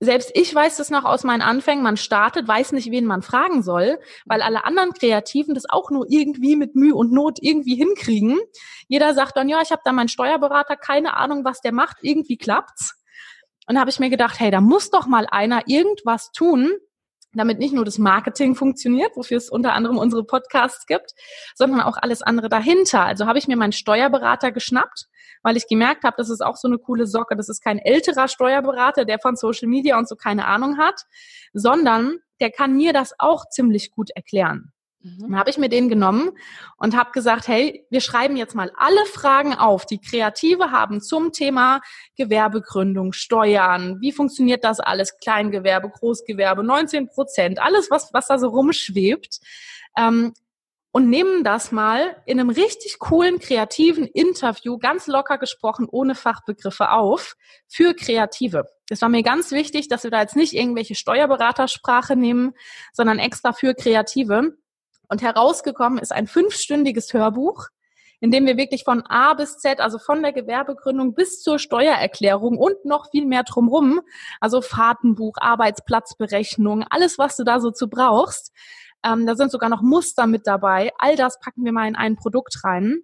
selbst 0.00 0.30
ich 0.34 0.54
weiß 0.54 0.76
das 0.76 0.90
noch 0.90 1.04
aus 1.04 1.24
meinen 1.24 1.42
Anfängen, 1.42 1.82
man 1.82 1.96
startet, 1.96 2.46
weiß 2.48 2.72
nicht, 2.72 2.90
wen 2.90 3.06
man 3.06 3.22
fragen 3.22 3.62
soll, 3.62 3.98
weil 4.24 4.42
alle 4.42 4.64
anderen 4.64 4.92
Kreativen 4.92 5.54
das 5.54 5.68
auch 5.68 5.90
nur 5.90 6.06
irgendwie 6.08 6.56
mit 6.56 6.74
Mühe 6.74 6.94
und 6.94 7.12
Not 7.12 7.38
irgendwie 7.40 7.76
hinkriegen. 7.76 8.38
Jeder 8.88 9.14
sagt 9.14 9.36
dann, 9.36 9.48
ja, 9.48 9.60
ich 9.62 9.70
habe 9.70 9.82
da 9.84 9.92
meinen 9.92 10.08
Steuerberater, 10.08 10.76
keine 10.76 11.16
Ahnung, 11.16 11.44
was 11.44 11.60
der 11.60 11.72
macht, 11.72 11.98
irgendwie 12.02 12.36
klappt's. 12.36 13.00
Und 13.66 13.78
habe 13.78 13.88
ich 13.88 13.98
mir 13.98 14.10
gedacht, 14.10 14.38
hey, 14.40 14.50
da 14.50 14.60
muss 14.60 14.90
doch 14.90 15.06
mal 15.06 15.26
einer 15.30 15.62
irgendwas 15.66 16.32
tun, 16.32 16.72
damit 17.38 17.58
nicht 17.58 17.74
nur 17.74 17.84
das 17.84 17.98
Marketing 17.98 18.54
funktioniert, 18.54 19.16
wofür 19.16 19.38
es 19.38 19.50
unter 19.50 19.72
anderem 19.72 19.98
unsere 19.98 20.24
Podcasts 20.24 20.86
gibt, 20.86 21.14
sondern 21.54 21.80
auch 21.80 21.96
alles 21.96 22.22
andere 22.22 22.48
dahinter. 22.48 23.04
Also 23.04 23.26
habe 23.26 23.38
ich 23.38 23.48
mir 23.48 23.56
meinen 23.56 23.72
Steuerberater 23.72 24.52
geschnappt, 24.52 25.06
weil 25.42 25.56
ich 25.56 25.68
gemerkt 25.68 26.04
habe, 26.04 26.16
das 26.18 26.30
ist 26.30 26.44
auch 26.44 26.56
so 26.56 26.68
eine 26.68 26.78
coole 26.78 27.06
Socke. 27.06 27.36
Das 27.36 27.48
ist 27.48 27.62
kein 27.62 27.78
älterer 27.78 28.28
Steuerberater, 28.28 29.04
der 29.04 29.18
von 29.18 29.36
Social 29.36 29.68
Media 29.68 29.98
und 29.98 30.08
so 30.08 30.16
keine 30.16 30.46
Ahnung 30.46 30.78
hat, 30.78 31.02
sondern 31.52 32.18
der 32.40 32.50
kann 32.50 32.76
mir 32.76 32.92
das 32.92 33.14
auch 33.18 33.48
ziemlich 33.48 33.90
gut 33.92 34.10
erklären. 34.10 34.73
Dann 35.04 35.38
habe 35.38 35.50
ich 35.50 35.58
mir 35.58 35.68
den 35.68 35.90
genommen 35.90 36.30
und 36.78 36.96
habe 36.96 37.12
gesagt, 37.12 37.46
hey, 37.46 37.86
wir 37.90 38.00
schreiben 38.00 38.36
jetzt 38.36 38.54
mal 38.54 38.72
alle 38.76 39.04
Fragen 39.04 39.54
auf, 39.54 39.84
die 39.84 40.00
Kreative 40.00 40.70
haben 40.70 41.02
zum 41.02 41.30
Thema 41.30 41.82
Gewerbegründung, 42.16 43.12
Steuern, 43.12 44.00
wie 44.00 44.12
funktioniert 44.12 44.64
das 44.64 44.80
alles, 44.80 45.18
Kleingewerbe, 45.18 45.90
Großgewerbe, 45.90 46.64
19 46.64 47.08
Prozent, 47.08 47.60
alles, 47.60 47.90
was, 47.90 48.14
was 48.14 48.28
da 48.28 48.38
so 48.38 48.48
rumschwebt. 48.48 49.40
Ähm, 49.96 50.32
und 50.90 51.10
nehmen 51.10 51.42
das 51.42 51.72
mal 51.72 52.22
in 52.24 52.38
einem 52.38 52.50
richtig 52.50 53.00
coolen, 53.00 53.40
kreativen 53.40 54.06
Interview, 54.06 54.78
ganz 54.78 55.08
locker 55.08 55.38
gesprochen, 55.38 55.88
ohne 55.90 56.14
Fachbegriffe 56.14 56.92
auf, 56.92 57.34
für 57.66 57.94
Kreative. 57.94 58.66
Es 58.88 59.02
war 59.02 59.08
mir 59.08 59.24
ganz 59.24 59.50
wichtig, 59.50 59.88
dass 59.88 60.04
wir 60.04 60.12
da 60.12 60.20
jetzt 60.20 60.36
nicht 60.36 60.52
irgendwelche 60.52 60.94
Steuerberatersprache 60.94 62.14
nehmen, 62.14 62.52
sondern 62.92 63.18
extra 63.18 63.52
für 63.52 63.74
Kreative 63.74 64.56
und 65.08 65.22
herausgekommen 65.22 65.98
ist 65.98 66.12
ein 66.12 66.26
fünfstündiges 66.26 67.12
Hörbuch, 67.12 67.68
in 68.20 68.30
dem 68.30 68.46
wir 68.46 68.56
wirklich 68.56 68.84
von 68.84 69.02
A 69.02 69.34
bis 69.34 69.58
Z, 69.58 69.80
also 69.80 69.98
von 69.98 70.22
der 70.22 70.32
Gewerbegründung 70.32 71.14
bis 71.14 71.42
zur 71.42 71.58
Steuererklärung 71.58 72.56
und 72.56 72.84
noch 72.84 73.10
viel 73.10 73.26
mehr 73.26 73.42
drumrum, 73.42 74.00
also 74.40 74.62
Fahrtenbuch, 74.62 75.34
Arbeitsplatzberechnung, 75.40 76.84
alles, 76.88 77.18
was 77.18 77.36
du 77.36 77.44
da 77.44 77.60
so 77.60 77.70
zu 77.70 77.88
brauchst. 77.88 78.52
Ähm, 79.04 79.26
da 79.26 79.36
sind 79.36 79.50
sogar 79.50 79.68
noch 79.68 79.82
Muster 79.82 80.26
mit 80.26 80.46
dabei. 80.46 80.90
All 80.98 81.16
das 81.16 81.38
packen 81.38 81.64
wir 81.64 81.72
mal 81.72 81.86
in 81.86 81.96
ein 81.96 82.16
Produkt 82.16 82.64
rein. 82.64 83.02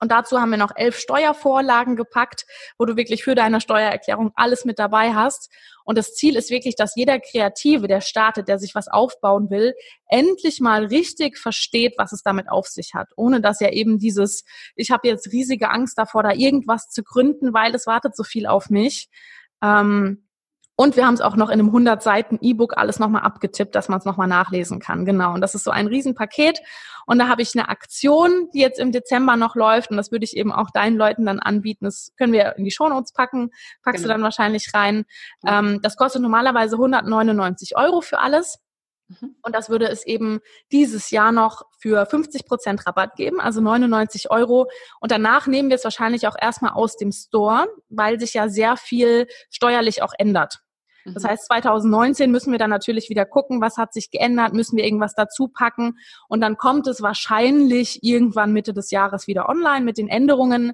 Und 0.00 0.10
dazu 0.10 0.40
haben 0.40 0.50
wir 0.50 0.58
noch 0.58 0.72
elf 0.74 0.98
Steuervorlagen 0.98 1.96
gepackt, 1.96 2.46
wo 2.78 2.84
du 2.84 2.96
wirklich 2.96 3.24
für 3.24 3.34
deine 3.34 3.60
Steuererklärung 3.60 4.32
alles 4.34 4.64
mit 4.64 4.78
dabei 4.78 5.14
hast. 5.14 5.50
Und 5.84 5.98
das 5.98 6.14
Ziel 6.14 6.36
ist 6.36 6.50
wirklich, 6.50 6.76
dass 6.76 6.96
jeder 6.96 7.20
Kreative, 7.20 7.86
der 7.88 8.00
startet, 8.00 8.48
der 8.48 8.58
sich 8.58 8.74
was 8.74 8.88
aufbauen 8.88 9.50
will, 9.50 9.74
endlich 10.08 10.60
mal 10.60 10.86
richtig 10.86 11.38
versteht, 11.38 11.94
was 11.96 12.12
es 12.12 12.22
damit 12.22 12.48
auf 12.50 12.66
sich 12.66 12.94
hat. 12.94 13.10
Ohne 13.16 13.40
dass 13.40 13.60
er 13.60 13.72
eben 13.72 13.98
dieses, 13.98 14.44
ich 14.76 14.90
habe 14.90 15.08
jetzt 15.08 15.32
riesige 15.32 15.70
Angst 15.70 15.96
davor, 15.98 16.22
da 16.22 16.32
irgendwas 16.32 16.88
zu 16.88 17.02
gründen, 17.02 17.54
weil 17.54 17.74
es 17.74 17.86
wartet 17.86 18.16
so 18.16 18.24
viel 18.24 18.46
auf 18.46 18.70
mich. 18.70 19.08
Ähm, 19.62 20.26
und 20.76 20.96
wir 20.96 21.06
haben 21.06 21.14
es 21.14 21.20
auch 21.20 21.36
noch 21.36 21.50
in 21.50 21.60
einem 21.60 21.68
100 21.68 22.02
Seiten 22.02 22.38
E-Book 22.40 22.76
alles 22.76 22.98
nochmal 22.98 23.22
abgetippt, 23.22 23.74
dass 23.74 23.88
man 23.88 24.00
es 24.00 24.04
nochmal 24.04 24.26
nachlesen 24.26 24.80
kann. 24.80 25.04
Genau. 25.04 25.34
Und 25.34 25.40
das 25.40 25.54
ist 25.54 25.62
so 25.62 25.70
ein 25.70 25.86
Riesenpaket. 25.86 26.60
Und 27.06 27.18
da 27.18 27.28
habe 27.28 27.42
ich 27.42 27.54
eine 27.54 27.68
Aktion, 27.68 28.48
die 28.52 28.60
jetzt 28.60 28.80
im 28.80 28.90
Dezember 28.90 29.36
noch 29.36 29.54
läuft. 29.54 29.90
Und 29.90 29.96
das 29.96 30.10
würde 30.10 30.24
ich 30.24 30.36
eben 30.36 30.52
auch 30.52 30.70
deinen 30.70 30.96
Leuten 30.96 31.26
dann 31.26 31.38
anbieten. 31.38 31.84
Das 31.84 32.12
können 32.18 32.32
wir 32.32 32.56
in 32.56 32.64
die 32.64 32.72
Shownotes 32.72 33.12
packen. 33.12 33.50
Packst 33.84 34.02
genau. 34.02 34.14
du 34.14 34.14
dann 34.14 34.22
wahrscheinlich 34.24 34.74
rein. 34.74 35.04
Ähm, 35.46 35.80
das 35.82 35.96
kostet 35.96 36.22
normalerweise 36.22 36.74
199 36.74 37.76
Euro 37.76 38.00
für 38.00 38.18
alles. 38.18 38.58
Mhm. 39.08 39.36
Und 39.42 39.54
das 39.54 39.68
würde 39.68 39.88
es 39.88 40.06
eben 40.06 40.40
dieses 40.72 41.10
Jahr 41.10 41.32
noch 41.32 41.62
für 41.78 42.06
50 42.06 42.46
Prozent 42.46 42.86
Rabatt 42.86 43.16
geben, 43.16 43.40
also 43.40 43.60
99 43.60 44.30
Euro. 44.30 44.68
Und 45.00 45.10
danach 45.10 45.46
nehmen 45.46 45.68
wir 45.68 45.76
es 45.76 45.84
wahrscheinlich 45.84 46.26
auch 46.26 46.36
erstmal 46.40 46.72
aus 46.72 46.96
dem 46.96 47.12
Store, 47.12 47.66
weil 47.88 48.18
sich 48.18 48.34
ja 48.34 48.48
sehr 48.48 48.76
viel 48.76 49.26
steuerlich 49.50 50.02
auch 50.02 50.12
ändert. 50.18 50.60
Das 51.04 51.22
mhm. 51.22 51.28
heißt, 51.28 51.46
2019 51.46 52.30
müssen 52.30 52.52
wir 52.52 52.58
dann 52.58 52.70
natürlich 52.70 53.10
wieder 53.10 53.26
gucken, 53.26 53.60
was 53.60 53.76
hat 53.76 53.92
sich 53.92 54.10
geändert, 54.10 54.54
müssen 54.54 54.76
wir 54.76 54.84
irgendwas 54.84 55.14
dazu 55.14 55.48
packen. 55.48 55.98
Und 56.28 56.40
dann 56.40 56.56
kommt 56.56 56.86
es 56.86 57.02
wahrscheinlich 57.02 58.02
irgendwann 58.02 58.52
Mitte 58.52 58.72
des 58.72 58.90
Jahres 58.90 59.26
wieder 59.26 59.48
online 59.48 59.84
mit 59.84 59.98
den 59.98 60.08
Änderungen. 60.08 60.72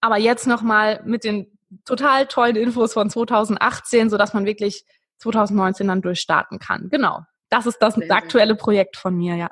Aber 0.00 0.18
jetzt 0.18 0.46
nochmal 0.46 1.02
mit 1.04 1.24
den 1.24 1.58
total 1.84 2.26
tollen 2.26 2.56
Infos 2.56 2.94
von 2.94 3.10
2018, 3.10 4.08
sodass 4.08 4.32
man 4.32 4.46
wirklich 4.46 4.84
2019 5.18 5.88
dann 5.88 6.02
durchstarten 6.02 6.58
kann. 6.58 6.88
Genau. 6.88 7.20
Das 7.50 7.66
ist 7.66 7.78
das 7.78 7.96
aktuelle 8.10 8.54
Projekt 8.54 8.96
von 8.96 9.16
mir, 9.16 9.36
ja. 9.36 9.50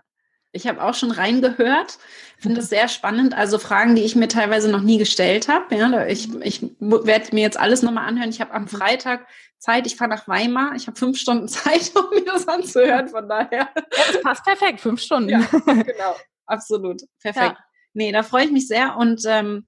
Ich 0.53 0.67
habe 0.67 0.83
auch 0.83 0.95
schon 0.95 1.11
reingehört, 1.11 1.99
finde 2.39 2.61
es 2.61 2.71
sehr 2.71 2.89
spannend. 2.89 3.37
Also 3.37 3.59
Fragen, 3.59 3.95
die 3.95 4.03
ich 4.03 4.17
mir 4.17 4.29
teilweise 4.29 4.71
noch 4.71 4.81
nie 4.81 4.97
gestellt 4.97 5.49
habe. 5.49 5.75
Ja, 5.75 6.07
ich 6.07 6.35
ich 6.43 6.63
werde 6.81 7.35
mir 7.35 7.43
jetzt 7.43 7.59
alles 7.59 7.83
nochmal 7.83 8.09
anhören. 8.09 8.31
Ich 8.31 8.41
habe 8.41 8.55
am 8.55 8.67
Freitag 8.67 9.27
Zeit. 9.59 9.87
Ich 9.87 9.97
fahre 9.97 10.11
nach 10.11 10.27
Weimar. 10.29 10.75
Ich 10.75 10.87
habe 10.87 10.97
fünf 10.97 11.19
Stunden 11.19 11.49
Zeit, 11.49 11.93
um 11.95 12.09
mir 12.11 12.25
das 12.25 12.49
anzuhören. 12.49 13.09
Von 13.09 13.29
daher. 13.29 13.69
Ja, 13.75 13.83
das 14.13 14.23
passt 14.23 14.45
perfekt. 14.45 14.81
Fünf 14.81 15.03
Stunden. 15.03 15.29
Ja, 15.29 15.41
genau. 15.67 16.17
Absolut. 16.47 17.03
Perfekt. 17.21 17.57
Ja. 17.59 17.65
Nee, 17.93 18.13
da 18.13 18.23
freue 18.23 18.45
ich 18.45 18.53
mich 18.53 18.67
sehr. 18.67 18.97
Und 18.97 19.23
ähm, 19.27 19.67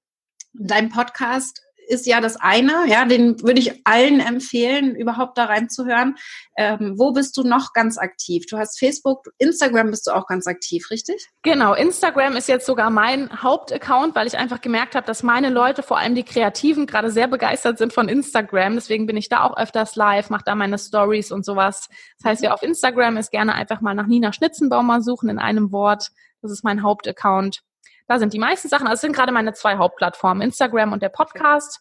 dein 0.55 0.89
Podcast 0.89 1.63
ist 1.89 2.07
ja 2.07 2.21
das 2.21 2.37
eine, 2.37 2.87
ja, 2.87 3.05
den 3.05 3.41
würde 3.43 3.61
ich 3.61 3.81
allen 3.85 4.21
empfehlen, 4.21 4.95
überhaupt 4.95 5.39
da 5.39 5.47
reinzuhören. 5.47 6.17
Ähm, 6.57 6.95
wo 6.97 7.13
bist 7.13 7.37
du 7.37 7.43
noch 7.43 7.73
ganz 7.73 7.99
aktiv? 7.99 8.45
Du 8.49 8.59
hast 8.59 8.79
Facebook, 8.79 9.29
Instagram 9.39 9.91
bist 9.91 10.07
du 10.07 10.13
auch 10.13 10.27
ganz 10.27 10.47
aktiv, 10.47 10.91
richtig? 10.91 11.29
Genau, 11.43 11.75
Instagram 11.75 12.37
ist 12.37 12.49
jetzt 12.49 12.67
sogar 12.67 12.91
mein 12.91 13.43
Hauptaccount, 13.43 14.15
weil 14.15 14.27
ich 14.27 14.37
einfach 14.37 14.61
gemerkt 14.61 14.95
habe, 14.95 15.07
dass 15.07 15.23
meine 15.23 15.51
Leute, 15.51 15.83
vor 15.83 15.99
allem 15.99 16.15
die 16.15 16.25
Kreativen, 16.25 16.87
gerade 16.87 17.11
sehr 17.11 17.27
begeistert 17.27 17.79
sind 17.79 17.93
von 17.93 18.09
Instagram. 18.09 18.75
Deswegen 18.75 19.07
bin 19.07 19.17
ich 19.17 19.29
da 19.29 19.45
auch 19.45 19.57
öfters 19.57 19.97
live, 19.97 20.31
mache 20.31 20.45
da 20.45 20.55
meine 20.55 20.79
Stories 20.79 21.33
und 21.33 21.45
sowas. 21.45 21.89
Das 22.19 22.31
heißt, 22.31 22.43
wer 22.43 22.55
auf 22.55 22.63
Instagram 22.63 23.17
ist, 23.17 23.31
gerne 23.31 23.55
einfach 23.55 23.81
mal 23.81 23.95
nach 23.95 24.07
Nina 24.07 24.33
Schnitzenbaumer 24.33 25.01
suchen 25.01 25.29
in 25.31 25.39
einem 25.39 25.73
Wort. 25.73 26.11
Das 26.43 26.53
ist 26.53 26.65
mein 26.65 26.83
Hauptaccount. 26.83 27.63
Da 28.09 28.19
sind 28.19 28.33
die 28.33 28.39
meisten 28.39 28.69
Sachen, 28.69 28.87
also 28.87 28.95
es 28.95 29.01
sind 29.03 29.15
gerade 29.15 29.33
meine 29.33 29.53
zwei 29.53 29.77
Hauptplattformen, 29.77 30.43
Instagram 30.43 30.93
und 30.93 31.03
der 31.03 31.11
Podcast. 31.11 31.81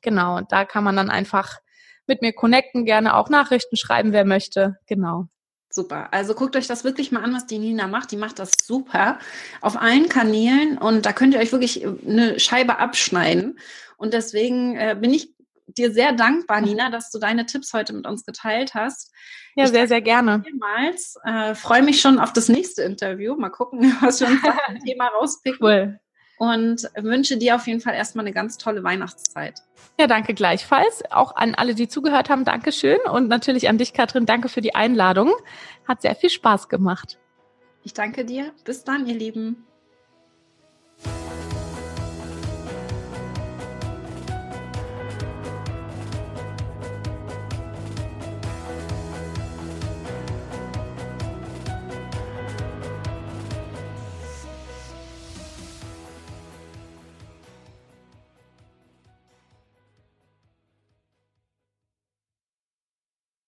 Genau, 0.00 0.38
und 0.38 0.52
da 0.52 0.64
kann 0.64 0.84
man 0.84 0.96
dann 0.96 1.10
einfach 1.10 1.58
mit 2.06 2.22
mir 2.22 2.32
connecten, 2.32 2.84
gerne 2.84 3.16
auch 3.16 3.28
Nachrichten 3.28 3.76
schreiben, 3.76 4.12
wer 4.12 4.24
möchte. 4.24 4.76
Genau. 4.86 5.26
Super. 5.68 6.12
Also 6.12 6.34
guckt 6.34 6.54
euch 6.54 6.66
das 6.66 6.84
wirklich 6.84 7.12
mal 7.12 7.22
an, 7.22 7.34
was 7.34 7.46
die 7.46 7.58
Nina 7.58 7.86
macht. 7.86 8.12
Die 8.12 8.16
macht 8.16 8.38
das 8.38 8.52
super 8.62 9.18
auf 9.60 9.80
allen 9.80 10.08
Kanälen 10.08 10.78
und 10.78 11.06
da 11.06 11.12
könnt 11.12 11.34
ihr 11.34 11.40
euch 11.40 11.52
wirklich 11.52 11.86
eine 11.86 12.38
Scheibe 12.38 12.78
abschneiden. 12.78 13.58
Und 13.96 14.12
deswegen 14.12 14.76
äh, 14.76 14.96
bin 14.98 15.14
ich 15.14 15.34
dir 15.66 15.92
sehr 15.92 16.12
dankbar, 16.12 16.60
Nina, 16.60 16.90
dass 16.90 17.10
du 17.10 17.18
deine 17.18 17.46
Tipps 17.46 17.72
heute 17.72 17.92
mit 17.92 18.06
uns 18.06 18.24
geteilt 18.24 18.74
hast. 18.74 19.12
Ja, 19.54 19.64
ich 19.64 19.70
sehr, 19.70 19.88
sehr 19.88 20.00
gerne. 20.00 20.42
Vielmals. 20.44 21.16
Äh, 21.24 21.54
Freue 21.54 21.82
mich 21.82 22.00
schon 22.00 22.18
auf 22.18 22.32
das 22.32 22.48
nächste 22.48 22.82
Interview. 22.82 23.36
Mal 23.36 23.50
gucken, 23.50 23.80
was 24.00 24.20
wir 24.20 24.28
uns 24.28 24.42
da 24.42 24.56
Thema 24.84 25.08
rauspicken. 25.08 25.58
Cool. 25.60 25.98
Und 26.38 26.88
wünsche 26.96 27.36
dir 27.36 27.54
auf 27.54 27.66
jeden 27.68 27.80
Fall 27.80 27.94
erstmal 27.94 28.24
eine 28.24 28.32
ganz 28.32 28.58
tolle 28.58 28.82
Weihnachtszeit. 28.82 29.60
Ja, 30.00 30.08
danke 30.08 30.34
gleichfalls. 30.34 31.04
Auch 31.10 31.36
an 31.36 31.54
alle, 31.54 31.74
die 31.74 31.86
zugehört 31.86 32.30
haben, 32.30 32.44
Dankeschön. 32.44 32.98
Und 33.12 33.28
natürlich 33.28 33.68
an 33.68 33.78
dich, 33.78 33.92
Katrin, 33.92 34.26
danke 34.26 34.48
für 34.48 34.60
die 34.60 34.74
Einladung. 34.74 35.32
Hat 35.86 36.02
sehr 36.02 36.16
viel 36.16 36.30
Spaß 36.30 36.68
gemacht. 36.68 37.18
Ich 37.84 37.94
danke 37.94 38.24
dir. 38.24 38.52
Bis 38.64 38.82
dann, 38.82 39.06
ihr 39.06 39.14
Lieben. 39.14 39.64